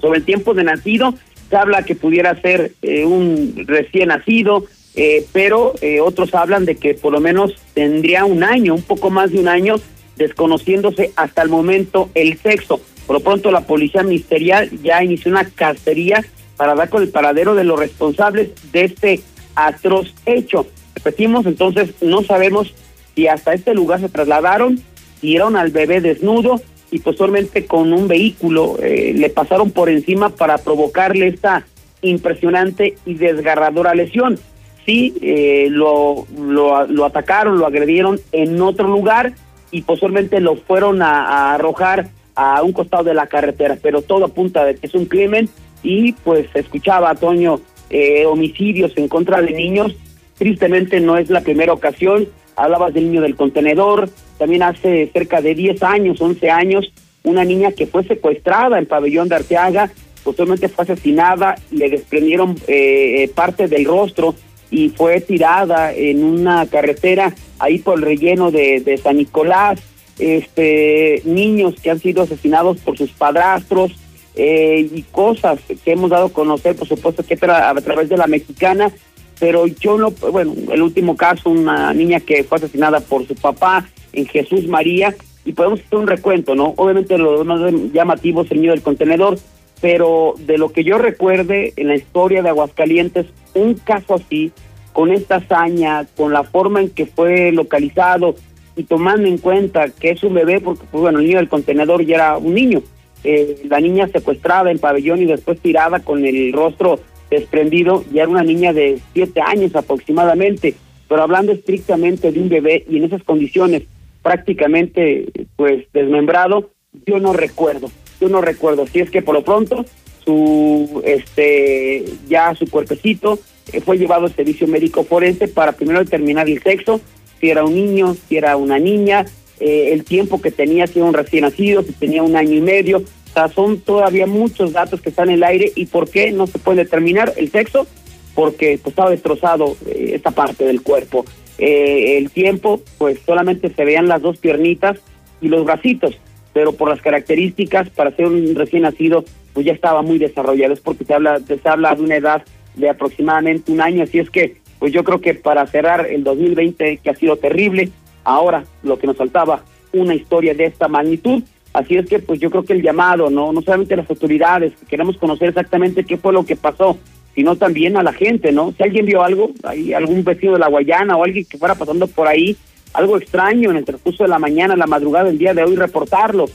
Sobre 0.00 0.18
el 0.18 0.24
tiempo 0.24 0.54
de 0.54 0.64
nacido, 0.64 1.14
se 1.50 1.56
habla 1.56 1.82
que 1.82 1.94
pudiera 1.94 2.40
ser 2.40 2.72
eh, 2.82 3.04
un 3.04 3.64
recién 3.66 4.08
nacido, 4.08 4.64
eh, 4.94 5.26
pero 5.32 5.74
eh, 5.80 6.00
otros 6.00 6.34
hablan 6.34 6.64
de 6.64 6.76
que 6.76 6.94
por 6.94 7.12
lo 7.12 7.20
menos 7.20 7.54
tendría 7.74 8.24
un 8.24 8.44
año, 8.44 8.74
un 8.74 8.82
poco 8.82 9.10
más 9.10 9.32
de 9.32 9.38
un 9.38 9.48
año, 9.48 9.76
desconociéndose 10.16 11.12
hasta 11.16 11.42
el 11.42 11.48
momento 11.48 12.10
el 12.14 12.38
sexo. 12.38 12.80
Por 13.06 13.16
lo 13.16 13.20
pronto 13.20 13.50
la 13.50 13.62
policía 13.62 14.02
ministerial 14.02 14.70
ya 14.82 15.02
inició 15.02 15.30
una 15.30 15.48
cacería 15.48 16.24
para 16.56 16.74
dar 16.74 16.90
con 16.90 17.02
el 17.02 17.08
paradero 17.08 17.54
de 17.54 17.64
los 17.64 17.78
responsables 17.78 18.50
de 18.72 18.84
este 18.84 19.20
atroz 19.54 20.14
hecho. 20.26 20.66
Repetimos, 20.94 21.46
entonces 21.46 21.90
no 22.00 22.22
sabemos 22.22 22.74
si 23.14 23.26
hasta 23.26 23.54
este 23.54 23.74
lugar 23.74 24.00
se 24.00 24.08
trasladaron, 24.08 24.80
dieron 25.20 25.56
al 25.56 25.70
bebé 25.70 26.00
desnudo 26.00 26.60
y 26.90 26.98
posteriormente 26.98 27.66
con 27.66 27.92
un 27.92 28.06
vehículo 28.06 28.76
eh, 28.82 29.12
le 29.16 29.30
pasaron 29.30 29.70
por 29.70 29.88
encima 29.88 30.30
para 30.30 30.58
provocarle 30.58 31.28
esta 31.28 31.66
impresionante 32.02 32.96
y 33.06 33.14
desgarradora 33.14 33.94
lesión. 33.94 34.38
Sí, 34.84 35.14
eh, 35.22 35.68
lo, 35.70 36.26
lo, 36.36 36.86
lo, 36.86 37.04
atacaron, 37.04 37.58
lo 37.58 37.66
agredieron 37.66 38.18
en 38.32 38.60
otro 38.60 38.88
lugar 38.88 39.32
y 39.70 39.82
posteriormente 39.82 40.40
lo 40.40 40.56
fueron 40.56 41.02
a, 41.02 41.54
arrojar 41.54 42.08
a 42.34 42.62
un 42.62 42.72
costado 42.72 43.04
de 43.04 43.14
la 43.14 43.26
carretera, 43.26 43.78
pero 43.80 44.02
todo 44.02 44.24
apunta 44.24 44.64
de 44.64 44.74
que 44.74 44.86
es 44.86 44.94
un 44.94 45.06
crimen 45.06 45.48
y 45.82 46.12
pues 46.12 46.46
escuchaba 46.54 47.14
Toño 47.14 47.60
eh, 47.90 48.26
homicidios 48.26 48.92
en 48.96 49.08
contra 49.08 49.40
de 49.40 49.52
niños. 49.52 49.94
Tristemente 50.36 50.98
no 51.00 51.16
es 51.16 51.30
la 51.30 51.42
primera 51.42 51.72
ocasión. 51.72 52.28
Hablabas 52.56 52.92
del 52.92 53.04
niño 53.04 53.22
del 53.22 53.36
contenedor, 53.36 54.10
también 54.38 54.62
hace 54.62 55.08
cerca 55.12 55.40
de 55.40 55.54
10 55.54 55.82
años, 55.82 56.20
11 56.20 56.50
años, 56.50 56.92
una 57.22 57.44
niña 57.44 57.72
que 57.72 57.86
fue 57.86 58.04
secuestrada 58.04 58.78
en 58.78 58.86
Pabellón 58.86 59.28
de 59.28 59.36
Arteaga, 59.36 59.90
posteriormente 60.22 60.68
fue 60.68 60.84
asesinada, 60.84 61.54
le 61.70 61.88
desprendieron 61.88 62.56
eh, 62.66 63.30
parte 63.34 63.68
del 63.68 63.86
rostro 63.86 64.34
y 64.72 64.88
fue 64.88 65.20
tirada 65.20 65.92
en 65.92 66.24
una 66.24 66.66
carretera 66.66 67.34
ahí 67.58 67.78
por 67.78 67.98
el 67.98 68.04
relleno 68.04 68.50
de, 68.50 68.98
San 69.00 69.18
Nicolás. 69.18 69.78
Este, 70.18 71.22
niños 71.24 71.74
que 71.80 71.90
han 71.90 71.98
sido 71.98 72.22
asesinados 72.22 72.78
por 72.78 72.96
sus 72.96 73.10
padrastros 73.12 73.92
eh, 74.34 74.88
y 74.92 75.02
cosas 75.02 75.58
que 75.84 75.92
hemos 75.92 76.10
dado 76.10 76.26
a 76.26 76.32
conocer, 76.32 76.76
por 76.76 76.88
supuesto, 76.88 77.22
que 77.22 77.38
a, 77.46 77.70
a 77.70 77.74
través 77.76 78.08
de 78.08 78.16
la 78.16 78.26
mexicana, 78.26 78.90
pero 79.38 79.66
yo 79.66 79.98
no, 79.98 80.10
bueno, 80.10 80.54
el 80.72 80.82
último 80.82 81.16
caso, 81.16 81.50
una 81.50 81.92
niña 81.92 82.20
que 82.20 82.44
fue 82.44 82.58
asesinada 82.58 83.00
por 83.00 83.26
su 83.26 83.34
papá 83.34 83.88
en 84.12 84.26
Jesús 84.26 84.68
María, 84.68 85.14
y 85.44 85.52
podemos 85.52 85.80
hacer 85.80 85.98
un 85.98 86.06
recuento, 86.06 86.54
¿no? 86.54 86.74
Obviamente 86.76 87.18
lo 87.18 87.44
más 87.44 87.60
llamativo 87.92 88.42
es 88.42 88.50
el 88.52 88.60
niño 88.60 88.70
del 88.70 88.82
contenedor, 88.82 89.38
pero 89.82 90.36
de 90.38 90.58
lo 90.58 90.70
que 90.70 90.84
yo 90.84 90.96
recuerde 90.96 91.72
en 91.76 91.88
la 91.88 91.96
historia 91.96 92.40
de 92.40 92.48
Aguascalientes, 92.48 93.26
un 93.52 93.74
caso 93.74 94.14
así, 94.14 94.52
con 94.92 95.10
esta 95.10 95.36
hazaña, 95.36 96.06
con 96.16 96.32
la 96.32 96.44
forma 96.44 96.80
en 96.80 96.90
que 96.90 97.04
fue 97.04 97.50
localizado 97.50 98.36
y 98.76 98.84
tomando 98.84 99.26
en 99.26 99.38
cuenta 99.38 99.88
que 99.88 100.10
es 100.10 100.22
un 100.22 100.34
bebé, 100.34 100.60
porque 100.60 100.84
pues 100.88 101.02
bueno, 101.02 101.18
el 101.18 101.26
niño 101.26 101.38
del 101.38 101.48
contenedor 101.48 102.06
ya 102.06 102.14
era 102.14 102.38
un 102.38 102.54
niño, 102.54 102.80
eh, 103.24 103.60
la 103.68 103.80
niña 103.80 104.06
secuestrada 104.06 104.70
en 104.70 104.78
pabellón 104.78 105.20
y 105.20 105.26
después 105.26 105.58
tirada 105.58 105.98
con 105.98 106.24
el 106.24 106.52
rostro 106.52 107.00
desprendido, 107.28 108.04
ya 108.12 108.22
era 108.22 108.30
una 108.30 108.44
niña 108.44 108.72
de 108.72 109.00
siete 109.12 109.40
años 109.40 109.74
aproximadamente, 109.74 110.76
pero 111.08 111.22
hablando 111.22 111.50
estrictamente 111.50 112.30
de 112.30 112.38
un 112.38 112.48
bebé 112.48 112.84
y 112.88 112.98
en 112.98 113.04
esas 113.04 113.24
condiciones 113.24 113.82
prácticamente 114.22 115.26
pues 115.56 115.86
desmembrado, 115.92 116.70
yo 117.04 117.18
no 117.18 117.32
recuerdo, 117.32 117.90
yo 118.22 118.28
no 118.28 118.40
recuerdo, 118.40 118.86
si 118.86 119.00
es 119.00 119.10
que 119.10 119.20
por 119.20 119.34
lo 119.34 119.42
pronto 119.42 119.84
su 120.24 121.02
este 121.04 122.04
ya 122.28 122.54
su 122.54 122.70
cuerpecito 122.70 123.40
eh, 123.72 123.80
fue 123.80 123.98
llevado 123.98 124.26
al 124.26 124.34
servicio 124.36 124.68
médico 124.68 125.02
forense 125.02 125.48
para 125.48 125.72
primero 125.72 125.98
determinar 125.98 126.48
el 126.48 126.62
sexo, 126.62 127.00
si 127.40 127.50
era 127.50 127.64
un 127.64 127.74
niño, 127.74 128.14
si 128.28 128.36
era 128.36 128.56
una 128.56 128.78
niña, 128.78 129.26
eh, 129.58 129.90
el 129.92 130.04
tiempo 130.04 130.40
que 130.40 130.52
tenía, 130.52 130.86
si 130.86 131.00
era 131.00 131.08
un 131.08 131.14
recién 131.14 131.42
nacido, 131.42 131.82
si 131.82 131.92
tenía 131.94 132.22
un 132.22 132.36
año 132.36 132.54
y 132.54 132.60
medio. 132.60 132.98
O 132.98 133.32
sea, 133.34 133.48
son 133.48 133.80
todavía 133.80 134.26
muchos 134.26 134.72
datos 134.72 135.00
que 135.00 135.08
están 135.08 135.28
en 135.28 135.36
el 135.36 135.42
aire 135.42 135.72
y 135.74 135.86
por 135.86 136.08
qué 136.08 136.30
no 136.30 136.46
se 136.46 136.60
puede 136.60 136.84
determinar 136.84 137.32
el 137.36 137.50
sexo, 137.50 137.88
porque 138.36 138.78
pues, 138.80 138.92
estaba 138.92 139.10
destrozado 139.10 139.76
eh, 139.86 140.12
esta 140.14 140.30
parte 140.30 140.64
del 140.64 140.82
cuerpo. 140.82 141.24
el 141.58 142.30
tiempo, 142.30 142.82
pues 142.98 143.18
solamente 143.26 143.74
se 143.74 143.84
veían 143.84 144.06
las 144.06 144.22
dos 144.22 144.38
piernitas 144.38 144.98
y 145.40 145.48
los 145.48 145.64
bracitos 145.64 146.14
pero 146.52 146.72
por 146.72 146.88
las 146.88 147.00
características, 147.00 147.90
para 147.90 148.14
ser 148.14 148.26
un 148.26 148.54
recién 148.54 148.82
nacido, 148.82 149.24
pues 149.52 149.66
ya 149.66 149.72
estaba 149.72 150.02
muy 150.02 150.18
desarrollado. 150.18 150.72
Es 150.72 150.80
porque 150.80 151.04
se 151.04 151.14
habla, 151.14 151.40
se 151.40 151.60
habla 151.64 151.94
de 151.94 152.02
una 152.02 152.16
edad 152.16 152.42
de 152.74 152.88
aproximadamente 152.88 153.72
un 153.72 153.80
año, 153.80 154.02
así 154.02 154.18
es 154.18 154.30
que, 154.30 154.56
pues 154.78 154.92
yo 154.92 155.04
creo 155.04 155.20
que 155.20 155.34
para 155.34 155.66
cerrar 155.66 156.06
el 156.06 156.24
2020, 156.24 156.98
que 156.98 157.10
ha 157.10 157.14
sido 157.14 157.36
terrible, 157.36 157.90
ahora 158.24 158.64
lo 158.82 158.98
que 158.98 159.06
nos 159.06 159.16
faltaba, 159.16 159.62
una 159.92 160.14
historia 160.14 160.54
de 160.54 160.64
esta 160.64 160.88
magnitud, 160.88 161.42
así 161.72 161.96
es 161.96 162.06
que, 162.06 162.18
pues 162.18 162.40
yo 162.40 162.50
creo 162.50 162.64
que 162.64 162.72
el 162.72 162.82
llamado, 162.82 163.30
no, 163.30 163.52
no 163.52 163.60
solamente 163.62 163.94
a 163.94 163.98
las 163.98 164.10
autoridades, 164.10 164.72
queremos 164.88 165.16
conocer 165.18 165.50
exactamente 165.50 166.04
qué 166.04 166.16
fue 166.16 166.32
lo 166.32 166.44
que 166.44 166.56
pasó, 166.56 166.98
sino 167.34 167.56
también 167.56 167.96
a 167.96 168.02
la 168.02 168.12
gente, 168.12 168.52
¿no? 168.52 168.72
Si 168.76 168.82
alguien 168.82 169.06
vio 169.06 169.22
algo, 169.22 169.50
hay 169.64 169.92
algún 169.92 170.24
vecino 170.24 170.52
de 170.52 170.58
la 170.58 170.68
Guayana 170.68 171.16
o 171.16 171.24
alguien 171.24 171.44
que 171.44 171.58
fuera 171.58 171.74
pasando 171.74 172.06
por 172.06 172.28
ahí, 172.28 172.56
algo 172.92 173.16
extraño 173.16 173.70
en 173.70 173.78
el 173.78 173.84
transcurso 173.84 174.24
de 174.24 174.28
la 174.28 174.38
mañana, 174.38 174.76
la 174.76 174.86
madrugada 174.86 175.26
del 175.26 175.38
día 175.38 175.54
de 175.54 175.64
hoy, 175.64 175.76
reportarlo. 175.76 176.46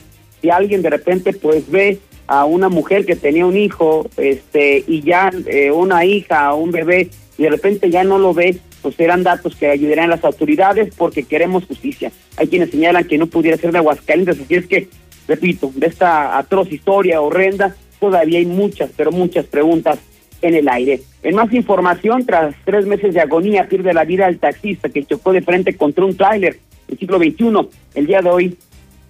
Si 0.41 0.49
alguien 0.49 0.81
de 0.81 0.89
repente 0.89 1.33
pues 1.33 1.69
ve 1.69 1.99
a 2.27 2.45
una 2.45 2.69
mujer 2.69 3.05
que 3.05 3.15
tenía 3.15 3.45
un 3.45 3.57
hijo, 3.57 4.07
este, 4.17 4.83
y 4.87 5.01
ya 5.01 5.31
eh, 5.45 5.71
una 5.71 6.05
hija 6.05 6.53
un 6.53 6.71
bebé, 6.71 7.09
y 7.37 7.43
de 7.43 7.49
repente 7.49 7.89
ya 7.89 8.03
no 8.03 8.19
lo 8.19 8.33
ve, 8.33 8.59
pues 8.81 8.95
serán 8.95 9.23
datos 9.23 9.55
que 9.55 9.67
ayudarán 9.67 10.05
a 10.05 10.15
las 10.15 10.23
autoridades 10.23 10.93
porque 10.95 11.23
queremos 11.23 11.65
justicia. 11.65 12.11
Hay 12.35 12.47
quienes 12.47 12.69
señalan 12.71 13.05
que 13.05 13.17
no 13.17 13.27
pudiera 13.27 13.57
ser 13.57 13.71
de 13.71 13.79
Aguascalientes, 13.79 14.39
así 14.39 14.55
es 14.55 14.67
que, 14.67 14.89
repito, 15.27 15.71
de 15.75 15.87
esta 15.87 16.37
atroz 16.37 16.71
historia 16.71 17.21
horrenda, 17.21 17.75
todavía 17.99 18.39
hay 18.39 18.45
muchas, 18.45 18.91
pero 18.95 19.11
muchas 19.11 19.45
preguntas 19.45 19.99
en 20.41 20.55
el 20.55 20.69
aire. 20.69 21.01
En 21.23 21.35
más 21.35 21.51
información, 21.53 22.25
tras 22.25 22.55
tres 22.65 22.85
meses 22.85 23.13
de 23.13 23.21
agonía, 23.21 23.67
pierde 23.67 23.93
la 23.93 24.05
vida 24.05 24.27
el 24.27 24.39
taxista 24.39 24.89
que 24.89 25.03
chocó 25.03 25.33
de 25.33 25.41
frente 25.41 25.75
contra 25.75 26.05
un 26.05 26.15
tráiler 26.15 26.59
el 26.87 26.97
siglo 26.97 27.17
XXI. 27.17 27.69
El 27.95 28.07
día 28.07 28.21
de 28.21 28.29
hoy, 28.29 28.57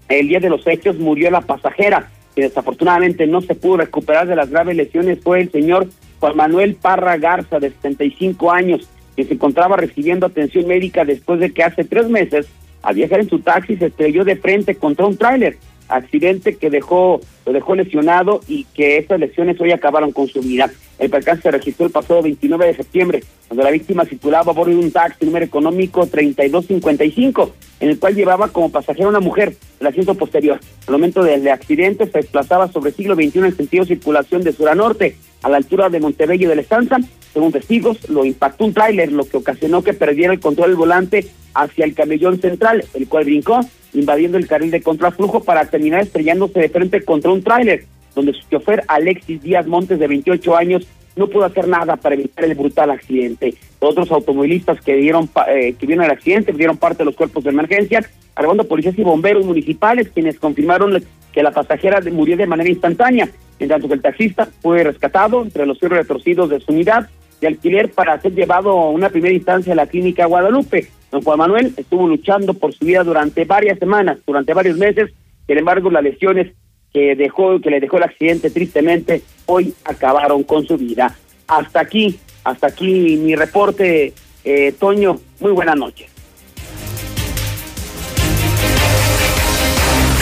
el 0.09 0.27
día 0.27 0.39
de 0.39 0.49
los 0.49 0.65
hechos, 0.67 0.97
murió 0.97 1.29
la 1.29 1.41
pasajera, 1.41 2.09
que 2.35 2.43
desafortunadamente 2.43 3.27
no 3.27 3.41
se 3.41 3.55
pudo 3.55 3.77
recuperar 3.77 4.27
de 4.27 4.35
las 4.35 4.49
graves 4.49 4.75
lesiones, 4.75 5.19
fue 5.21 5.41
el 5.41 5.51
señor 5.51 5.87
Juan 6.19 6.35
Manuel 6.35 6.75
Parra 6.75 7.17
Garza, 7.17 7.59
de 7.59 7.69
75 7.69 8.51
años, 8.51 8.87
que 9.15 9.25
se 9.25 9.33
encontraba 9.33 9.77
recibiendo 9.77 10.25
atención 10.25 10.67
médica 10.67 11.05
después 11.05 11.39
de 11.39 11.51
que 11.51 11.63
hace 11.63 11.83
tres 11.83 12.09
meses, 12.09 12.47
al 12.83 12.95
viajar 12.95 13.19
en 13.19 13.29
su 13.29 13.39
taxi, 13.39 13.75
se 13.75 13.87
estrelló 13.87 14.23
de 14.23 14.35
frente 14.35 14.75
contra 14.75 15.05
un 15.05 15.17
tráiler 15.17 15.57
accidente 15.89 16.57
que 16.57 16.69
dejó, 16.69 17.21
lo 17.45 17.53
dejó 17.53 17.75
lesionado 17.75 18.41
y 18.47 18.65
que 18.73 18.97
estas 18.97 19.19
lesiones 19.19 19.59
hoy 19.59 19.71
acabaron 19.71 20.11
con 20.11 20.27
su 20.27 20.41
vida. 20.41 20.69
El 20.99 21.10
percance 21.12 21.43
se 21.43 21.51
registró 21.51 21.86
el 21.86 21.91
pasado 21.91 22.21
29 22.23 22.65
de 22.65 22.75
septiembre, 22.75 23.23
cuando 23.47 23.63
la 23.63 23.71
víctima 23.71 24.05
circulaba 24.05 24.51
a 24.51 24.55
bordo 24.55 24.71
de 24.71 24.77
un 24.77 24.91
taxi 24.91 25.25
número 25.25 25.45
económico 25.45 26.07
3255, 26.07 27.53
en 27.79 27.89
el 27.89 27.99
cual 27.99 28.15
llevaba 28.15 28.47
como 28.47 28.71
pasajera 28.71 29.07
una 29.07 29.19
mujer 29.19 29.55
el 29.79 29.88
asiento 29.88 30.15
posterior. 30.15 30.60
Al 30.88 30.93
momento 30.93 31.23
del 31.23 31.47
accidente 31.49 32.05
se 32.07 32.17
desplazaba 32.17 32.71
sobre 32.71 32.91
siglo 32.91 33.15
XXI 33.15 33.39
en 33.39 33.55
sentido 33.55 33.83
de 33.83 33.95
circulación 33.95 34.41
de 34.41 34.53
sur 34.53 34.69
a 34.69 34.75
norte, 34.75 35.15
a 35.43 35.49
la 35.49 35.57
altura 35.57 35.89
de 35.89 35.99
Montebello 35.99 36.49
de 36.49 36.55
la 36.55 36.62
Estanza. 36.62 36.97
Según 37.31 37.51
testigos, 37.51 38.10
lo 38.10 38.25
impactó 38.25 38.65
un 38.65 38.73
tráiler, 38.73 39.12
lo 39.12 39.25
que 39.25 39.38
ocasionó 39.38 39.83
que 39.83 39.93
perdiera 39.93 40.33
el 40.33 40.39
control 40.39 40.69
del 40.69 40.77
volante 40.77 41.27
hacia 41.53 41.86
el 41.86 41.93
camellón 41.93 42.39
central, 42.41 42.83
el 42.95 43.07
cual 43.07 43.25
brincó, 43.25 43.60
invadiendo 43.93 44.38
el 44.39 44.47
carril 44.47 44.71
de 44.71 44.81
contraflujo 44.81 45.43
para 45.43 45.65
terminar 45.65 46.01
estrellándose 46.01 46.60
de 46.60 46.69
frente 46.69 47.03
contra 47.03 47.31
un 47.31 47.43
tráiler, 47.43 47.86
donde 48.17 48.34
su 48.34 48.41
chofer 48.49 48.84
Alexis 48.88 49.41
Díaz 49.41 49.67
Montes, 49.67 49.99
de 49.99 50.08
28 50.08 50.58
años, 50.58 50.88
no 51.15 51.27
pudo 51.27 51.45
hacer 51.45 51.67
nada 51.67 51.95
para 51.95 52.15
evitar 52.15 52.45
el 52.45 52.56
brutal 52.56 52.89
accidente. 52.89 53.53
Otros 53.80 54.12
automovilistas 54.12 54.82
que 54.82 54.95
dieron 54.95 55.30
eh, 55.47 55.75
que 55.80 55.86
vieron 55.86 56.06
el 56.06 56.12
accidente 56.12 56.51
dieron 56.51 56.77
parte 56.77 56.99
de 56.99 57.06
los 57.06 57.15
cuerpos 57.15 57.43
de 57.43 57.51
emergencia, 57.51 58.03
arribando 58.36 58.67
policías 58.67 58.97
y 58.97 59.03
bomberos 59.03 59.45
municipales, 59.45 60.10
quienes 60.10 60.39
confirmaron 60.39 61.03
que 61.32 61.43
la 61.43 61.51
pasajera 61.51 62.01
murió 62.12 62.38
de 62.38 62.47
manera 62.47 62.69
instantánea, 62.69 63.30
en 63.60 63.69
tanto 63.69 63.88
que 63.88 63.93
el 63.93 64.01
taxista 64.01 64.47
fue 64.62 64.84
rescatado 64.84 65.43
entre 65.43 65.67
los 65.67 65.80
fierros 65.80 65.99
retorcidos 65.99 66.49
de 66.49 66.60
su 66.60 66.71
unidad 66.71 67.08
de 67.39 67.47
alquiler 67.47 67.91
para 67.91 68.19
ser 68.19 68.34
llevado 68.34 68.71
a 68.71 68.89
una 68.89 69.10
primera 69.10 69.36
instancia 69.36 69.73
a 69.73 69.75
la 69.75 69.86
clínica 69.86 70.25
Guadalupe. 70.25 70.88
Don 71.12 71.21
Juan 71.21 71.38
Manuel 71.38 71.73
estuvo 71.77 72.08
luchando 72.08 72.56
por 72.56 72.73
su 72.73 72.84
vida 72.84 73.03
durante 73.03 73.45
varias 73.45 73.77
semanas, 73.77 74.17
durante 74.25 74.56
varios 74.56 74.77
meses, 74.77 75.12
sin 75.45 75.58
embargo 75.60 75.91
las 75.91 76.03
lesiones 76.03 76.53
que 76.93 77.15
dejó, 77.15 77.60
que 77.60 77.69
le 77.69 77.80
dejó 77.80 77.97
el 77.97 78.04
accidente 78.04 78.50
tristemente, 78.50 79.21
hoy 79.45 79.73
acabaron 79.86 80.43
con 80.43 80.65
su 80.65 80.78
vida. 80.78 81.15
Hasta 81.47 81.82
aquí, 81.82 82.19
hasta 82.43 82.67
aquí 82.67 83.17
mi 83.17 83.36
reporte, 83.36 84.13
eh, 84.43 84.73
Toño, 84.80 85.19
muy 85.39 85.52
buenas 85.52 85.76
noches. 85.76 86.10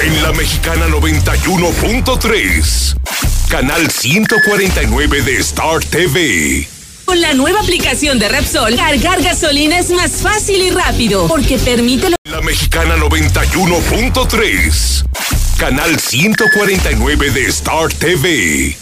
En 0.03 0.21
la 0.21 0.33
Mexicana 0.33 0.87
91.3, 0.87 2.97
canal 3.49 3.89
149 3.89 5.21
de 5.21 5.37
Star 5.37 5.79
TV. 5.83 6.67
Con 7.05 7.21
la 7.21 7.33
nueva 7.33 7.61
aplicación 7.61 8.19
de 8.19 8.27
Repsol, 8.29 8.75
cargar 8.75 9.21
gasolina 9.21 9.79
es 9.79 9.91
más 9.91 10.21
fácil 10.21 10.61
y 10.61 10.71
rápido 10.71 11.27
porque 11.27 11.57
permite... 11.59 12.09
La 12.29 12.41
Mexicana 12.41 12.97
91.3, 12.97 15.05
canal 15.57 15.97
149 15.97 17.31
de 17.31 17.45
Star 17.47 17.87
TV. 17.93 18.75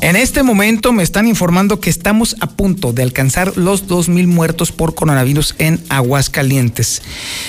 En 0.00 0.14
este 0.14 0.44
momento 0.44 0.92
me 0.92 1.02
están 1.02 1.26
informando 1.26 1.80
que 1.80 1.90
estamos 1.90 2.36
a 2.40 2.48
punto 2.48 2.92
de 2.92 3.02
alcanzar 3.02 3.56
los 3.56 3.88
2.000 3.88 4.26
muertos 4.28 4.70
por 4.70 4.94
coronavirus 4.94 5.56
en 5.58 5.82
Aguascalientes. 5.88 7.02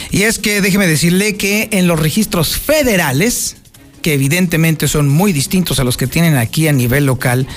Y 0.10 0.23
es 0.23 0.39
que 0.39 0.62
déjeme 0.62 0.88
decirle 0.88 1.36
que 1.38 1.69
en 1.71 1.88
los 1.88 1.99
registros 1.99 2.58
federales, 2.58 3.58
que 4.01 4.15
evidentemente 4.15 4.88
son 4.88 5.08
muy 5.08 5.34
distintos 5.34 5.79
a 5.79 5.84
los 5.84 5.97
que 5.97 6.08
tienen 6.08 6.36
aquí 6.36 6.67
a 6.67 6.73
nivel 6.73 7.05
local, 7.05 7.47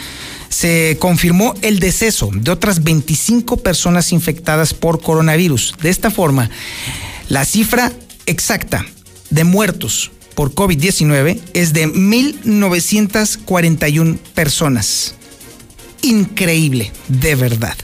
se 0.51 0.99
confirmó 1.01 1.55
el 1.63 1.81
deceso 1.81 2.29
de 2.31 2.51
otras 2.51 2.85
25 2.85 3.57
personas 3.57 4.13
infectadas 4.13 4.75
por 4.75 5.01
coronavirus. 5.01 5.75
De 5.81 5.89
esta 5.89 6.11
forma, 6.11 6.51
la 7.33 7.45
cifra 7.47 7.91
exacta 8.27 8.85
de 9.31 9.45
muertos 9.45 10.11
por 10.35 10.55
COVID-19 10.55 11.41
es 11.55 11.73
de 11.73 11.89
1.941 11.89 14.19
personas. 14.35 15.15
Increíble, 16.03 16.93
de 17.09 17.35
verdad. 17.35 17.75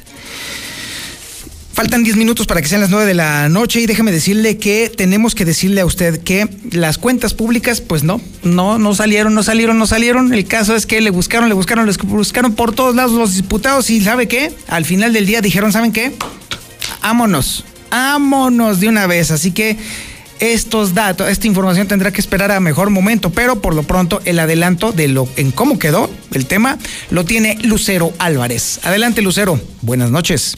Faltan 1.72 2.04
10 2.04 2.16
minutos 2.16 2.46
para 2.46 2.60
que 2.60 2.68
sean 2.68 2.82
las 2.82 2.90
9 2.90 3.06
de 3.06 3.14
la 3.14 3.48
noche 3.48 3.80
y 3.80 3.86
déjeme 3.86 4.12
decirle 4.12 4.58
que 4.58 4.92
tenemos 4.94 5.34
que 5.34 5.46
decirle 5.46 5.80
a 5.80 5.86
usted 5.86 6.22
que 6.22 6.46
las 6.72 6.98
cuentas 6.98 7.32
públicas, 7.32 7.80
pues 7.80 8.02
no, 8.02 8.20
no, 8.42 8.78
no 8.78 8.94
salieron, 8.94 9.32
no 9.32 9.42
salieron, 9.42 9.78
no 9.78 9.86
salieron. 9.86 10.34
El 10.34 10.46
caso 10.46 10.76
es 10.76 10.84
que 10.84 11.00
le 11.00 11.08
buscaron, 11.08 11.48
le 11.48 11.54
buscaron, 11.54 11.86
le 11.86 11.92
buscaron 12.04 12.54
por 12.54 12.74
todos 12.74 12.94
lados 12.94 13.12
los 13.12 13.36
diputados 13.36 13.88
y 13.88 14.02
¿sabe 14.02 14.28
qué? 14.28 14.52
Al 14.66 14.84
final 14.84 15.14
del 15.14 15.24
día 15.24 15.40
dijeron, 15.40 15.72
¿saben 15.72 15.92
qué? 15.92 16.12
Ámonos, 17.00 17.64
ámonos 17.90 18.80
de 18.80 18.88
una 18.88 19.06
vez. 19.06 19.30
Así 19.30 19.52
que 19.52 19.76
estos 20.40 20.94
datos, 20.94 21.28
esta 21.28 21.46
información 21.46 21.88
tendrá 21.88 22.12
que 22.12 22.20
esperar 22.20 22.52
a 22.52 22.60
mejor 22.60 22.90
momento, 22.90 23.30
pero 23.30 23.60
por 23.60 23.74
lo 23.74 23.82
pronto 23.82 24.20
el 24.24 24.38
adelanto 24.38 24.92
de 24.92 25.08
lo 25.08 25.28
en 25.36 25.50
cómo 25.50 25.78
quedó 25.78 26.10
el 26.32 26.46
tema 26.46 26.78
lo 27.10 27.24
tiene 27.24 27.58
Lucero 27.62 28.12
Álvarez. 28.18 28.80
Adelante 28.84 29.22
Lucero, 29.22 29.60
buenas 29.82 30.10
noches. 30.10 30.56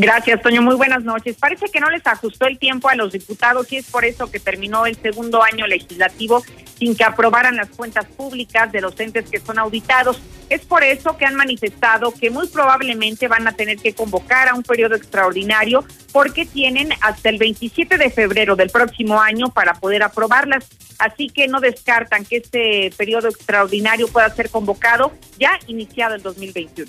Gracias, 0.00 0.40
Toño. 0.42 0.62
Muy 0.62 0.76
buenas 0.76 1.02
noches. 1.02 1.34
Parece 1.40 1.66
que 1.72 1.80
no 1.80 1.90
les 1.90 2.06
ajustó 2.06 2.46
el 2.46 2.56
tiempo 2.56 2.88
a 2.88 2.94
los 2.94 3.12
diputados 3.12 3.72
y 3.72 3.78
es 3.78 3.90
por 3.90 4.04
eso 4.04 4.30
que 4.30 4.38
terminó 4.38 4.86
el 4.86 4.94
segundo 4.94 5.42
año 5.42 5.66
legislativo 5.66 6.44
sin 6.78 6.94
que 6.94 7.02
aprobaran 7.02 7.56
las 7.56 7.68
cuentas 7.70 8.06
públicas 8.06 8.70
de 8.70 8.80
los 8.80 8.98
entes 9.00 9.28
que 9.28 9.40
son 9.40 9.58
auditados. 9.58 10.22
Es 10.50 10.60
por 10.60 10.84
eso 10.84 11.16
que 11.16 11.24
han 11.24 11.34
manifestado 11.34 12.12
que 12.12 12.30
muy 12.30 12.46
probablemente 12.46 13.26
van 13.26 13.48
a 13.48 13.56
tener 13.56 13.78
que 13.78 13.92
convocar 13.92 14.48
a 14.48 14.54
un 14.54 14.62
periodo 14.62 14.94
extraordinario 14.94 15.84
porque 16.12 16.46
tienen 16.46 16.90
hasta 17.00 17.28
el 17.28 17.38
27 17.38 17.98
de 17.98 18.10
febrero 18.10 18.54
del 18.54 18.70
próximo 18.70 19.20
año 19.20 19.48
para 19.48 19.74
poder 19.74 20.04
aprobarlas. 20.04 20.64
Así 21.00 21.26
que 21.28 21.48
no 21.48 21.58
descartan 21.58 22.24
que 22.24 22.36
este 22.36 22.92
periodo 22.96 23.26
extraordinario 23.26 24.06
pueda 24.06 24.30
ser 24.30 24.48
convocado 24.48 25.10
ya 25.40 25.58
iniciado 25.66 26.14
el 26.14 26.22
2021. 26.22 26.88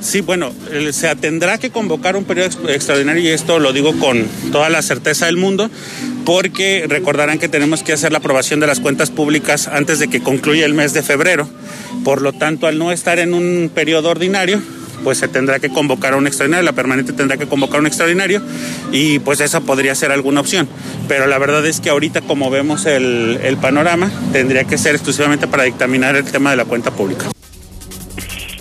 Sí, 0.00 0.20
bueno, 0.20 0.52
se 0.92 1.14
tendrá 1.16 1.58
que 1.58 1.70
convocar 1.70 2.16
un 2.16 2.24
periodo 2.24 2.68
extraordinario 2.68 3.22
y 3.22 3.28
esto 3.28 3.58
lo 3.58 3.72
digo 3.72 3.98
con 3.98 4.26
toda 4.52 4.68
la 4.70 4.80
certeza 4.80 5.26
del 5.26 5.36
mundo, 5.36 5.70
porque 6.24 6.86
recordarán 6.88 7.38
que 7.38 7.48
tenemos 7.48 7.82
que 7.82 7.92
hacer 7.92 8.12
la 8.12 8.18
aprobación 8.18 8.60
de 8.60 8.66
las 8.66 8.80
cuentas 8.80 9.10
públicas 9.10 9.66
antes 9.66 9.98
de 9.98 10.08
que 10.08 10.22
concluya 10.22 10.66
el 10.66 10.74
mes 10.74 10.94
de 10.94 11.02
febrero. 11.02 11.48
Por 12.04 12.22
lo 12.22 12.32
tanto, 12.32 12.66
al 12.66 12.78
no 12.78 12.92
estar 12.92 13.18
en 13.18 13.34
un 13.34 13.70
periodo 13.74 14.10
ordinario, 14.10 14.62
pues 15.02 15.18
se 15.18 15.28
tendrá 15.28 15.58
que 15.58 15.68
convocar 15.68 16.14
a 16.14 16.16
un 16.16 16.26
extraordinario, 16.26 16.64
la 16.64 16.72
permanente 16.72 17.12
tendrá 17.12 17.36
que 17.36 17.46
convocar 17.46 17.76
a 17.76 17.80
un 17.80 17.86
extraordinario 17.86 18.40
y 18.92 19.18
pues 19.18 19.40
esa 19.40 19.60
podría 19.60 19.94
ser 19.94 20.12
alguna 20.12 20.40
opción. 20.40 20.68
Pero 21.08 21.26
la 21.26 21.38
verdad 21.38 21.66
es 21.66 21.80
que 21.80 21.90
ahorita 21.90 22.20
como 22.20 22.50
vemos 22.50 22.86
el, 22.86 23.40
el 23.42 23.56
panorama, 23.56 24.10
tendría 24.32 24.64
que 24.64 24.78
ser 24.78 24.94
exclusivamente 24.94 25.48
para 25.48 25.64
dictaminar 25.64 26.14
el 26.16 26.24
tema 26.24 26.50
de 26.50 26.56
la 26.56 26.64
cuenta 26.64 26.92
pública. 26.92 27.30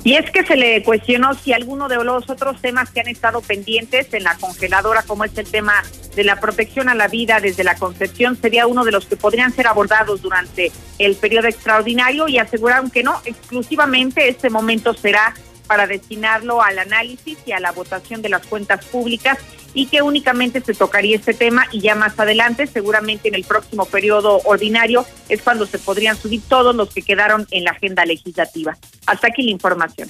Y 0.07 0.15
es 0.15 0.31
que 0.31 0.45
se 0.45 0.55
le 0.55 0.83
cuestionó 0.83 1.33
si 1.33 1.51
alguno 1.51 1.89
de 1.89 2.01
los 2.01 2.29
otros 2.29 2.61
temas 2.61 2.89
que 2.91 3.01
han 3.01 3.09
estado 3.09 3.41
pendientes 3.41 4.13
en 4.13 4.23
la 4.23 4.37
congeladora, 4.37 5.03
como 5.03 5.25
es 5.25 5.37
el 5.37 5.51
tema 5.51 5.83
de 6.15 6.23
la 6.23 6.39
protección 6.39 6.87
a 6.87 6.95
la 6.95 7.09
vida 7.09 7.41
desde 7.41 7.65
la 7.65 7.75
concepción, 7.75 8.37
sería 8.37 8.67
uno 8.67 8.85
de 8.85 8.93
los 8.93 9.05
que 9.05 9.17
podrían 9.17 9.51
ser 9.51 9.67
abordados 9.67 10.21
durante 10.21 10.71
el 10.97 11.17
periodo 11.17 11.49
extraordinario 11.49 12.29
y 12.29 12.37
aseguraron 12.37 12.89
que 12.89 13.03
no, 13.03 13.19
exclusivamente 13.25 14.29
este 14.29 14.49
momento 14.49 14.93
será 14.93 15.33
para 15.67 15.87
destinarlo 15.87 16.61
al 16.61 16.79
análisis 16.79 17.37
y 17.45 17.51
a 17.51 17.59
la 17.59 17.73
votación 17.73 18.21
de 18.21 18.29
las 18.29 18.47
cuentas 18.47 18.85
públicas 18.85 19.37
y 19.73 19.88
que 19.88 20.01
únicamente 20.01 20.62
se 20.62 20.73
tocaría 20.73 21.15
este 21.15 21.34
tema 21.34 21.65
y 21.71 21.82
ya 21.82 21.95
más 21.95 22.19
adelante, 22.19 22.67
seguramente 22.67 23.27
en 23.27 23.36
el 23.36 23.43
próximo 23.43 23.86
periodo 23.86 24.41
ordinario, 24.45 25.06
es 25.30 25.41
cuando 25.41 25.65
se 25.65 25.80
podrían 25.80 26.17
subir 26.17 26.41
todos 26.47 26.75
los 26.75 26.93
que 26.93 27.01
quedaron 27.01 27.47
en 27.51 27.63
la 27.63 27.71
agenda 27.71 28.06
legislativa. 28.06 28.77
Hasta 29.06 29.27
aquí 29.27 29.43
la 29.43 29.51
información. 29.51 30.10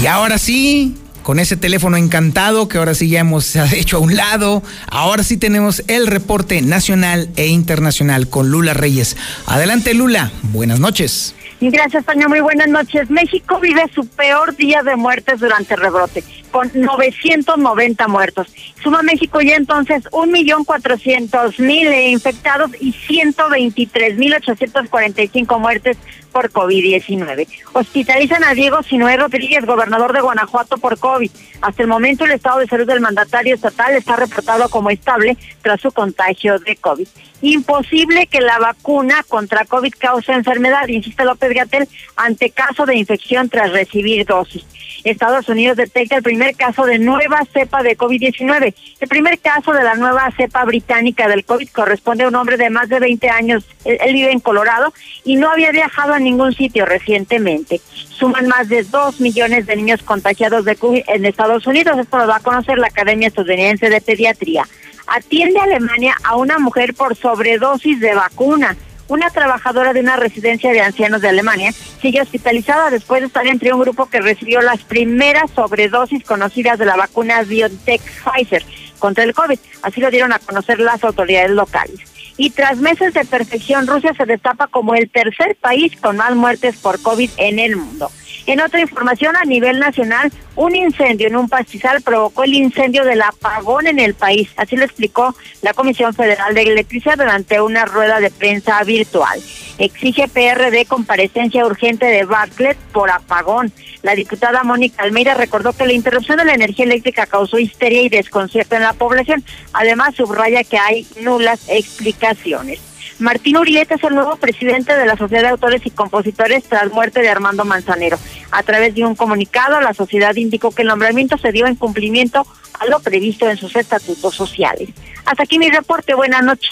Y 0.00 0.06
ahora 0.06 0.38
sí, 0.38 0.94
con 1.26 1.40
ese 1.40 1.56
teléfono 1.56 1.96
encantado 1.96 2.68
que 2.68 2.78
ahora 2.78 2.94
sí 2.94 3.08
ya 3.08 3.18
hemos 3.18 3.56
hecho 3.72 3.96
a 3.96 4.00
un 4.00 4.14
lado. 4.14 4.62
Ahora 4.88 5.24
sí 5.24 5.36
tenemos 5.36 5.82
el 5.88 6.06
reporte 6.06 6.62
nacional 6.62 7.28
e 7.34 7.48
internacional 7.48 8.28
con 8.28 8.50
Lula 8.50 8.74
Reyes. 8.74 9.16
Adelante 9.46 9.92
Lula, 9.94 10.30
buenas 10.52 10.78
noches. 10.78 11.34
Gracias, 11.60 12.04
Toño. 12.04 12.28
Muy 12.28 12.40
buenas 12.40 12.68
noches. 12.68 13.08
México 13.10 13.58
vive 13.60 13.84
su 13.94 14.06
peor 14.06 14.54
día 14.56 14.82
de 14.82 14.96
muertes 14.96 15.38
durante 15.40 15.72
el 15.74 15.80
rebrote, 15.80 16.22
con 16.50 16.70
990 16.74 18.08
muertos. 18.08 18.48
Suma 18.82 19.00
México 19.02 19.40
ya 19.40 19.54
entonces 19.56 20.04
1.400.000 20.10 22.10
infectados 22.10 22.72
y 22.78 22.92
123.845 22.92 25.58
muertes 25.58 25.96
por 26.36 26.52
COVID-19. 26.52 27.48
Hospitalizan 27.72 28.44
a 28.44 28.52
Diego 28.52 28.82
Sinué 28.82 29.16
Rodríguez, 29.16 29.64
gobernador 29.64 30.12
de 30.12 30.20
Guanajuato, 30.20 30.76
por 30.76 30.98
COVID. 30.98 31.30
Hasta 31.62 31.82
el 31.82 31.88
momento 31.88 32.26
el 32.26 32.32
estado 32.32 32.58
de 32.58 32.66
salud 32.66 32.86
del 32.86 33.00
mandatario 33.00 33.54
estatal 33.54 33.94
está 33.94 34.16
reportado 34.16 34.68
como 34.68 34.90
estable 34.90 35.38
tras 35.62 35.80
su 35.80 35.90
contagio 35.92 36.58
de 36.58 36.76
COVID. 36.76 37.08
Imposible 37.40 38.26
que 38.26 38.42
la 38.42 38.58
vacuna 38.58 39.24
contra 39.26 39.64
COVID 39.64 39.94
cause 39.98 40.30
enfermedad, 40.30 40.86
insiste 40.88 41.24
López 41.24 41.54
Gatel, 41.54 41.88
ante 42.16 42.50
caso 42.50 42.84
de 42.84 42.96
infección 42.96 43.48
tras 43.48 43.72
recibir 43.72 44.26
dosis. 44.26 44.66
Estados 45.10 45.48
Unidos 45.48 45.76
detecta 45.76 46.16
el 46.16 46.22
primer 46.22 46.56
caso 46.56 46.84
de 46.84 46.98
nueva 46.98 47.40
cepa 47.52 47.82
de 47.82 47.96
COVID-19. 47.96 48.74
El 49.00 49.08
primer 49.08 49.38
caso 49.38 49.72
de 49.72 49.84
la 49.84 49.94
nueva 49.94 50.30
cepa 50.36 50.64
británica 50.64 51.28
del 51.28 51.44
COVID 51.44 51.68
corresponde 51.68 52.24
a 52.24 52.28
un 52.28 52.34
hombre 52.34 52.56
de 52.56 52.70
más 52.70 52.88
de 52.88 52.98
20 52.98 53.28
años. 53.30 53.64
Él, 53.84 54.12
vive 54.12 54.32
en 54.32 54.40
Colorado 54.40 54.92
y 55.24 55.36
no 55.36 55.50
había 55.50 55.70
viajado 55.70 56.14
a 56.14 56.18
ningún 56.26 56.52
sitio 56.52 56.84
recientemente. 56.84 57.80
Suman 58.10 58.46
más 58.48 58.68
de 58.68 58.82
2 58.82 59.20
millones 59.20 59.66
de 59.66 59.76
niños 59.76 60.02
contagiados 60.02 60.64
de 60.64 60.76
COVID 60.76 61.02
en 61.08 61.24
Estados 61.24 61.66
Unidos. 61.66 61.98
Esto 61.98 62.18
lo 62.18 62.26
va 62.26 62.36
a 62.36 62.40
conocer 62.40 62.78
la 62.78 62.88
Academia 62.88 63.28
Estadounidense 63.28 63.88
de 63.88 64.00
Pediatría. 64.00 64.66
Atiende 65.06 65.60
Alemania 65.60 66.14
a 66.24 66.36
una 66.36 66.58
mujer 66.58 66.94
por 66.94 67.16
sobredosis 67.16 68.00
de 68.00 68.14
vacuna 68.14 68.76
una 69.08 69.30
trabajadora 69.30 69.92
de 69.92 70.00
una 70.00 70.16
residencia 70.16 70.72
de 70.72 70.80
ancianos 70.80 71.22
de 71.22 71.28
Alemania 71.28 71.72
sigue 72.02 72.20
hospitalizada 72.20 72.90
después 72.90 73.20
de 73.20 73.28
estar 73.28 73.46
entre 73.46 73.72
un 73.72 73.80
grupo 73.80 74.06
que 74.06 74.20
recibió 74.20 74.60
las 74.62 74.82
primeras 74.82 75.50
sobredosis 75.52 76.24
conocidas 76.24 76.78
de 76.78 76.86
la 76.86 76.96
vacuna 76.96 77.42
BioNTech 77.42 78.02
Pfizer 78.02 78.64
contra 78.98 79.24
el 79.24 79.32
COVID. 79.32 79.58
Así 79.82 80.00
lo 80.00 80.10
dieron 80.10 80.32
a 80.32 80.40
conocer 80.40 80.80
las 80.80 81.04
autoridades 81.04 81.52
locales. 81.52 82.15
Y 82.36 82.50
tras 82.50 82.78
meses 82.78 83.14
de 83.14 83.24
perfección, 83.24 83.86
Rusia 83.86 84.12
se 84.14 84.26
destapa 84.26 84.66
como 84.66 84.94
el 84.94 85.08
tercer 85.10 85.56
país 85.56 85.92
con 86.00 86.16
más 86.16 86.34
muertes 86.34 86.76
por 86.76 87.00
COVID 87.00 87.30
en 87.38 87.58
el 87.58 87.76
mundo. 87.76 88.10
En 88.46 88.60
otra 88.60 88.80
información 88.80 89.34
a 89.36 89.44
nivel 89.44 89.80
nacional, 89.80 90.30
un 90.54 90.76
incendio 90.76 91.26
en 91.26 91.34
un 91.34 91.48
pastizal 91.48 92.00
provocó 92.00 92.44
el 92.44 92.54
incendio 92.54 93.04
del 93.04 93.20
apagón 93.22 93.88
en 93.88 93.98
el 93.98 94.14
país. 94.14 94.48
Así 94.56 94.76
lo 94.76 94.84
explicó 94.84 95.34
la 95.62 95.74
Comisión 95.74 96.14
Federal 96.14 96.54
de 96.54 96.62
Electricidad 96.62 97.18
durante 97.18 97.60
una 97.60 97.86
rueda 97.86 98.20
de 98.20 98.30
prensa 98.30 98.82
virtual. 98.84 99.42
Exige 99.78 100.28
PRD 100.28 100.86
comparecencia 100.86 101.66
urgente 101.66 102.06
de 102.06 102.24
Bartlett 102.24 102.78
por 102.92 103.10
apagón. 103.10 103.72
La 104.02 104.14
diputada 104.14 104.62
Mónica 104.62 105.02
Almeida 105.02 105.34
recordó 105.34 105.72
que 105.72 105.84
la 105.84 105.92
interrupción 105.92 106.38
de 106.38 106.44
la 106.44 106.54
energía 106.54 106.84
eléctrica 106.84 107.26
causó 107.26 107.58
histeria 107.58 108.02
y 108.02 108.08
desconcierto 108.08 108.76
en 108.76 108.82
la 108.82 108.92
población. 108.92 109.44
Además, 109.72 110.14
subraya 110.14 110.62
que 110.62 110.78
hay 110.78 111.04
nulas 111.20 111.68
explicaciones. 111.68 112.80
Martín 113.18 113.56
Urieta 113.56 113.94
es 113.94 114.04
el 114.04 114.14
nuevo 114.14 114.36
presidente 114.36 114.94
de 114.94 115.06
la 115.06 115.16
Sociedad 115.16 115.42
de 115.42 115.48
Autores 115.48 115.80
y 115.86 115.90
Compositores 115.90 116.64
tras 116.64 116.92
muerte 116.92 117.22
de 117.22 117.30
Armando 117.30 117.64
Manzanero. 117.64 118.18
A 118.50 118.62
través 118.62 118.94
de 118.94 119.04
un 119.04 119.14
comunicado, 119.14 119.80
la 119.80 119.94
sociedad 119.94 120.34
indicó 120.36 120.70
que 120.70 120.82
el 120.82 120.88
nombramiento 120.88 121.36
se 121.38 121.52
dio 121.52 121.66
en 121.66 121.74
cumplimiento 121.74 122.46
a 122.78 122.86
lo 122.86 123.00
previsto 123.00 123.48
en 123.48 123.56
sus 123.56 123.74
estatutos 123.76 124.34
sociales. 124.34 124.90
Hasta 125.24 125.42
aquí 125.42 125.58
mi 125.58 125.70
reporte. 125.70 126.14
Buenas 126.14 126.42
noches. 126.42 126.70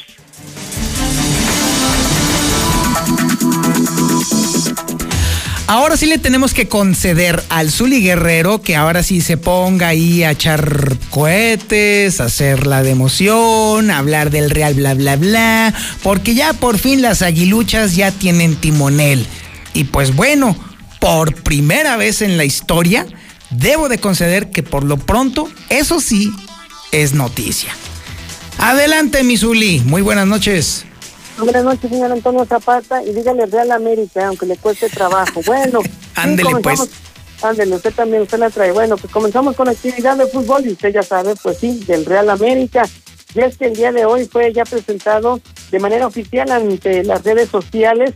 Ahora 5.67 5.97
sí 5.97 6.05
le 6.05 6.19
tenemos 6.19 6.53
que 6.53 6.69
conceder 6.69 7.43
al 7.49 7.71
Zuli 7.71 8.03
Guerrero 8.03 8.61
que 8.61 8.77
ahora 8.77 9.03
sí 9.03 9.23
se 9.23 9.39
ponga 9.39 9.89
ahí 9.89 10.23
a 10.23 10.33
echar 10.33 10.99
cohetes, 11.09 12.21
a 12.21 12.25
hacer 12.25 12.67
la 12.67 12.83
de 12.83 12.95
hablar 13.91 14.31
del 14.31 14.51
Real 14.51 14.75
bla 14.75 14.93
bla 14.93 15.17
bla, 15.17 15.75
porque 16.03 16.35
ya 16.35 16.53
por 16.53 16.79
fin 16.79 17.01
las 17.01 17.23
aguiluchas 17.23 17.97
ya 17.97 18.13
tienen 18.13 18.57
timonel. 18.57 19.27
Y 19.73 19.85
pues 19.85 20.15
bueno, 20.15 20.55
por 21.05 21.35
primera 21.43 21.99
vez 21.99 22.23
en 22.23 22.39
la 22.39 22.47
historia, 22.47 23.07
debo 23.51 23.91
de 23.91 23.99
conceder 23.99 24.51
que 24.51 24.63
por 24.63 24.85
lo 24.85 24.97
pronto, 24.97 25.51
eso 25.69 26.01
sí, 26.01 26.33
es 26.93 27.13
noticia. 27.13 27.77
Adelante, 28.57 29.23
mi 29.23 29.37
Zuli, 29.37 29.81
muy 29.81 30.01
buenas 30.01 30.27
noches. 30.27 30.87
Buenas 31.37 31.63
noches, 31.63 31.91
señor 31.91 32.11
Antonio 32.11 32.47
Zapata, 32.47 33.03
y 33.03 33.13
dígale 33.13 33.45
Real 33.45 33.73
América, 33.73 34.29
aunque 34.29 34.47
le 34.47 34.57
cueste 34.57 34.89
trabajo. 34.89 35.43
Bueno, 35.45 35.81
ándele 36.15 36.57
pues. 36.63 36.89
Ándele, 37.43 37.77
usted 37.77 37.93
también, 37.93 38.23
usted 38.23 38.39
la 38.39 38.49
trae. 38.49 38.73
Bueno, 38.73 38.97
pues 38.97 39.13
comenzamos 39.13 39.57
con 39.57 39.69
actividad 39.69 40.17
de 40.17 40.27
fútbol 40.27 40.65
y 40.65 40.73
usted 40.73 40.91
ya 40.91 41.03
sabe, 41.03 41.35
pues 41.43 41.59
sí, 41.59 41.85
del 41.87 42.07
Real 42.07 42.31
América. 42.31 42.89
Y 43.35 43.41
es 43.41 43.59
que 43.59 43.67
el 43.67 43.77
día 43.77 43.93
de 43.93 44.07
hoy 44.07 44.25
fue 44.25 44.55
ya 44.55 44.65
presentado 44.65 45.39
de 45.71 45.79
manera 45.81 46.07
oficial 46.07 46.51
ante 46.51 47.05
las 47.05 47.23
redes 47.25 47.51
sociales, 47.51 48.15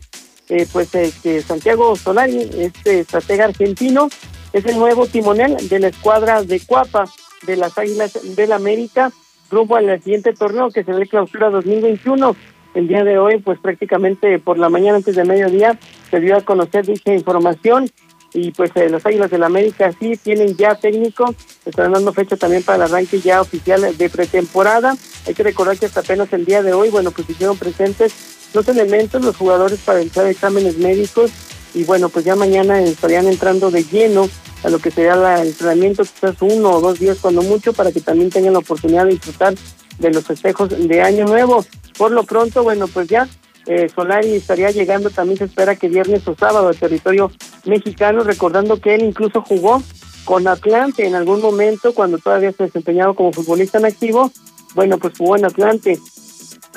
eh, 0.49 0.67
pues 0.73 0.91
que 0.91 1.43
Santiago 1.43 1.97
Solari, 1.97 2.49
este 2.59 3.01
estratega 3.01 3.47
argentino, 3.47 4.09
es 4.53 4.65
el 4.67 4.79
nuevo 4.79 5.07
timonel 5.07 5.69
de 5.69 5.79
la 5.79 5.89
escuadra 5.89 6.43
de 6.43 6.61
Cuapa 6.61 7.05
de 7.47 7.57
las 7.57 7.77
Águilas 7.79 8.19
del 8.37 8.53
América, 8.53 9.13
rumbo 9.51 9.77
al 9.77 10.03
siguiente 10.03 10.33
torneo 10.33 10.71
que 10.71 10.85
será 10.85 10.99
el 10.99 11.09
clausura 11.09 11.51
2021 11.51 12.37
el 12.75 12.89
día 12.89 13.05
de 13.05 13.19
hoy, 13.19 13.39
pues 13.39 13.59
prácticamente 13.59 14.39
por 14.39 14.59
la 14.59 14.69
mañana 14.69 14.97
antes 14.99 15.17
de 15.17 15.25
mediodía 15.25 15.79
se 16.11 16.21
dio 16.21 16.37
a 16.37 16.43
conocer 16.43 16.87
dicha 16.87 17.13
información 17.13 17.91
y 18.33 18.51
pues 18.53 18.71
eh, 18.75 18.89
los 18.91 19.05
Águilas 19.07 19.31
del 19.31 19.41
la 19.41 19.47
América 19.47 19.91
sí 19.99 20.17
tienen 20.17 20.57
ya 20.57 20.75
técnico, 20.75 21.35
están 21.65 21.93
dando 21.93 22.13
fecha 22.13 22.37
también 22.37 22.63
para 22.63 22.77
el 22.77 22.83
arranque 22.91 23.21
ya 23.21 23.41
oficial 23.41 23.97
de 23.97 24.11
pretemporada. 24.11 24.97
Hay 25.27 25.35
que 25.35 25.43
recordar 25.43 25.79
que 25.79 25.87
hasta 25.87 26.01
apenas 26.01 26.33
el 26.33 26.45
día 26.45 26.63
de 26.63 26.73
hoy, 26.73 26.91
bueno, 26.91 27.11
pues 27.11 27.29
hicieron 27.31 27.57
presentes 27.57 28.38
los 28.55 28.69
elementos, 28.69 29.25
los 29.25 29.37
jugadores 29.37 29.81
para 29.85 30.01
entrar 30.01 30.27
exámenes 30.27 30.79
médicos 30.79 31.31
y 31.75 31.85
bueno, 31.85 32.09
pues 32.09 32.25
ya 32.25 32.35
mañana 32.35 32.81
estarían 32.81 33.27
entrando 33.27 33.71
de 33.71 33.85
lleno 33.85 34.29
a 34.65 34.71
lo 34.71 34.79
que 34.79 34.91
sería 34.91 35.15
el 35.41 35.49
entrenamiento, 35.49 36.03
quizás 36.03 36.37
uno 36.41 36.71
o 36.71 36.81
dos 36.81 36.99
días 36.99 37.19
cuando 37.21 37.43
mucho, 37.43 37.73
para 37.73 37.93
que 37.93 38.01
también 38.01 38.31
tengan 38.31 38.55
la 38.55 38.59
oportunidad 38.61 39.05
de 39.05 39.13
disfrutar 39.13 39.55
de 39.99 40.11
los 40.11 40.25
festejos 40.25 40.71
de 40.71 41.03
Año 41.03 41.27
Nuevo. 41.27 41.65
Por 41.97 42.11
lo 42.11 42.25
pronto, 42.25 42.63
bueno, 42.63 42.89
pues 42.89 43.09
ya 43.09 43.29
eh, 43.67 43.89
Solari 43.95 44.35
estaría 44.35 44.71
llegando, 44.71 45.11
también 45.11 45.39
se 45.39 45.45
espera 45.45 45.77
que 45.77 45.89
viernes 45.89 46.27
o 46.27 46.35
sábado 46.35 46.69
al 46.69 46.77
territorio 46.77 47.31
mexicano, 47.65 48.25
recordando 48.25 48.81
que 48.81 48.95
él 48.95 49.03
incluso 49.03 49.43
jugó 49.43 49.83
con 50.25 50.47
Atlante 50.49 51.07
en 51.07 51.15
algún 51.15 51.41
momento 51.41 51.95
cuando 51.95 52.19
todavía 52.19 52.53
se 52.53 52.65
desempeñaba 52.65 53.15
como 53.15 53.33
futbolista 53.33 53.79
en 53.79 53.87
activo. 53.87 54.31
Bueno, 54.75 54.99
pues 54.99 55.17
jugó 55.17 55.37
en 55.37 55.45
Atlante, 55.45 55.99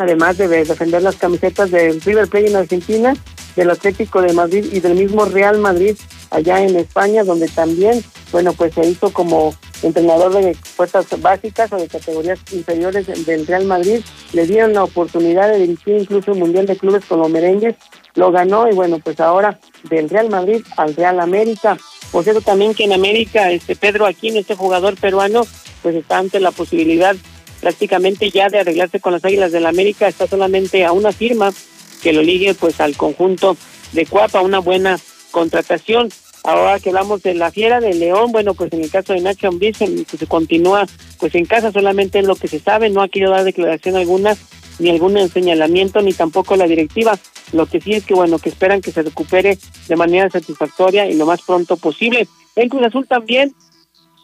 además 0.01 0.37
de 0.37 0.47
defender 0.47 1.01
las 1.01 1.15
camisetas 1.15 1.71
del 1.71 2.01
River 2.01 2.27
Plate 2.27 2.47
en 2.47 2.55
Argentina, 2.55 3.13
del 3.55 3.69
Atlético 3.69 4.21
de 4.21 4.33
Madrid 4.33 4.65
y 4.71 4.79
del 4.79 4.95
mismo 4.95 5.25
Real 5.25 5.57
Madrid 5.59 5.95
allá 6.29 6.63
en 6.63 6.75
España, 6.75 7.23
donde 7.23 7.47
también, 7.47 8.03
bueno, 8.31 8.53
pues 8.53 8.73
se 8.73 8.85
hizo 8.87 9.11
como 9.11 9.53
entrenador 9.83 10.33
de 10.33 10.53
fuerzas 10.53 11.05
básicas 11.19 11.71
o 11.73 11.77
de 11.77 11.87
categorías 11.87 12.39
inferiores 12.51 13.25
del 13.25 13.45
Real 13.47 13.65
Madrid. 13.65 14.01
Le 14.33 14.45
dieron 14.45 14.73
la 14.73 14.83
oportunidad 14.83 15.49
de 15.51 15.59
dirigir 15.59 15.97
incluso 15.97 16.31
el 16.31 16.39
Mundial 16.39 16.65
de 16.65 16.77
Clubes 16.77 17.05
con 17.05 17.19
los 17.19 17.29
merengues. 17.29 17.75
Lo 18.15 18.31
ganó 18.31 18.69
y 18.69 18.73
bueno, 18.73 18.99
pues 18.99 19.19
ahora 19.19 19.59
del 19.89 20.09
Real 20.09 20.29
Madrid 20.29 20.63
al 20.77 20.95
Real 20.95 21.19
América. 21.19 21.77
Por 22.11 22.23
cierto, 22.23 22.41
también 22.41 22.73
que 22.73 22.83
en 22.83 22.93
América, 22.93 23.51
este 23.51 23.75
Pedro 23.75 24.05
Aquino, 24.05 24.39
este 24.39 24.55
jugador 24.55 24.95
peruano, 24.95 25.45
pues 25.81 25.95
está 25.95 26.17
ante 26.17 26.39
la 26.39 26.51
posibilidad 26.51 27.15
prácticamente 27.61 28.29
ya 28.29 28.49
de 28.49 28.59
arreglarse 28.59 28.99
con 28.99 29.13
las 29.13 29.23
Águilas 29.23 29.51
del 29.51 29.65
América. 29.65 30.07
Está 30.07 30.27
solamente 30.27 30.83
a 30.83 30.91
una 30.91 31.13
firma 31.13 31.53
que 32.01 32.11
lo 32.11 32.21
ligue 32.21 32.53
pues 32.53 32.81
al 32.81 32.97
conjunto 32.97 33.55
de 33.93 34.05
Cuapa, 34.05 34.41
una 34.41 34.59
buena 34.59 34.99
contratación. 35.29 36.09
Ahora 36.43 36.79
que 36.79 36.89
hablamos 36.89 37.21
de 37.21 37.35
la 37.35 37.51
fiera 37.51 37.79
de 37.79 37.93
León, 37.93 38.31
bueno, 38.31 38.55
pues 38.55 38.73
en 38.73 38.81
el 38.81 38.89
caso 38.89 39.13
de 39.13 39.21
Nacho 39.21 39.47
Ambriz, 39.47 39.77
que 39.77 40.17
se 40.17 40.27
continúa 40.27 40.87
pues 41.19 41.35
en 41.35 41.45
casa 41.45 41.71
solamente 41.71 42.17
es 42.17 42.25
lo 42.25 42.35
que 42.35 42.47
se 42.47 42.59
sabe, 42.59 42.89
no 42.89 43.03
ha 43.03 43.09
querido 43.09 43.31
dar 43.31 43.43
declaración 43.43 43.95
alguna, 43.95 44.35
ni 44.79 44.89
algún 44.89 45.29
señalamiento, 45.29 46.01
ni 46.01 46.13
tampoco 46.13 46.55
la 46.55 46.65
directiva. 46.65 47.17
Lo 47.53 47.67
que 47.67 47.79
sí 47.79 47.93
es 47.93 48.05
que, 48.05 48.15
bueno, 48.15 48.39
que 48.39 48.49
esperan 48.49 48.81
que 48.81 48.91
se 48.91 49.03
recupere 49.03 49.59
de 49.87 49.95
manera 49.95 50.31
satisfactoria 50.31 51.05
y 51.05 51.13
lo 51.13 51.27
más 51.27 51.43
pronto 51.43 51.77
posible. 51.77 52.27
En 52.55 52.69
Cruz 52.69 52.87
Azul 52.87 53.05
también, 53.07 53.53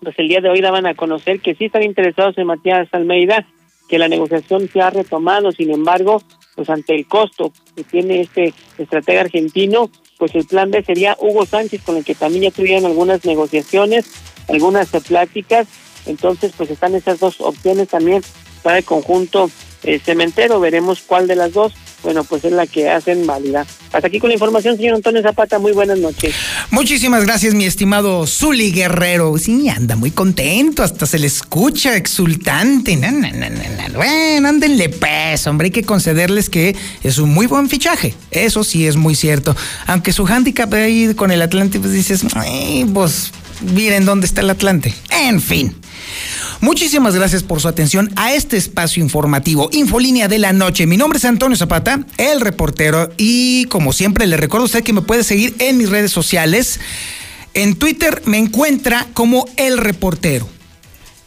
pues 0.02 0.18
el 0.20 0.28
día 0.28 0.42
de 0.42 0.50
hoy 0.50 0.62
daban 0.62 0.86
a 0.86 0.96
conocer 0.96 1.40
que 1.40 1.56
sí 1.56 1.66
están 1.66 1.84
interesados 1.84 2.38
en 2.38 2.48
Matías 2.48 2.88
Almeida, 2.92 3.46
que 3.88 3.98
la 3.98 4.08
negociación 4.08 4.70
se 4.72 4.82
ha 4.82 4.90
retomado, 4.90 5.52
sin 5.52 5.72
embargo, 5.72 6.22
pues 6.56 6.70
ante 6.70 6.96
el 6.96 7.08
costo 7.08 7.52
que 7.76 7.84
tiene 7.84 8.22
este 8.22 8.54
estratega 8.78 9.22
argentino, 9.22 9.90
pues 10.18 10.36
el 10.36 10.46
plan 10.46 10.72
B 10.72 10.84
sería 10.84 11.16
Hugo 11.20 11.46
Sánchez, 11.46 11.84
con 11.84 11.98
el 11.98 12.04
que 12.04 12.16
también 12.16 12.44
ya 12.44 12.52
tuvieron 12.52 12.86
algunas 12.86 13.24
negociaciones, 13.26 14.06
algunas 14.50 14.90
pláticas, 15.08 15.68
entonces 16.06 16.54
pues 16.58 16.72
están 16.72 16.96
esas 16.96 17.20
dos 17.20 17.40
opciones 17.42 17.88
también 17.90 18.22
para 18.64 18.80
el 18.80 18.84
conjunto 18.84 19.50
eh, 19.84 20.00
cementero, 20.00 20.60
veremos 20.60 21.02
cuál 21.02 21.28
de 21.28 21.36
las 21.36 21.54
dos 21.54 21.74
bueno, 22.08 22.24
pues 22.24 22.46
es 22.46 22.54
la 22.54 22.66
que 22.66 22.90
hacen 22.90 23.28
válida. 23.28 23.66
Hasta 23.92 24.08
aquí 24.08 24.18
con 24.18 24.30
la 24.30 24.36
información, 24.36 24.78
señor 24.78 24.96
Antonio 24.96 25.22
Zapata. 25.22 25.60
Muy 25.60 25.74
buenas 25.74 26.00
noches. 26.00 26.34
Muchísimas 26.72 27.26
gracias, 27.26 27.54
mi 27.54 27.66
estimado 27.66 28.26
Zuli 28.26 28.72
Guerrero. 28.72 29.38
Sí, 29.38 29.68
anda 29.68 29.98
muy 29.98 30.12
contento, 30.12 30.84
hasta 30.84 31.06
se 31.06 31.20
le 31.20 31.28
escucha 31.28 31.98
exultante. 31.98 32.96
No, 32.96 33.12
no, 33.12 33.28
no, 33.28 33.94
bueno, 33.94 34.48
ándenle 34.48 34.88
pues, 34.88 35.46
hombre, 35.48 35.66
hay 35.66 35.72
que 35.72 35.84
concederles 35.84 36.50
que 36.50 36.78
es 37.04 37.18
un 37.18 37.34
muy 37.34 37.46
buen 37.46 37.68
fichaje. 37.68 38.14
Eso 38.32 38.64
sí 38.64 38.88
es 38.88 38.96
muy 38.96 39.14
cierto. 39.14 39.54
Aunque 39.86 40.14
su 40.14 40.26
handicap 40.26 40.74
ahí 40.76 41.14
con 41.14 41.32
el 41.32 41.42
Atlante, 41.42 41.78
pues 41.78 41.92
dices, 41.92 42.26
pues 42.94 43.34
miren 43.74 44.06
dónde 44.06 44.28
está 44.28 44.40
el 44.40 44.50
Atlante. 44.50 44.94
En 45.10 45.42
fin. 45.42 45.76
Muchísimas 46.62 47.16
gracias 47.16 47.44
por 47.44 47.62
su 47.62 47.68
atención 47.68 48.12
a 48.16 48.34
este 48.34 48.58
espacio 48.58 49.04
informativo, 49.04 49.70
Infolínea 49.72 50.28
de 50.28 50.40
la 50.40 50.54
Noche. 50.54 50.88
Mi 50.88 50.98
nombre 50.98 51.18
es 51.18 51.26
Antonio 51.26 51.56
Zapata, 51.56 52.00
el 52.18 52.42
reportero, 52.42 53.12
y 53.18 53.66
como 53.66 53.94
siempre 53.94 54.28
le 54.28 54.38
recuerdo 54.38 54.64
a 54.64 54.66
usted 54.66 54.84
que 54.84 54.94
me 54.94 55.02
puede 55.02 55.24
seguir 55.24 55.56
en 55.60 55.78
mis 55.78 55.90
redes 55.90 56.12
sociales. 56.12 56.80
En 57.54 57.76
Twitter 57.76 58.22
me 58.26 58.38
encuentra 58.38 59.08
como 59.14 59.46
El 59.58 59.78
Reportero. 59.78 60.48